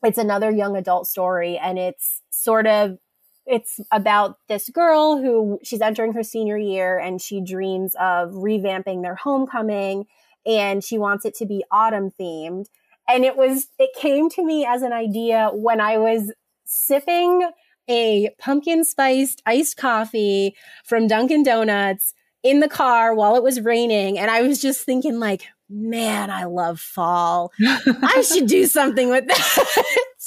it's 0.04 0.18
another 0.18 0.50
young 0.50 0.76
adult 0.76 1.06
story. 1.06 1.58
And 1.58 1.78
it's 1.78 2.20
sort 2.30 2.66
of 2.66 2.98
it's 3.46 3.80
about 3.92 4.38
this 4.48 4.68
girl 4.68 5.18
who 5.18 5.58
she's 5.62 5.80
entering 5.80 6.12
her 6.12 6.22
senior 6.22 6.56
year 6.56 6.98
and 6.98 7.20
she 7.20 7.40
dreams 7.40 7.94
of 8.00 8.30
revamping 8.30 9.02
their 9.02 9.14
homecoming 9.14 10.06
and 10.46 10.82
she 10.82 10.98
wants 10.98 11.24
it 11.24 11.34
to 11.36 11.46
be 11.46 11.64
autumn 11.70 12.10
themed. 12.18 12.66
And 13.08 13.24
it 13.24 13.36
was, 13.36 13.68
it 13.78 13.90
came 13.96 14.30
to 14.30 14.44
me 14.44 14.66
as 14.66 14.82
an 14.82 14.92
idea 14.92 15.50
when 15.52 15.80
I 15.80 15.98
was 15.98 16.32
sipping 16.64 17.50
a 17.88 18.30
pumpkin 18.38 18.84
spiced 18.84 19.42
iced 19.44 19.76
coffee 19.76 20.56
from 20.84 21.06
Dunkin' 21.06 21.42
Donuts 21.42 22.14
in 22.42 22.60
the 22.60 22.68
car 22.68 23.14
while 23.14 23.36
it 23.36 23.42
was 23.42 23.60
raining. 23.60 24.18
And 24.18 24.30
I 24.30 24.42
was 24.42 24.60
just 24.60 24.84
thinking, 24.84 25.18
like, 25.18 25.48
man, 25.68 26.30
I 26.30 26.44
love 26.44 26.80
fall. 26.80 27.52
I 27.60 28.22
should 28.26 28.46
do 28.46 28.66
something 28.66 29.08
with 29.08 29.26
that. 29.26 29.84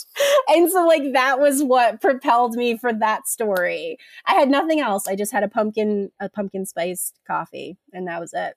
and 0.49 0.69
so, 0.71 0.85
like, 0.85 1.13
that 1.13 1.39
was 1.39 1.63
what 1.63 2.01
propelled 2.01 2.55
me 2.55 2.77
for 2.77 2.93
that 2.93 3.27
story. 3.27 3.97
I 4.25 4.35
had 4.35 4.49
nothing 4.49 4.79
else. 4.79 5.07
I 5.07 5.15
just 5.15 5.31
had 5.31 5.43
a 5.43 5.47
pumpkin, 5.47 6.11
a 6.19 6.29
pumpkin 6.29 6.65
spiced 6.65 7.19
coffee, 7.27 7.77
and 7.93 8.07
that 8.07 8.19
was 8.19 8.33
it. 8.33 8.55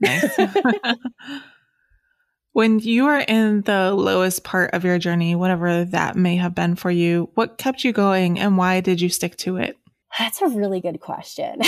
Nice. 0.00 0.38
when 2.52 2.78
you 2.78 3.06
are 3.06 3.20
in 3.20 3.62
the 3.62 3.92
lowest 3.92 4.44
part 4.44 4.72
of 4.74 4.84
your 4.84 4.98
journey, 4.98 5.34
whatever 5.34 5.84
that 5.84 6.16
may 6.16 6.36
have 6.36 6.54
been 6.54 6.76
for 6.76 6.90
you, 6.90 7.30
what 7.34 7.58
kept 7.58 7.84
you 7.84 7.92
going 7.92 8.38
and 8.38 8.56
why 8.56 8.80
did 8.80 9.00
you 9.00 9.08
stick 9.08 9.36
to 9.38 9.56
it? 9.56 9.76
That's 10.18 10.40
a 10.40 10.48
really 10.48 10.80
good 10.80 11.00
question. 11.00 11.60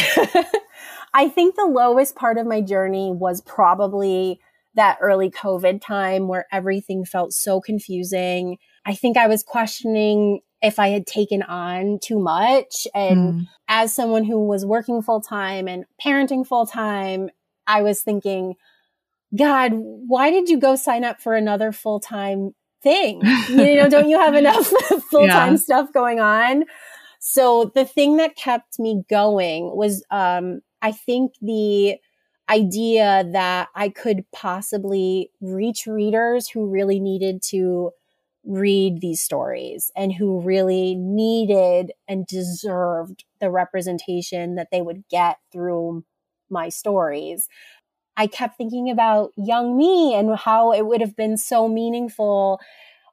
I 1.12 1.28
think 1.28 1.56
the 1.56 1.66
lowest 1.66 2.14
part 2.14 2.38
of 2.38 2.46
my 2.46 2.60
journey 2.60 3.12
was 3.12 3.40
probably 3.42 4.40
that 4.74 4.98
early 5.00 5.30
COVID 5.30 5.80
time 5.80 6.28
where 6.28 6.46
everything 6.52 7.04
felt 7.04 7.32
so 7.32 7.60
confusing. 7.60 8.58
I 8.84 8.94
think 8.94 9.16
I 9.16 9.26
was 9.26 9.42
questioning 9.42 10.40
if 10.62 10.78
I 10.78 10.88
had 10.88 11.06
taken 11.06 11.42
on 11.42 11.98
too 12.02 12.18
much. 12.18 12.86
And 12.94 13.34
mm. 13.34 13.46
as 13.68 13.94
someone 13.94 14.24
who 14.24 14.46
was 14.46 14.64
working 14.64 15.02
full 15.02 15.20
time 15.20 15.68
and 15.68 15.84
parenting 16.04 16.46
full 16.46 16.66
time, 16.66 17.30
I 17.66 17.82
was 17.82 18.02
thinking, 18.02 18.54
God, 19.36 19.72
why 19.74 20.30
did 20.30 20.48
you 20.48 20.58
go 20.58 20.76
sign 20.76 21.04
up 21.04 21.20
for 21.20 21.34
another 21.34 21.72
full 21.72 22.00
time 22.00 22.54
thing? 22.82 23.22
you 23.48 23.76
know, 23.76 23.88
don't 23.88 24.08
you 24.08 24.18
have 24.18 24.34
enough 24.34 24.66
full 25.10 25.28
time 25.28 25.52
yeah. 25.52 25.56
stuff 25.56 25.92
going 25.92 26.20
on? 26.20 26.64
So 27.20 27.70
the 27.74 27.84
thing 27.84 28.16
that 28.16 28.36
kept 28.36 28.78
me 28.78 29.02
going 29.08 29.76
was, 29.76 30.04
um, 30.10 30.60
I 30.82 30.92
think 30.92 31.32
the 31.42 31.96
idea 32.50 33.24
that 33.32 33.68
I 33.74 33.88
could 33.88 34.24
possibly 34.32 35.30
reach 35.40 35.86
readers 35.86 36.48
who 36.48 36.66
really 36.66 36.98
needed 36.98 37.42
to 37.50 37.92
read 38.44 39.00
these 39.00 39.22
stories 39.22 39.92
and 39.96 40.12
who 40.12 40.40
really 40.40 40.94
needed 40.96 41.92
and 42.08 42.26
deserved 42.26 43.24
the 43.40 43.50
representation 43.50 44.56
that 44.56 44.68
they 44.72 44.82
would 44.82 45.04
get 45.08 45.38
through 45.52 46.04
my 46.48 46.68
stories. 46.68 47.48
I 48.16 48.26
kept 48.26 48.56
thinking 48.56 48.90
about 48.90 49.30
young 49.36 49.76
me 49.76 50.14
and 50.14 50.36
how 50.36 50.72
it 50.72 50.86
would 50.86 51.00
have 51.00 51.16
been 51.16 51.36
so 51.36 51.68
meaningful 51.68 52.60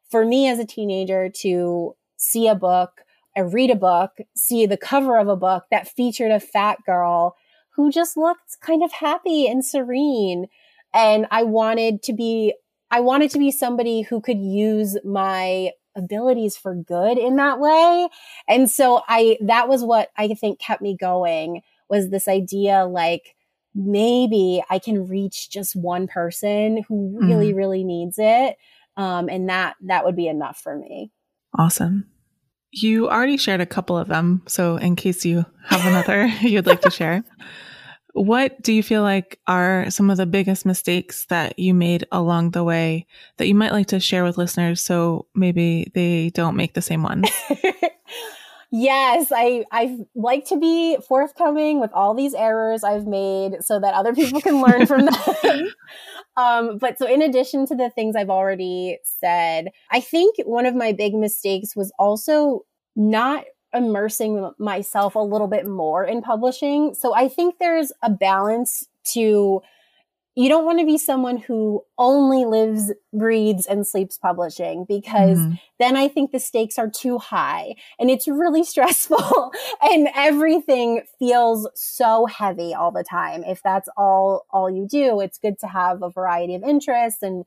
for 0.09 0.25
me 0.25 0.47
as 0.47 0.59
a 0.59 0.65
teenager 0.65 1.29
to 1.29 1.95
see 2.15 2.47
a 2.47 2.55
book, 2.55 3.01
I 3.35 3.41
read 3.41 3.69
a 3.69 3.75
book, 3.75 4.17
see 4.35 4.65
the 4.65 4.77
cover 4.77 5.19
of 5.19 5.27
a 5.27 5.35
book 5.35 5.65
that 5.69 5.88
featured 5.88 6.31
a 6.31 6.39
fat 6.39 6.79
girl 6.85 7.35
who 7.78 7.91
just 7.91 8.17
looked 8.17 8.59
kind 8.59 8.84
of 8.84 8.91
happy 8.91 9.47
and 9.47 9.63
serene. 9.63 10.47
And 10.93 11.28
I 11.32 11.43
wanted 11.43 12.03
to 12.03 12.13
be, 12.13 12.55
I 12.91 12.99
wanted 12.99 13.32
to 13.32 13.39
be 13.39 13.51
somebody 13.51 14.01
who 14.01 14.19
could 14.19 14.39
use 14.39 14.97
my 15.05 15.71
abilities 15.95 16.57
for 16.57 16.75
good 16.75 17.17
in 17.17 17.36
that 17.38 17.59
way. 17.59 18.09
And 18.47 18.69
so 18.69 19.03
I, 19.07 19.38
that 19.41 19.69
was 19.69 19.84
what 19.84 20.09
I 20.17 20.28
think 20.34 20.59
kept 20.59 20.82
me 20.82 20.97
going 20.99 21.61
was 21.88 22.09
this 22.09 22.28
idea 22.28 22.86
like, 22.86 23.36
maybe 23.75 24.63
I 24.71 24.80
can 24.80 25.07
reach 25.07 25.51
just 25.51 25.75
one 25.75 26.07
person 26.07 26.84
who 26.88 27.19
really, 27.21 27.53
mm. 27.53 27.55
really 27.55 27.84
needs 27.84 28.15
it. 28.17 28.57
Um, 28.95 29.30
and 29.30 29.49
that, 29.49 29.75
that 29.82 30.03
would 30.03 30.15
be 30.15 30.28
enough 30.28 30.59
for 30.59 30.75
me. 30.75 31.11
Awesome. 31.55 32.07
You 32.72 33.09
already 33.09 33.38
shared 33.38 33.61
a 33.61 33.65
couple 33.65 33.97
of 33.97 34.07
them. 34.07 34.43
So, 34.47 34.78
in 34.78 34.95
case 34.95 35.26
you 35.26 35.45
have 35.65 35.86
another 35.86 36.26
you'd 36.41 36.65
like 36.65 36.82
to 36.82 36.91
share, 36.91 37.24
what 38.13 38.61
do 38.61 38.74
you 38.74 38.82
feel 38.82 39.03
like 39.03 39.39
are 39.47 39.89
some 39.89 40.09
of 40.09 40.18
the 40.18 40.26
biggest 40.26 40.65
mistakes 40.65 41.26
that 41.26 41.59
you 41.59 41.74
made 41.74 42.05
along 42.11 42.51
the 42.51 42.63
way 42.63 43.05
that 43.38 43.47
you 43.47 43.55
might 43.55 43.72
like 43.72 43.88
to 43.88 43.99
share 43.99 44.24
with 44.24 44.38
listeners 44.38 44.82
so 44.82 45.28
maybe 45.36 45.91
they 45.93 46.32
don't 46.34 46.55
make 46.55 46.74
the 46.74 46.82
same 46.82 47.03
ones? 47.03 47.30
yes, 48.72 49.32
I 49.36 49.65
I 49.72 49.97
like 50.15 50.45
to 50.45 50.57
be 50.57 50.97
forthcoming 51.07 51.80
with 51.80 51.91
all 51.93 52.13
these 52.13 52.34
errors 52.34 52.84
I've 52.84 53.07
made 53.07 53.63
so 53.63 53.80
that 53.80 53.93
other 53.93 54.13
people 54.13 54.41
can 54.41 54.61
learn 54.61 54.86
from 54.86 55.05
them. 55.43 55.68
Um, 56.38 56.78
but 56.78 56.99
so 56.99 57.07
in 57.07 57.24
addition 57.24 57.65
to 57.65 57.76
the 57.76 57.89
things 57.89 58.15
I've 58.15 58.30
already 58.30 58.99
said, 59.03 59.70
I 59.89 59.99
think 59.99 60.36
one 60.45 60.68
of 60.68 60.76
my 60.76 60.91
big 60.91 61.15
mistakes 61.15 61.76
was 61.76 61.91
also 61.97 62.63
not 62.95 63.45
immersing 63.74 64.51
myself 64.59 65.15
a 65.15 65.20
little 65.20 65.47
bit 65.47 65.68
more 65.68 66.03
in 66.03 66.22
publishing. 66.22 66.93
So 66.93 67.15
I 67.15 67.28
think 67.28 67.57
there's 67.57 67.91
a 68.03 68.11
balance 68.11 68.88
to 69.13 69.61
you 70.38 70.49
don't 70.49 70.65
want 70.65 70.77
to 70.77 70.85
be 70.85 70.99
someone 70.99 71.38
who 71.38 71.83
only 71.97 72.45
lives, 72.45 72.93
breathes, 73.11 73.65
and 73.65 73.88
sleeps 73.88 74.19
publishing 74.19 74.85
because 74.88 75.39
mm-hmm. 75.39 75.55
then 75.79 75.97
I 75.97 76.07
think 76.07 76.31
the 76.31 76.39
stakes 76.39 76.77
are 76.77 76.88
too 76.88 77.17
high 77.17 77.73
and 77.97 78.11
it's 78.11 78.27
really 78.27 78.63
stressful 78.73 79.51
and 79.81 80.07
everything 80.15 81.01
feels 81.17 81.67
so 81.73 82.27
heavy 82.27 82.75
all 82.75 82.91
the 82.91 83.03
time. 83.03 83.43
If 83.45 83.63
that's 83.63 83.89
all, 83.97 84.45
all 84.51 84.69
you 84.69 84.88
do, 84.88 85.21
it's 85.21 85.39
good 85.39 85.57
to 85.61 85.67
have 85.67 86.03
a 86.03 86.11
variety 86.11 86.53
of 86.53 86.61
interests 86.61 87.23
and 87.23 87.43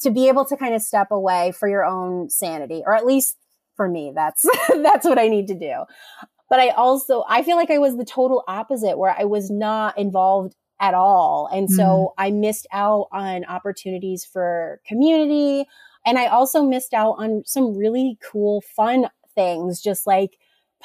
to 0.00 0.10
be 0.10 0.26
able 0.26 0.44
to 0.46 0.56
kind 0.56 0.74
of 0.74 0.82
step 0.82 1.12
away 1.12 1.52
for 1.52 1.68
your 1.68 1.84
own 1.84 2.30
sanity, 2.30 2.82
or 2.84 2.96
at 2.96 3.06
least 3.06 3.36
for 3.76 3.88
me, 3.88 4.10
that's, 4.12 4.44
that's 4.68 5.06
what 5.06 5.20
I 5.20 5.28
need 5.28 5.46
to 5.46 5.54
do 5.54 5.84
but 6.50 6.60
I 6.60 6.68
also 6.68 7.24
I 7.28 7.42
feel 7.42 7.56
like 7.56 7.70
I 7.70 7.78
was 7.78 7.96
the 7.96 8.04
total 8.04 8.44
opposite 8.46 8.98
where 8.98 9.14
I 9.18 9.24
was 9.24 9.50
not 9.50 9.96
involved 9.98 10.54
at 10.84 10.92
all. 10.92 11.48
And 11.50 11.70
so 11.70 11.82
mm. 11.82 12.08
I 12.18 12.30
missed 12.30 12.66
out 12.70 13.08
on 13.10 13.46
opportunities 13.46 14.22
for 14.24 14.80
community. 14.86 15.66
And 16.04 16.18
I 16.18 16.26
also 16.26 16.62
missed 16.62 16.92
out 16.92 17.12
on 17.12 17.42
some 17.46 17.74
really 17.74 18.18
cool, 18.22 18.62
fun 18.76 19.08
things, 19.34 19.80
just 19.80 20.06
like 20.06 20.36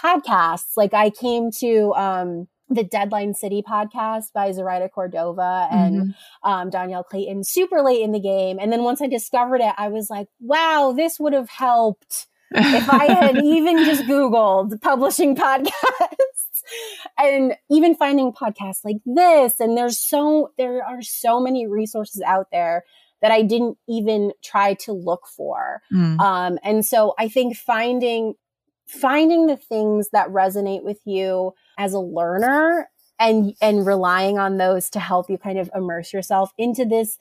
podcasts. 0.01 0.77
Like 0.77 0.93
I 0.93 1.09
came 1.09 1.51
to, 1.59 1.93
um, 1.95 2.47
the 2.71 2.83
Deadline 2.83 3.33
City 3.33 3.63
podcast 3.67 4.31
by 4.31 4.51
Zoraida 4.51 4.87
Cordova 4.87 5.67
and 5.71 5.95
mm-hmm. 5.95 6.49
um, 6.49 6.69
Dhonielle 6.69 7.03
Clayton 7.03 7.43
super 7.43 7.81
late 7.81 8.03
in 8.03 8.11
the 8.11 8.19
game. 8.19 8.59
And 8.61 8.71
then 8.71 8.83
once 8.83 9.01
I 9.01 9.07
discovered 9.07 9.59
it, 9.59 9.73
I 9.75 9.87
was 9.87 10.07
like, 10.09 10.27
wow, 10.39 10.93
this 10.95 11.19
would 11.19 11.33
have 11.33 11.49
helped 11.49 12.27
if 12.51 12.87
I 12.87 13.05
had 13.11 13.37
even 13.43 13.85
just 13.85 14.03
Googled 14.03 14.79
publishing 14.81 15.35
podcasts 15.35 16.48
and 17.17 17.55
even 17.69 17.95
finding 17.95 18.31
podcasts 18.31 18.83
like 18.83 18.97
this 19.05 19.59
and 19.59 19.77
there's 19.77 19.97
so 19.97 20.51
there 20.57 20.83
are 20.83 21.01
so 21.01 21.39
many 21.39 21.67
resources 21.67 22.21
out 22.21 22.47
there 22.51 22.83
that 23.21 23.31
I 23.31 23.41
didn't 23.41 23.77
even 23.87 24.31
try 24.43 24.75
to 24.75 24.93
look 24.93 25.27
for. 25.27 25.81
Mm. 25.93 26.19
Um, 26.19 26.59
and 26.63 26.85
so 26.85 27.13
I 27.19 27.27
think 27.27 27.55
finding 27.55 28.35
finding 28.87 29.45
the 29.45 29.57
things 29.57 30.09
that 30.13 30.29
resonate 30.29 30.83
with 30.83 30.99
you 31.05 31.53
as 31.77 31.93
a 31.93 31.99
learner 31.99 32.89
and 33.19 33.53
and 33.61 33.85
relying 33.85 34.39
on 34.39 34.57
those 34.57 34.89
to 34.91 34.99
help 34.99 35.29
you 35.29 35.37
kind 35.37 35.59
of 35.59 35.69
immerse 35.75 36.11
yourself 36.13 36.51
into 36.57 36.85
this 36.85 37.17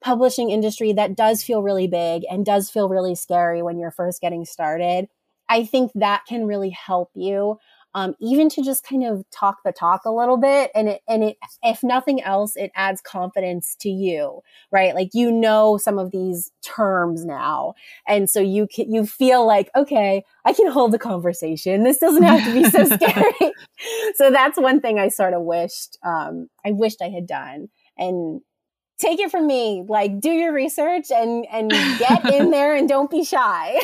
publishing 0.00 0.50
industry 0.50 0.92
that 0.92 1.16
does 1.16 1.42
feel 1.42 1.62
really 1.62 1.86
big 1.86 2.22
and 2.30 2.44
does 2.44 2.68
feel 2.68 2.88
really 2.88 3.14
scary 3.14 3.62
when 3.62 3.78
you're 3.78 3.90
first 3.90 4.20
getting 4.20 4.44
started. 4.44 5.08
I 5.48 5.64
think 5.64 5.92
that 5.94 6.22
can 6.28 6.46
really 6.46 6.70
help 6.70 7.10
you 7.14 7.58
um, 7.94 8.14
even 8.20 8.48
to 8.50 8.62
just 8.62 8.84
kind 8.84 9.04
of 9.04 9.24
talk 9.30 9.58
the 9.64 9.72
talk 9.72 10.04
a 10.04 10.10
little 10.10 10.36
bit 10.36 10.70
and 10.74 10.88
it 10.88 11.02
and 11.08 11.22
it 11.24 11.36
if 11.62 11.82
nothing 11.82 12.22
else 12.22 12.56
it 12.56 12.70
adds 12.74 13.00
confidence 13.00 13.76
to 13.80 13.88
you 13.88 14.40
right? 14.70 14.94
Like 14.94 15.10
you 15.12 15.30
know 15.30 15.76
some 15.76 15.98
of 15.98 16.10
these 16.10 16.50
terms 16.62 17.24
now 17.24 17.74
and 18.06 18.28
so 18.28 18.40
you 18.40 18.66
can 18.66 18.92
you 18.92 19.06
feel 19.06 19.46
like 19.46 19.70
okay 19.76 20.24
i 20.44 20.52
can 20.52 20.70
hold 20.70 20.92
the 20.92 20.98
conversation. 20.98 21.84
This 21.84 21.98
doesn't 21.98 22.22
have 22.22 22.44
to 22.44 22.52
be 22.52 22.68
so 22.70 22.84
scary. 22.96 23.52
So 24.14 24.30
that's 24.30 24.58
one 24.58 24.80
thing 24.80 24.98
i 24.98 25.08
sort 25.08 25.34
of 25.34 25.42
wished 25.42 25.98
um, 26.04 26.48
i 26.64 26.70
wished 26.72 27.02
i 27.02 27.08
had 27.08 27.26
done. 27.26 27.68
And 27.98 28.40
take 28.98 29.18
it 29.18 29.30
from 29.30 29.46
me 29.46 29.84
like 29.88 30.20
do 30.20 30.30
your 30.30 30.52
research 30.52 31.10
and 31.10 31.44
and 31.50 31.70
get 31.98 32.32
in 32.32 32.50
there 32.52 32.74
and 32.74 32.88
don't 32.88 33.10
be 33.10 33.24
shy 33.24 33.80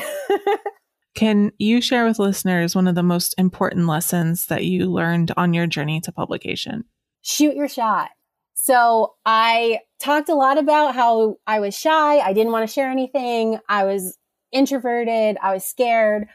Can 1.18 1.50
you 1.58 1.80
share 1.80 2.04
with 2.04 2.20
listeners 2.20 2.76
one 2.76 2.86
of 2.86 2.94
the 2.94 3.02
most 3.02 3.34
important 3.38 3.88
lessons 3.88 4.46
that 4.46 4.64
you 4.66 4.86
learned 4.86 5.32
on 5.36 5.52
your 5.52 5.66
journey 5.66 6.00
to 6.02 6.12
publication? 6.12 6.84
Shoot 7.22 7.56
your 7.56 7.66
shot. 7.66 8.10
So 8.54 9.14
I 9.26 9.80
talked 9.98 10.28
a 10.28 10.36
lot 10.36 10.58
about 10.58 10.94
how 10.94 11.38
I 11.44 11.58
was 11.58 11.76
shy. 11.76 12.20
I 12.20 12.32
didn't 12.32 12.52
want 12.52 12.68
to 12.68 12.72
share 12.72 12.88
anything. 12.88 13.58
I 13.68 13.82
was 13.82 14.16
introverted. 14.52 15.36
I 15.42 15.54
was 15.54 15.64
scared. 15.64 16.28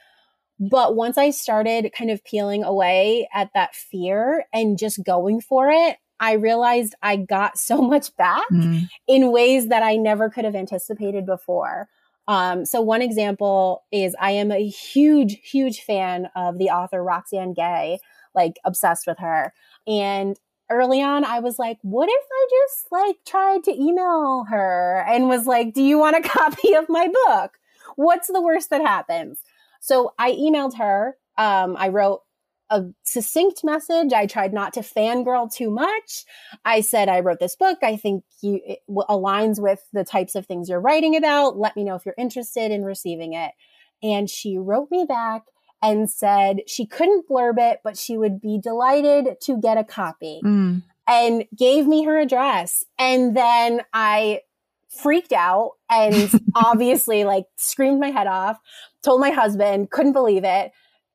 But 0.60 0.98
once 0.98 1.18
I 1.18 1.30
started 1.30 1.94
kind 1.98 2.12
of 2.12 2.22
peeling 2.26 2.66
away 2.66 3.30
at 3.34 3.52
that 3.54 3.76
fear 3.76 4.44
and 4.52 4.78
just 4.78 5.02
going 5.02 5.40
for 5.40 5.70
it, 5.72 5.96
I 6.20 6.34
realized 6.34 6.94
I 7.02 7.16
got 7.16 7.58
so 7.58 7.82
much 7.82 8.14
back 8.18 8.44
mm. 8.52 8.90
in 9.08 9.32
ways 9.32 9.70
that 9.70 9.82
I 9.82 9.96
never 9.96 10.30
could 10.30 10.44
have 10.44 10.56
anticipated 10.56 11.26
before. 11.26 11.88
Um, 12.28 12.66
so 12.66 12.82
one 12.82 13.02
example 13.02 13.84
is 13.92 14.16
I 14.20 14.32
am 14.32 14.52
a 14.52 14.68
huge, 14.68 15.40
huge 15.44 15.82
fan 15.82 16.30
of 16.36 16.58
the 16.58 16.70
author 16.70 17.04
Roxane 17.04 17.54
Gay, 17.54 18.00
like 18.34 18.60
obsessed 18.66 19.08
with 19.08 19.20
her. 19.20 19.54
And 19.88 20.38
early 20.70 21.02
on, 21.02 21.26
I 21.26 21.40
was 21.40 21.60
like, 21.60 21.78
what 21.82 22.10
if 22.10 22.26
I 22.32 22.48
just 22.50 22.92
like 22.92 23.18
tried 23.26 23.64
to 23.66 23.72
email 23.72 24.46
her 24.50 25.06
and 25.08 25.28
was 25.28 25.46
like, 25.46 25.74
do 25.74 25.84
you 25.84 25.98
want 25.98 26.18
a 26.18 26.22
copy 26.28 26.74
of 26.74 26.90
my 26.90 27.08
book? 27.26 27.58
What's 27.96 28.28
the 28.28 28.42
worst 28.42 28.70
that 28.70 28.82
happens? 28.82 29.40
So 29.80 30.14
I 30.18 30.32
emailed 30.32 30.78
her. 30.78 31.18
Um, 31.38 31.76
I 31.78 31.90
wrote 31.90 32.22
a 32.74 32.90
succinct 33.04 33.64
message. 33.64 34.14
I 34.14 34.26
tried 34.26 34.52
not 34.52 34.74
to 34.74 34.82
fangirl 34.82 35.54
too 35.54 35.70
much. 35.70 36.26
I 36.66 36.82
said, 36.82 37.08
I 37.08 37.20
wrote 37.20 37.40
this 37.40 37.56
book. 37.56 37.78
I 37.84 37.96
think 37.96 38.24
you 38.42 38.60
it 38.66 38.80
aligns 38.90 39.62
with 39.62 39.80
the 39.94 40.04
types 40.04 40.34
of 40.34 40.48
things 40.48 40.70
you're 40.70 40.82
writing 40.82 41.16
about. 41.16 41.58
Let 41.58 41.76
me 41.76 41.84
know 41.84 41.96
if 41.96 42.06
you're 42.06 42.16
interested 42.18 42.72
in 42.72 42.84
receiving 42.84 43.34
it. 43.34 43.52
And 44.02 44.30
she 44.30 44.58
wrote 44.58 44.90
me 44.90 45.06
back 45.08 45.44
and 45.84 46.10
said 46.10 46.62
she 46.66 46.88
couldn't 46.88 47.30
blurb 47.30 47.60
it, 47.60 47.82
but 47.84 47.96
she 47.96 48.18
would 48.18 48.42
be 48.42 48.60
delighted 48.60 49.40
to 49.42 49.62
get 49.62 49.78
a 49.78 49.84
copy 49.84 50.42
mm. 50.44 50.82
and 51.08 51.46
gave 51.56 51.86
me 51.86 52.04
her 52.06 52.20
address. 52.20 52.84
And 52.98 53.38
then 53.38 53.82
I 53.94 54.42
freaked 54.90 55.34
out 55.34 55.74
and 55.92 56.32
obviously 56.56 57.24
like 57.24 57.46
screamed 57.56 58.00
my 58.00 58.10
head 58.10 58.28
off, 58.28 58.58
told 59.04 59.22
my 59.22 59.30
husband, 59.30 59.92
couldn't 59.92 60.14
believe 60.14 60.44
it, 60.44 60.72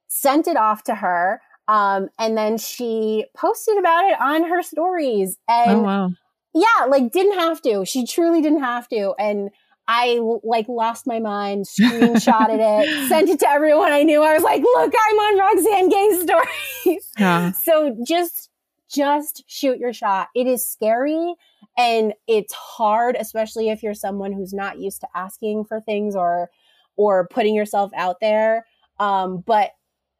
sent 0.08 0.46
it 0.48 0.56
off 0.56 0.82
to 0.84 0.94
her. 0.94 1.40
Um, 1.68 2.08
and 2.18 2.36
then 2.36 2.56
she 2.56 3.26
posted 3.36 3.76
about 3.78 4.10
it 4.10 4.20
on 4.20 4.48
her 4.48 4.62
stories. 4.62 5.36
And 5.46 5.80
oh, 5.80 5.82
wow. 5.82 6.10
yeah, 6.54 6.86
like 6.86 7.12
didn't 7.12 7.38
have 7.38 7.60
to. 7.62 7.84
She 7.84 8.06
truly 8.06 8.40
didn't 8.40 8.62
have 8.62 8.88
to. 8.88 9.14
And 9.18 9.50
I 9.86 10.20
like 10.42 10.68
lost 10.68 11.06
my 11.06 11.18
mind, 11.18 11.66
screenshotted 11.66 12.58
it, 12.60 13.08
sent 13.08 13.28
it 13.28 13.40
to 13.40 13.48
everyone 13.48 13.92
I 13.92 14.02
knew. 14.02 14.22
I 14.22 14.34
was 14.34 14.42
like, 14.42 14.62
look, 14.62 14.92
I'm 15.08 15.16
on 15.16 15.38
Roxane 15.38 15.88
Gay's 15.88 16.22
stories. 16.84 17.12
Yeah. 17.18 17.52
So 17.52 17.96
just, 18.06 18.50
just 18.90 19.44
shoot 19.46 19.78
your 19.78 19.92
shot. 19.92 20.28
It 20.34 20.46
is 20.46 20.66
scary 20.66 21.34
and 21.76 22.14
it's 22.26 22.52
hard, 22.54 23.16
especially 23.18 23.68
if 23.68 23.82
you're 23.82 23.94
someone 23.94 24.32
who's 24.32 24.54
not 24.54 24.78
used 24.78 25.00
to 25.02 25.08
asking 25.14 25.64
for 25.64 25.80
things 25.80 26.16
or, 26.16 26.50
or 26.96 27.28
putting 27.28 27.54
yourself 27.54 27.90
out 27.94 28.20
there. 28.20 28.66
Um, 28.98 29.42
but 29.46 29.70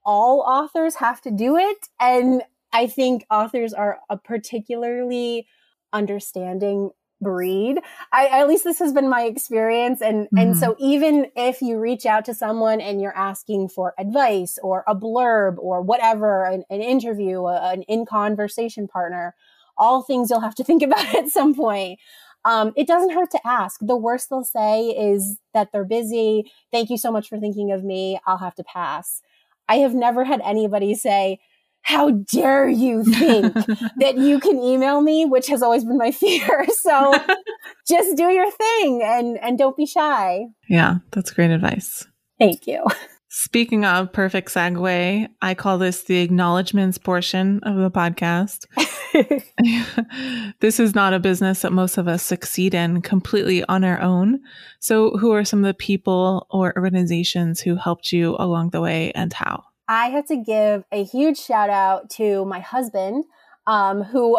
all 0.09 0.41
authors 0.41 0.95
have 0.95 1.21
to 1.21 1.31
do 1.31 1.59
it. 1.59 1.91
And 2.01 2.43
I 2.73 2.87
think 2.87 3.27
authors 3.31 3.75
are 3.75 3.99
a 4.09 4.17
particularly 4.17 5.47
understanding 5.93 6.93
breed. 7.21 7.79
I 8.11 8.27
at 8.29 8.49
least 8.49 8.65
this 8.65 8.79
has 8.79 8.95
been 8.95 9.11
my 9.11 9.25
experience 9.25 10.01
and 10.01 10.27
mm-hmm. 10.27 10.39
and 10.39 10.57
so 10.57 10.77
even 10.79 11.31
if 11.37 11.61
you 11.61 11.79
reach 11.79 12.07
out 12.07 12.25
to 12.25 12.33
someone 12.33 12.81
and 12.81 13.03
you're 13.03 13.17
asking 13.17 13.69
for 13.69 13.93
advice 13.99 14.59
or 14.63 14.83
a 14.89 14.95
blurb 14.95 15.59
or 15.59 15.83
whatever, 15.83 16.45
an, 16.45 16.65
an 16.71 16.81
interview, 16.81 17.45
a, 17.45 17.73
an 17.73 17.83
in 17.83 18.07
conversation 18.07 18.89
partner, 18.89 19.35
all 19.77 20.03
things 20.03 20.31
you'll 20.31 20.41
have 20.41 20.55
to 20.55 20.65
think 20.65 20.83
about 20.89 21.15
at 21.15 21.29
some 21.29 21.55
point. 21.55 21.99
Um, 22.47 22.73
it 22.77 22.87
doesn't 22.87 23.13
hurt 23.13 23.31
to 23.33 23.47
ask. 23.47 23.79
The 23.83 23.97
worst 23.97 24.31
they'll 24.31 24.45
say 24.45 24.87
is 24.87 25.39
that 25.53 25.71
they're 25.71 25.85
busy. 25.85 26.51
Thank 26.73 26.89
you 26.89 26.97
so 26.97 27.13
much 27.13 27.29
for 27.29 27.39
thinking 27.39 27.73
of 27.73 27.85
me. 27.85 28.19
I'll 28.27 28.39
have 28.39 28.55
to 28.55 28.65
pass. 28.65 29.21
I 29.69 29.77
have 29.77 29.95
never 29.95 30.25
had 30.25 30.41
anybody 30.45 30.95
say, 30.95 31.39
how 31.83 32.11
dare 32.11 32.69
you 32.69 33.05
think 33.05 33.55
that 33.97 34.17
you 34.19 34.41
can 34.41 34.59
email 34.59 35.01
me 35.01 35.25
which 35.25 35.47
has 35.47 35.63
always 35.63 35.85
been 35.85 35.97
my 35.97 36.11
fear. 36.23 36.67
So 36.71 37.15
just 37.89 38.17
do 38.17 38.25
your 38.25 38.51
thing 38.51 39.03
and 39.03 39.39
and 39.39 39.59
don't 39.59 39.77
be 39.77 39.87
shy. 39.87 40.47
Yeah 40.69 40.97
that's 41.13 41.31
great 41.31 41.51
advice. 41.51 42.07
Thank 42.39 42.67
you 42.67 42.85
speaking 43.29 43.85
of 43.85 44.13
perfect 44.13 44.49
segue 44.49 45.29
i 45.43 45.55
call 45.55 45.79
this 45.79 46.05
the 46.05 46.19
acknowledgments 46.19 46.99
portion 46.99 47.61
of 47.63 47.77
the 47.77 47.91
podcast. 47.91 48.67
This 50.61 50.81
is 50.81 50.95
not 50.95 51.15
a 51.15 51.19
business 51.19 51.63
that 51.63 51.73
most 51.73 51.99
of 51.99 52.09
us 52.09 52.23
succeed 52.23 52.75
in 52.75 53.01
completely 53.03 53.65
on 53.65 53.85
our 53.85 54.01
own. 54.01 54.41
So 54.81 55.17
who 55.19 55.33
are 55.33 55.45
some 55.45 55.61
of 55.61 55.67
the 55.67 55.75
people 55.75 56.47
or 56.51 56.75
organizations 56.77 57.61
who 57.61 57.77
helped 57.77 58.13
you 58.13 58.37
along 58.39 58.71
the 58.71 58.81
way 58.81 59.13
and 59.13 59.33
how? 59.33 59.65
I 59.89 60.07
have 60.07 60.27
to 60.27 60.37
give 60.37 60.85
a 60.93 61.05
huge 61.05 61.39
shout 61.39 61.71
out 61.71 62.11
to 62.11 62.45
my 62.45 62.61
husband, 62.61 63.25
um, 63.67 64.03
who 64.03 64.39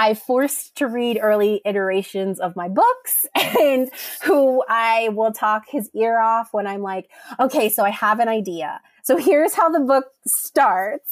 I 0.00 0.14
forced 0.14 0.76
to 0.76 0.86
read 0.86 1.18
early 1.20 1.60
iterations 1.66 2.40
of 2.40 2.56
my 2.56 2.68
books 2.68 3.26
and 3.34 3.90
who 4.22 4.64
I 4.66 5.10
will 5.10 5.30
talk 5.30 5.64
his 5.68 5.90
ear 5.94 6.18
off 6.18 6.48
when 6.52 6.66
I'm 6.66 6.80
like, 6.80 7.10
okay, 7.38 7.68
so 7.68 7.84
I 7.84 7.90
have 7.90 8.18
an 8.18 8.26
idea. 8.26 8.80
So 9.02 9.18
here's 9.18 9.52
how 9.52 9.68
the 9.68 9.80
book 9.80 10.06
starts. 10.26 11.10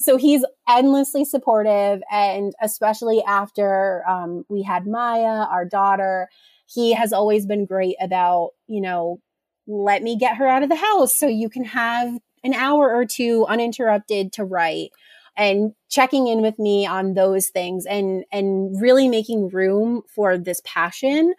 So 0.00 0.16
he's 0.16 0.44
endlessly 0.68 1.24
supportive. 1.24 2.02
And 2.10 2.52
especially 2.60 3.22
after 3.22 4.02
um, 4.08 4.44
we 4.48 4.64
had 4.64 4.84
Maya, 4.84 5.46
our 5.46 5.64
daughter, 5.64 6.28
he 6.66 6.92
has 6.92 7.12
always 7.12 7.46
been 7.46 7.66
great 7.66 7.94
about, 8.00 8.50
you 8.66 8.80
know, 8.80 9.20
let 9.68 10.02
me 10.02 10.18
get 10.18 10.38
her 10.38 10.48
out 10.48 10.64
of 10.64 10.70
the 10.70 10.74
house 10.74 11.16
so 11.16 11.28
you 11.28 11.48
can 11.48 11.64
have 11.64 12.18
an 12.42 12.52
hour 12.52 12.92
or 12.92 13.04
two 13.04 13.46
uninterrupted 13.48 14.32
to 14.32 14.44
write 14.44 14.90
and 15.36 15.72
checking 15.88 16.28
in 16.28 16.42
with 16.42 16.58
me 16.58 16.86
on 16.86 17.14
those 17.14 17.48
things 17.48 17.86
and 17.86 18.24
and 18.32 18.80
really 18.80 19.08
making 19.08 19.48
room 19.48 20.02
for 20.14 20.38
this 20.38 20.60
passion. 20.64 21.34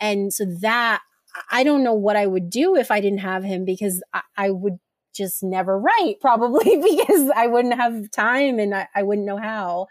And 0.00 0.32
so 0.32 0.44
that 0.60 1.02
i 1.50 1.62
don't 1.62 1.84
know 1.84 1.92
what 1.92 2.16
i 2.16 2.26
would 2.26 2.48
do 2.48 2.76
if 2.76 2.90
i 2.90 3.00
didn't 3.00 3.18
have 3.18 3.44
him 3.44 3.64
because 3.64 4.02
i, 4.14 4.22
I 4.36 4.50
would 4.50 4.78
just 5.14 5.42
never 5.42 5.78
write 5.78 6.16
probably 6.20 6.76
because 6.76 7.30
i 7.34 7.46
wouldn't 7.46 7.74
have 7.74 8.10
time 8.10 8.58
and 8.58 8.74
i, 8.74 8.88
I 8.94 9.02
wouldn't 9.02 9.26
know 9.26 9.38
how. 9.38 9.86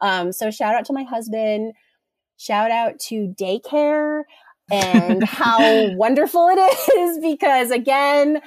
Um, 0.00 0.32
so 0.32 0.50
shout 0.50 0.74
out 0.74 0.84
to 0.86 0.92
my 0.92 1.04
husband. 1.04 1.74
Shout 2.36 2.72
out 2.72 2.98
to 3.08 3.32
daycare 3.40 4.22
and 4.70 5.22
how 5.28 5.94
wonderful 5.94 6.48
it 6.48 6.58
is 6.98 7.18
because 7.22 7.70
again 7.70 8.40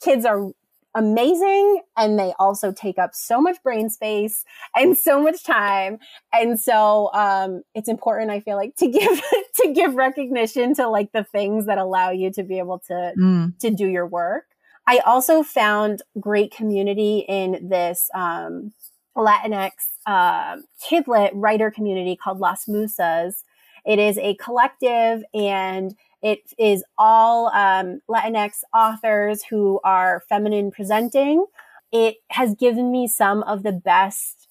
kids 0.00 0.24
are 0.24 0.52
amazing 0.94 1.82
and 1.96 2.18
they 2.18 2.32
also 2.38 2.72
take 2.72 2.98
up 2.98 3.14
so 3.14 3.40
much 3.40 3.62
brain 3.62 3.90
space 3.90 4.44
and 4.74 4.96
so 4.96 5.22
much 5.22 5.44
time. 5.44 5.98
And 6.32 6.60
so 6.60 7.10
um, 7.14 7.62
it's 7.74 7.88
important 7.88 8.30
i 8.30 8.40
feel 8.40 8.56
like 8.56 8.76
to 8.76 8.88
give 8.88 9.22
to 9.54 9.72
give 9.72 9.94
recognition 9.94 10.74
to 10.74 10.88
like 10.88 11.12
the 11.12 11.24
things 11.24 11.66
that 11.66 11.78
allow 11.78 12.10
you 12.10 12.30
to 12.32 12.42
be 12.42 12.58
able 12.58 12.78
to 12.78 13.12
mm. 13.18 13.58
to 13.58 13.70
do 13.70 13.86
your 13.86 14.06
work. 14.06 14.44
I 14.86 14.98
also 14.98 15.42
found 15.42 16.02
great 16.18 16.52
community 16.52 17.24
in 17.28 17.68
this 17.68 18.10
um, 18.14 18.72
latinx 19.16 19.72
uh, 20.06 20.56
kidlit 20.82 21.30
writer 21.34 21.70
community 21.70 22.16
called 22.16 22.40
las 22.40 22.66
musas. 22.66 23.44
It 23.86 23.98
is 23.98 24.18
a 24.18 24.34
collective 24.36 25.22
and 25.32 25.94
it 26.22 26.40
is 26.58 26.84
all 26.98 27.48
um, 27.48 28.00
Latinx 28.08 28.58
authors 28.74 29.44
who 29.44 29.80
are 29.84 30.22
feminine 30.28 30.70
presenting. 30.70 31.46
It 31.92 32.16
has 32.30 32.54
given 32.54 32.90
me 32.90 33.08
some 33.08 33.42
of 33.44 33.62
the 33.62 33.72
best 33.72 34.48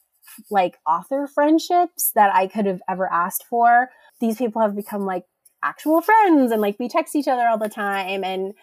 like 0.49 0.77
author 0.87 1.27
friendships 1.27 2.11
that 2.15 2.33
I 2.33 2.47
could 2.47 2.65
have 2.65 2.81
ever 2.89 3.11
asked 3.11 3.45
for. 3.49 3.89
These 4.19 4.37
people 4.37 4.61
have 4.61 4.75
become 4.75 5.05
like 5.05 5.25
actual 5.63 6.01
friends 6.01 6.51
and 6.51 6.61
like 6.61 6.77
we 6.79 6.87
text 6.87 7.15
each 7.15 7.27
other 7.27 7.47
all 7.47 7.57
the 7.57 7.69
time 7.69 8.23
and 8.23 8.53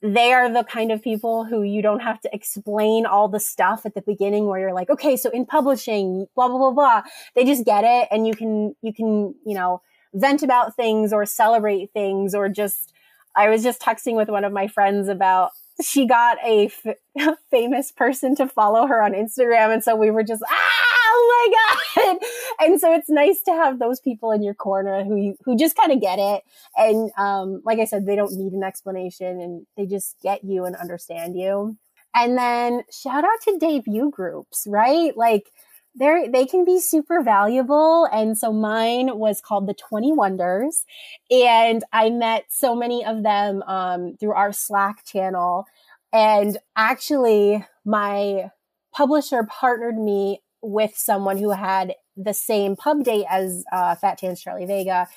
they 0.00 0.32
are 0.32 0.52
the 0.52 0.62
kind 0.62 0.92
of 0.92 1.02
people 1.02 1.44
who 1.44 1.62
you 1.62 1.82
don't 1.82 2.00
have 2.00 2.20
to 2.20 2.30
explain 2.32 3.04
all 3.04 3.28
the 3.28 3.40
stuff 3.40 3.84
at 3.84 3.94
the 3.94 4.02
beginning 4.02 4.46
where 4.46 4.60
you're 4.60 4.74
like, 4.74 4.90
okay, 4.90 5.16
so 5.16 5.28
in 5.30 5.44
publishing, 5.44 6.26
blah, 6.36 6.46
blah, 6.46 6.58
blah, 6.58 6.70
blah. 6.70 7.02
They 7.34 7.44
just 7.44 7.64
get 7.64 7.82
it 7.84 8.06
and 8.12 8.26
you 8.26 8.34
can, 8.34 8.76
you 8.80 8.94
can, 8.94 9.34
you 9.44 9.54
know, 9.54 9.82
vent 10.14 10.42
about 10.42 10.76
things 10.76 11.12
or 11.12 11.26
celebrate 11.26 11.92
things 11.92 12.34
or 12.34 12.48
just 12.48 12.92
I 13.36 13.48
was 13.48 13.62
just 13.62 13.80
texting 13.80 14.16
with 14.16 14.28
one 14.28 14.44
of 14.44 14.52
my 14.52 14.66
friends 14.66 15.08
about 15.08 15.50
she 15.80 16.06
got 16.06 16.38
a 16.44 16.66
f- 16.66 17.36
famous 17.50 17.92
person 17.92 18.34
to 18.36 18.48
follow 18.48 18.86
her 18.86 19.00
on 19.02 19.12
Instagram. 19.12 19.72
And 19.72 19.84
so 19.84 19.94
we 19.94 20.10
were 20.10 20.24
just 20.24 20.42
ah 20.50 20.98
oh 21.10 21.50
my 21.96 22.04
god. 22.04 22.18
And 22.60 22.80
so 22.80 22.92
it's 22.92 23.08
nice 23.08 23.40
to 23.42 23.52
have 23.52 23.78
those 23.78 24.00
people 24.00 24.32
in 24.32 24.42
your 24.42 24.54
corner 24.54 25.04
who 25.04 25.16
you, 25.16 25.36
who 25.44 25.56
just 25.56 25.76
kind 25.76 25.92
of 25.92 26.00
get 26.00 26.18
it. 26.18 26.42
And 26.76 27.12
um, 27.16 27.62
like 27.64 27.78
I 27.78 27.84
said 27.84 28.04
they 28.04 28.16
don't 28.16 28.32
need 28.32 28.52
an 28.52 28.64
explanation 28.64 29.40
and 29.40 29.66
they 29.76 29.86
just 29.86 30.16
get 30.20 30.42
you 30.42 30.64
and 30.64 30.74
understand 30.74 31.36
you. 31.38 31.76
And 32.14 32.36
then 32.36 32.82
shout 32.90 33.24
out 33.24 33.40
to 33.44 33.58
debut 33.58 34.10
groups 34.10 34.66
right? 34.68 35.16
Like 35.16 35.52
they 35.98 36.28
they 36.32 36.46
can 36.46 36.64
be 36.64 36.80
super 36.80 37.22
valuable. 37.22 38.06
And 38.12 38.36
so 38.38 38.52
mine 38.52 39.18
was 39.18 39.40
called 39.40 39.66
the 39.66 39.74
20 39.74 40.12
wonders. 40.12 40.84
And 41.30 41.84
i 41.92 42.10
met 42.10 42.46
so 42.48 42.74
many 42.74 43.04
of 43.04 43.22
them 43.22 43.62
um, 43.62 44.16
through 44.18 44.32
our 44.32 44.52
slack 44.52 45.04
channel. 45.04 45.66
And 46.12 46.58
actually 46.76 47.64
my 47.84 48.50
publisher 48.94 49.46
partnered 49.48 49.98
me 49.98 50.42
with 50.62 50.96
someone 50.96 51.38
who 51.38 51.50
had 51.50 51.94
the 52.16 52.34
same 52.34 52.74
pub 52.74 53.04
date 53.04 53.26
as 53.30 53.64
uh, 53.72 53.94
Fat 53.94 54.18
Chance 54.18 54.42
Charlie 54.42 54.66
Vega. 54.66 55.08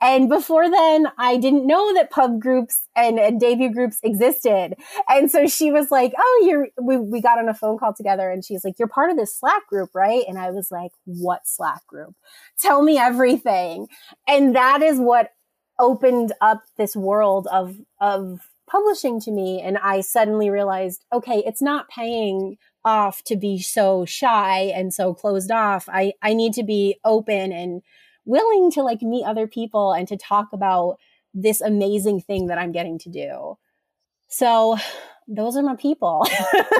And 0.00 0.28
before 0.28 0.68
then, 0.70 1.06
I 1.18 1.36
didn't 1.36 1.66
know 1.66 1.94
that 1.94 2.10
pub 2.10 2.40
groups 2.40 2.82
and, 2.94 3.18
and, 3.18 3.40
debut 3.40 3.72
groups 3.72 3.98
existed. 4.02 4.74
And 5.08 5.30
so 5.30 5.46
she 5.46 5.72
was 5.72 5.90
like, 5.90 6.12
Oh, 6.18 6.44
you're, 6.46 6.68
we, 6.82 6.98
we 6.98 7.20
got 7.20 7.38
on 7.38 7.48
a 7.48 7.54
phone 7.54 7.78
call 7.78 7.94
together 7.94 8.30
and 8.30 8.44
she's 8.44 8.64
like, 8.64 8.78
You're 8.78 8.88
part 8.88 9.10
of 9.10 9.16
this 9.16 9.38
Slack 9.38 9.66
group, 9.66 9.90
right? 9.94 10.24
And 10.28 10.38
I 10.38 10.50
was 10.50 10.70
like, 10.70 10.92
What 11.04 11.42
Slack 11.46 11.86
group? 11.86 12.14
Tell 12.58 12.82
me 12.82 12.98
everything. 12.98 13.88
And 14.28 14.54
that 14.54 14.82
is 14.82 14.98
what 14.98 15.30
opened 15.78 16.32
up 16.40 16.62
this 16.76 16.94
world 16.94 17.48
of, 17.50 17.76
of 18.00 18.40
publishing 18.66 19.20
to 19.20 19.30
me. 19.30 19.60
And 19.60 19.78
I 19.78 20.00
suddenly 20.00 20.50
realized, 20.50 21.04
okay, 21.12 21.42
it's 21.46 21.62
not 21.62 21.88
paying 21.88 22.56
off 22.84 23.22
to 23.24 23.36
be 23.36 23.58
so 23.58 24.04
shy 24.04 24.72
and 24.74 24.92
so 24.92 25.14
closed 25.14 25.50
off. 25.50 25.88
I, 25.88 26.12
I 26.22 26.34
need 26.34 26.52
to 26.54 26.62
be 26.62 26.98
open 27.04 27.52
and 27.52 27.82
willing 28.24 28.70
to 28.72 28.82
like 28.82 29.02
meet 29.02 29.24
other 29.24 29.46
people 29.46 29.92
and 29.92 30.08
to 30.08 30.16
talk 30.16 30.48
about 30.52 30.98
this 31.32 31.60
amazing 31.60 32.20
thing 32.20 32.46
that 32.46 32.58
I'm 32.58 32.72
getting 32.72 32.98
to 33.00 33.08
do. 33.08 33.58
So 34.28 34.76
those 35.28 35.56
are 35.56 35.62
my 35.62 35.76
people. 35.76 36.26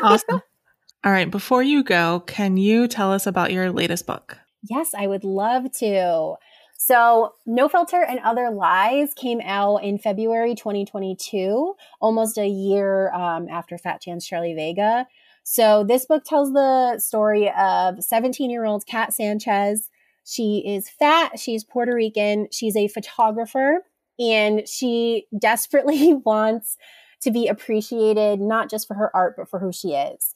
awesome. 0.02 0.42
All 1.04 1.12
right. 1.12 1.30
Before 1.30 1.62
you 1.62 1.82
go, 1.84 2.20
can 2.20 2.56
you 2.56 2.88
tell 2.88 3.12
us 3.12 3.26
about 3.26 3.52
your 3.52 3.70
latest 3.70 4.06
book? 4.06 4.38
Yes, 4.62 4.94
I 4.96 5.06
would 5.06 5.24
love 5.24 5.70
to. 5.78 6.36
So, 6.76 7.34
No 7.46 7.68
Filter 7.68 8.02
and 8.02 8.18
Other 8.20 8.50
Lies 8.50 9.14
came 9.14 9.40
out 9.42 9.78
in 9.78 9.98
February 9.98 10.54
2022, 10.54 11.74
almost 12.00 12.36
a 12.36 12.46
year 12.46 13.12
um, 13.12 13.48
after 13.48 13.78
Fat 13.78 14.00
Chance 14.00 14.26
Charlie 14.26 14.54
Vega. 14.54 15.06
So, 15.44 15.84
this 15.84 16.04
book 16.06 16.24
tells 16.24 16.52
the 16.52 16.98
story 16.98 17.50
of 17.56 18.02
17 18.02 18.50
year 18.50 18.64
old 18.64 18.86
Kat 18.86 19.12
Sanchez. 19.12 19.90
She 20.24 20.64
is 20.66 20.88
fat, 20.88 21.38
she's 21.38 21.64
Puerto 21.64 21.94
Rican, 21.94 22.48
she's 22.50 22.76
a 22.76 22.88
photographer, 22.88 23.82
and 24.18 24.66
she 24.68 25.26
desperately 25.38 26.14
wants 26.24 26.76
to 27.22 27.30
be 27.30 27.48
appreciated 27.48 28.40
not 28.40 28.70
just 28.70 28.86
for 28.86 28.94
her 28.94 29.14
art, 29.14 29.34
but 29.36 29.48
for 29.48 29.58
who 29.58 29.72
she 29.72 29.94
is. 29.94 30.34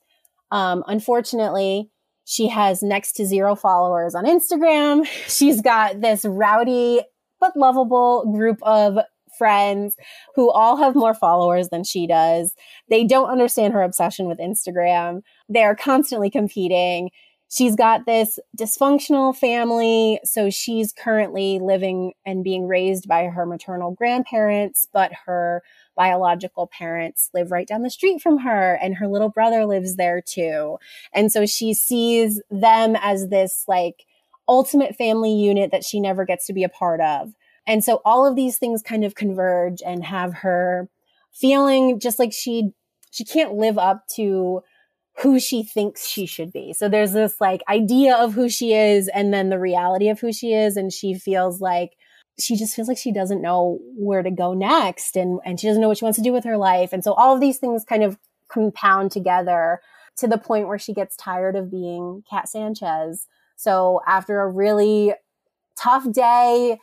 Um, 0.51 0.83
unfortunately, 0.87 1.91
she 2.25 2.49
has 2.49 2.83
next 2.83 3.13
to 3.13 3.27
zero 3.27 3.55
followers 3.55 4.15
on 4.15 4.25
Instagram. 4.25 5.07
She's 5.27 5.61
got 5.63 6.01
this 6.01 6.25
rowdy 6.25 7.01
but 7.41 7.57
lovable 7.57 8.31
group 8.33 8.59
of 8.63 8.99
friends 9.39 9.97
who 10.35 10.51
all 10.51 10.77
have 10.77 10.95
more 10.95 11.15
followers 11.15 11.69
than 11.69 11.85
she 11.85 12.07
does. 12.07 12.55
They 12.91 13.05
don't 13.05 13.31
understand 13.31 13.73
her 13.73 13.83
obsession 13.83 14.27
with 14.27 14.39
Instagram. 14.39 15.23
They 15.49 15.63
are 15.63 15.77
constantly 15.77 16.29
competing. 16.31 17.11
She's 17.51 17.77
got 17.77 18.05
this 18.05 18.39
dysfunctional 18.59 19.35
family. 19.35 20.21
So 20.23 20.51
she's 20.51 20.93
currently 20.93 21.59
living 21.59 22.13
and 22.27 22.45
being 22.45 22.67
raised 22.67 23.09
by 23.09 23.25
her 23.25 23.47
maternal 23.47 23.93
grandparents, 23.93 24.87
but 24.93 25.13
her 25.25 25.63
biological 25.97 26.67
parents 26.67 27.31
live 27.33 27.51
right 27.51 27.67
down 27.67 27.83
the 27.83 27.91
street 27.91 28.21
from 28.21 28.39
her 28.39 28.75
and 28.75 28.97
her 28.97 29.09
little 29.09 29.31
brother 29.31 29.65
lives 29.65 29.97
there 29.97 30.21
too. 30.21 30.79
And 31.15 31.33
so 31.33 31.47
she 31.47 31.73
sees 31.73 32.43
them 32.51 32.97
as 33.01 33.29
this 33.29 33.65
like 33.67 34.05
ultimate 34.47 34.95
family 34.95 35.33
unit 35.33 35.71
that 35.73 35.85
she 35.85 36.01
never 36.01 36.25
gets 36.25 36.47
to 36.47 36.53
be 36.53 36.65
a 36.65 36.69
part 36.69 37.01
of. 37.01 37.33
And 37.67 37.83
so 37.83 38.01
all 38.05 38.27
of 38.27 38.37
these 38.37 38.59
things 38.59 38.83
kind 38.83 39.05
of 39.05 39.15
converge 39.15 39.81
and 39.85 40.05
have 40.05 40.35
her 40.35 40.89
feeling 41.33 41.99
just 41.99 42.19
like 42.19 42.33
she 42.33 42.73
she 43.11 43.25
can't 43.25 43.55
live 43.55 43.79
up 43.79 44.07
to 44.17 44.63
who 45.23 45.41
she 45.41 45.63
thinks 45.63 46.07
she 46.07 46.27
should 46.27 46.53
be. 46.53 46.73
So 46.73 46.89
there's 46.89 47.13
this 47.13 47.41
like 47.41 47.63
idea 47.69 48.15
of 48.15 48.35
who 48.35 48.49
she 48.49 48.73
is 48.73 49.09
and 49.09 49.33
then 49.35 49.49
the 49.49 49.59
reality 49.59 50.09
of 50.09 50.21
who 50.21 50.33
she 50.33 50.53
is. 50.53 50.77
And 50.77 50.93
she 50.93 51.15
feels 51.15 51.61
like 51.61 51.97
she 52.39 52.57
just 52.57 52.75
feels 52.75 52.87
like 52.87 52.99
she 52.99 53.13
doesn't 53.13 53.43
know 53.43 53.81
where 53.97 54.23
to 54.23 54.31
go 54.31 54.55
next 54.55 55.17
and, 55.17 55.41
and 55.45 55.59
she 55.59 55.67
doesn't 55.67 55.83
know 55.83 55.89
what 55.89 55.99
she 55.99 56.05
wants 56.05 56.19
to 56.19 56.23
do 56.23 56.33
with 56.33 56.45
her 56.45 56.57
life. 56.57 56.93
And 56.93 57.03
so 57.03 57.15
all 57.15 57.35
of 57.35 57.41
these 57.41 57.59
things 57.59 57.85
kind 57.85 58.05
of 58.05 58.17
compound 58.49 59.11
together 59.11 59.81
to 60.19 60.29
the 60.29 60.39
point 60.39 60.69
where 60.69 60.79
she 60.79 60.95
gets 60.95 61.17
tired 61.17 61.57
of 61.57 61.71
being 61.71 62.23
Kat 62.31 62.49
Sanchez. 62.49 63.27
So 63.57 64.01
after 64.07 64.41
a 64.41 64.49
really 64.49 65.15
tough 65.77 66.11
day, 66.13 66.79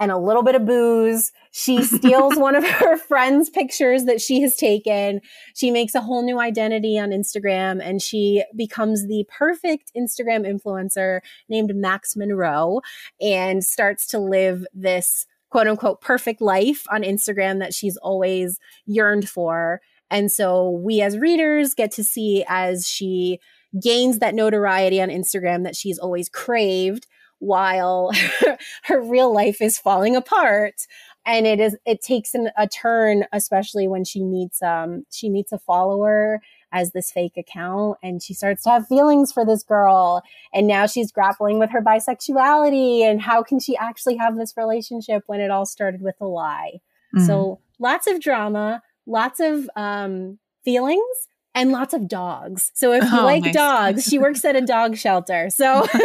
and 0.00 0.10
a 0.10 0.18
little 0.18 0.42
bit 0.42 0.54
of 0.54 0.66
booze. 0.66 1.32
She 1.52 1.82
steals 1.84 2.36
one 2.36 2.56
of 2.56 2.64
her 2.64 2.96
friends' 2.96 3.50
pictures 3.50 4.04
that 4.04 4.20
she 4.20 4.40
has 4.42 4.56
taken. 4.56 5.20
She 5.54 5.70
makes 5.70 5.94
a 5.94 6.00
whole 6.00 6.22
new 6.22 6.40
identity 6.40 6.98
on 6.98 7.10
Instagram 7.10 7.80
and 7.82 8.02
she 8.02 8.44
becomes 8.56 9.06
the 9.06 9.24
perfect 9.36 9.92
Instagram 9.96 10.46
influencer 10.46 11.20
named 11.48 11.74
Max 11.74 12.16
Monroe 12.16 12.80
and 13.20 13.64
starts 13.64 14.06
to 14.08 14.18
live 14.18 14.66
this 14.74 15.26
quote 15.50 15.68
unquote 15.68 16.00
perfect 16.00 16.40
life 16.40 16.84
on 16.90 17.02
Instagram 17.02 17.60
that 17.60 17.72
she's 17.72 17.96
always 17.98 18.58
yearned 18.86 19.28
for. 19.28 19.80
And 20.10 20.30
so 20.30 20.70
we 20.70 21.00
as 21.00 21.18
readers 21.18 21.74
get 21.74 21.92
to 21.92 22.04
see 22.04 22.44
as 22.48 22.88
she 22.88 23.38
gains 23.80 24.18
that 24.18 24.34
notoriety 24.34 25.00
on 25.00 25.08
Instagram 25.08 25.64
that 25.64 25.76
she's 25.76 25.98
always 25.98 26.28
craved 26.28 27.06
while 27.44 28.10
her 28.84 29.00
real 29.02 29.32
life 29.32 29.60
is 29.60 29.78
falling 29.78 30.16
apart 30.16 30.86
and 31.26 31.46
it 31.46 31.60
is 31.60 31.76
it 31.86 32.02
takes 32.02 32.34
an, 32.34 32.50
a 32.56 32.66
turn 32.66 33.24
especially 33.32 33.88
when 33.88 34.04
she 34.04 34.22
meets 34.22 34.62
um 34.62 35.04
she 35.10 35.28
meets 35.28 35.52
a 35.52 35.58
follower 35.58 36.40
as 36.72 36.90
this 36.92 37.10
fake 37.10 37.36
account 37.36 37.96
and 38.02 38.22
she 38.22 38.34
starts 38.34 38.64
to 38.64 38.70
have 38.70 38.86
feelings 38.88 39.32
for 39.32 39.44
this 39.44 39.62
girl 39.62 40.22
and 40.52 40.66
now 40.66 40.86
she's 40.86 41.12
grappling 41.12 41.58
with 41.58 41.70
her 41.70 41.80
bisexuality 41.80 43.00
and 43.02 43.22
how 43.22 43.42
can 43.42 43.60
she 43.60 43.76
actually 43.76 44.16
have 44.16 44.36
this 44.36 44.56
relationship 44.56 45.22
when 45.26 45.40
it 45.40 45.50
all 45.50 45.66
started 45.66 46.02
with 46.02 46.16
a 46.20 46.26
lie 46.26 46.80
mm-hmm. 47.14 47.26
so 47.26 47.60
lots 47.78 48.06
of 48.06 48.20
drama 48.20 48.82
lots 49.06 49.40
of 49.40 49.68
um 49.76 50.38
feelings 50.64 51.28
and 51.54 51.70
lots 51.70 51.94
of 51.94 52.08
dogs. 52.08 52.70
So 52.74 52.92
if 52.92 53.04
you 53.04 53.18
oh, 53.18 53.24
like 53.24 53.44
nice. 53.44 53.54
dogs, 53.54 54.04
she 54.04 54.18
works 54.18 54.44
at 54.44 54.56
a 54.56 54.60
dog 54.60 54.96
shelter. 54.96 55.50
So, 55.50 55.86
so 55.92 55.98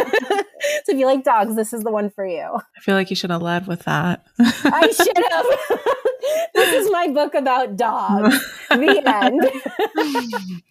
if 0.88 0.98
you 0.98 1.06
like 1.06 1.24
dogs, 1.24 1.56
this 1.56 1.72
is 1.72 1.82
the 1.82 1.90
one 1.90 2.10
for 2.10 2.26
you. 2.26 2.58
I 2.76 2.80
feel 2.80 2.94
like 2.94 3.10
you 3.10 3.16
should 3.16 3.30
have 3.30 3.42
led 3.42 3.66
with 3.66 3.84
that. 3.84 4.24
I 4.38 4.90
should 4.90 5.18
have. 5.30 6.50
this 6.54 6.84
is 6.84 6.90
my 6.90 7.08
book 7.08 7.34
about 7.34 7.76
dogs. 7.76 8.38
The 8.68 9.02
end. 9.04 10.62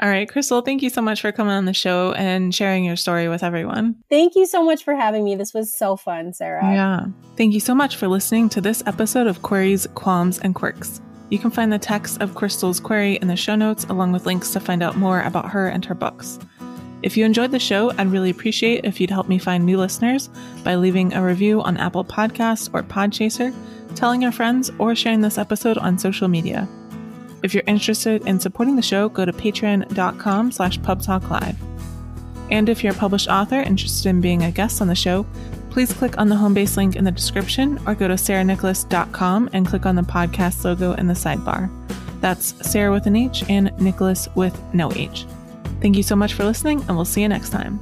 All 0.00 0.08
right, 0.08 0.28
Crystal, 0.28 0.62
thank 0.62 0.82
you 0.82 0.90
so 0.90 1.02
much 1.02 1.20
for 1.20 1.32
coming 1.32 1.52
on 1.52 1.64
the 1.64 1.74
show 1.74 2.12
and 2.12 2.54
sharing 2.54 2.84
your 2.84 2.94
story 2.94 3.28
with 3.28 3.42
everyone. 3.42 3.96
Thank 4.08 4.36
you 4.36 4.46
so 4.46 4.64
much 4.64 4.84
for 4.84 4.94
having 4.94 5.24
me. 5.24 5.34
This 5.34 5.52
was 5.52 5.76
so 5.76 5.96
fun, 5.96 6.32
Sarah. 6.32 6.72
Yeah. 6.72 7.06
Thank 7.36 7.52
you 7.52 7.58
so 7.58 7.74
much 7.74 7.96
for 7.96 8.06
listening 8.06 8.48
to 8.50 8.60
this 8.60 8.80
episode 8.86 9.26
of 9.26 9.42
Queries, 9.42 9.88
Qualms, 9.94 10.38
and 10.38 10.54
Quirks. 10.54 11.00
You 11.30 11.38
can 11.38 11.50
find 11.50 11.72
the 11.72 11.78
text 11.78 12.20
of 12.22 12.34
Crystal's 12.34 12.80
query 12.80 13.16
in 13.16 13.28
the 13.28 13.36
show 13.36 13.54
notes, 13.54 13.84
along 13.84 14.12
with 14.12 14.26
links 14.26 14.52
to 14.52 14.60
find 14.60 14.82
out 14.82 14.96
more 14.96 15.20
about 15.22 15.50
her 15.50 15.68
and 15.68 15.84
her 15.84 15.94
books. 15.94 16.38
If 17.02 17.16
you 17.16 17.24
enjoyed 17.24 17.52
the 17.52 17.58
show, 17.58 17.92
I'd 17.92 18.10
really 18.10 18.30
appreciate 18.30 18.84
if 18.84 19.00
you'd 19.00 19.10
help 19.10 19.28
me 19.28 19.38
find 19.38 19.64
new 19.64 19.78
listeners 19.78 20.30
by 20.64 20.74
leaving 20.74 21.12
a 21.12 21.22
review 21.22 21.60
on 21.62 21.76
Apple 21.76 22.04
Podcasts 22.04 22.70
or 22.72 22.82
Podchaser, 22.82 23.54
telling 23.94 24.22
your 24.22 24.32
friends, 24.32 24.70
or 24.78 24.94
sharing 24.94 25.20
this 25.20 25.38
episode 25.38 25.78
on 25.78 25.98
social 25.98 26.28
media. 26.28 26.66
If 27.42 27.54
you're 27.54 27.62
interested 27.66 28.26
in 28.26 28.40
supporting 28.40 28.74
the 28.74 28.82
show, 28.82 29.08
go 29.08 29.24
to 29.24 29.32
patreon.com 29.32 30.50
slash 30.50 30.80
pubtalklive. 30.80 31.56
And 32.50 32.68
if 32.68 32.82
you're 32.82 32.94
a 32.94 32.96
published 32.96 33.28
author 33.28 33.60
interested 33.60 34.08
in 34.08 34.20
being 34.20 34.42
a 34.42 34.50
guest 34.50 34.80
on 34.80 34.88
the 34.88 34.94
show, 34.94 35.24
please 35.78 35.92
click 35.92 36.18
on 36.18 36.28
the 36.28 36.34
home 36.34 36.54
base 36.54 36.76
link 36.76 36.96
in 36.96 37.04
the 37.04 37.12
description 37.12 37.78
or 37.86 37.94
go 37.94 38.08
to 38.08 38.14
sarahnicholas.com 38.14 39.48
and 39.52 39.64
click 39.64 39.86
on 39.86 39.94
the 39.94 40.02
podcast 40.02 40.64
logo 40.64 40.92
in 40.94 41.06
the 41.06 41.14
sidebar. 41.14 41.70
That's 42.20 42.52
Sarah 42.68 42.90
with 42.90 43.06
an 43.06 43.14
H 43.14 43.44
and 43.48 43.72
Nicholas 43.78 44.28
with 44.34 44.60
no 44.74 44.90
H. 44.94 45.24
Thank 45.80 45.96
you 45.96 46.02
so 46.02 46.16
much 46.16 46.34
for 46.34 46.42
listening, 46.42 46.80
and 46.80 46.96
we'll 46.96 47.04
see 47.04 47.22
you 47.22 47.28
next 47.28 47.50
time. 47.50 47.78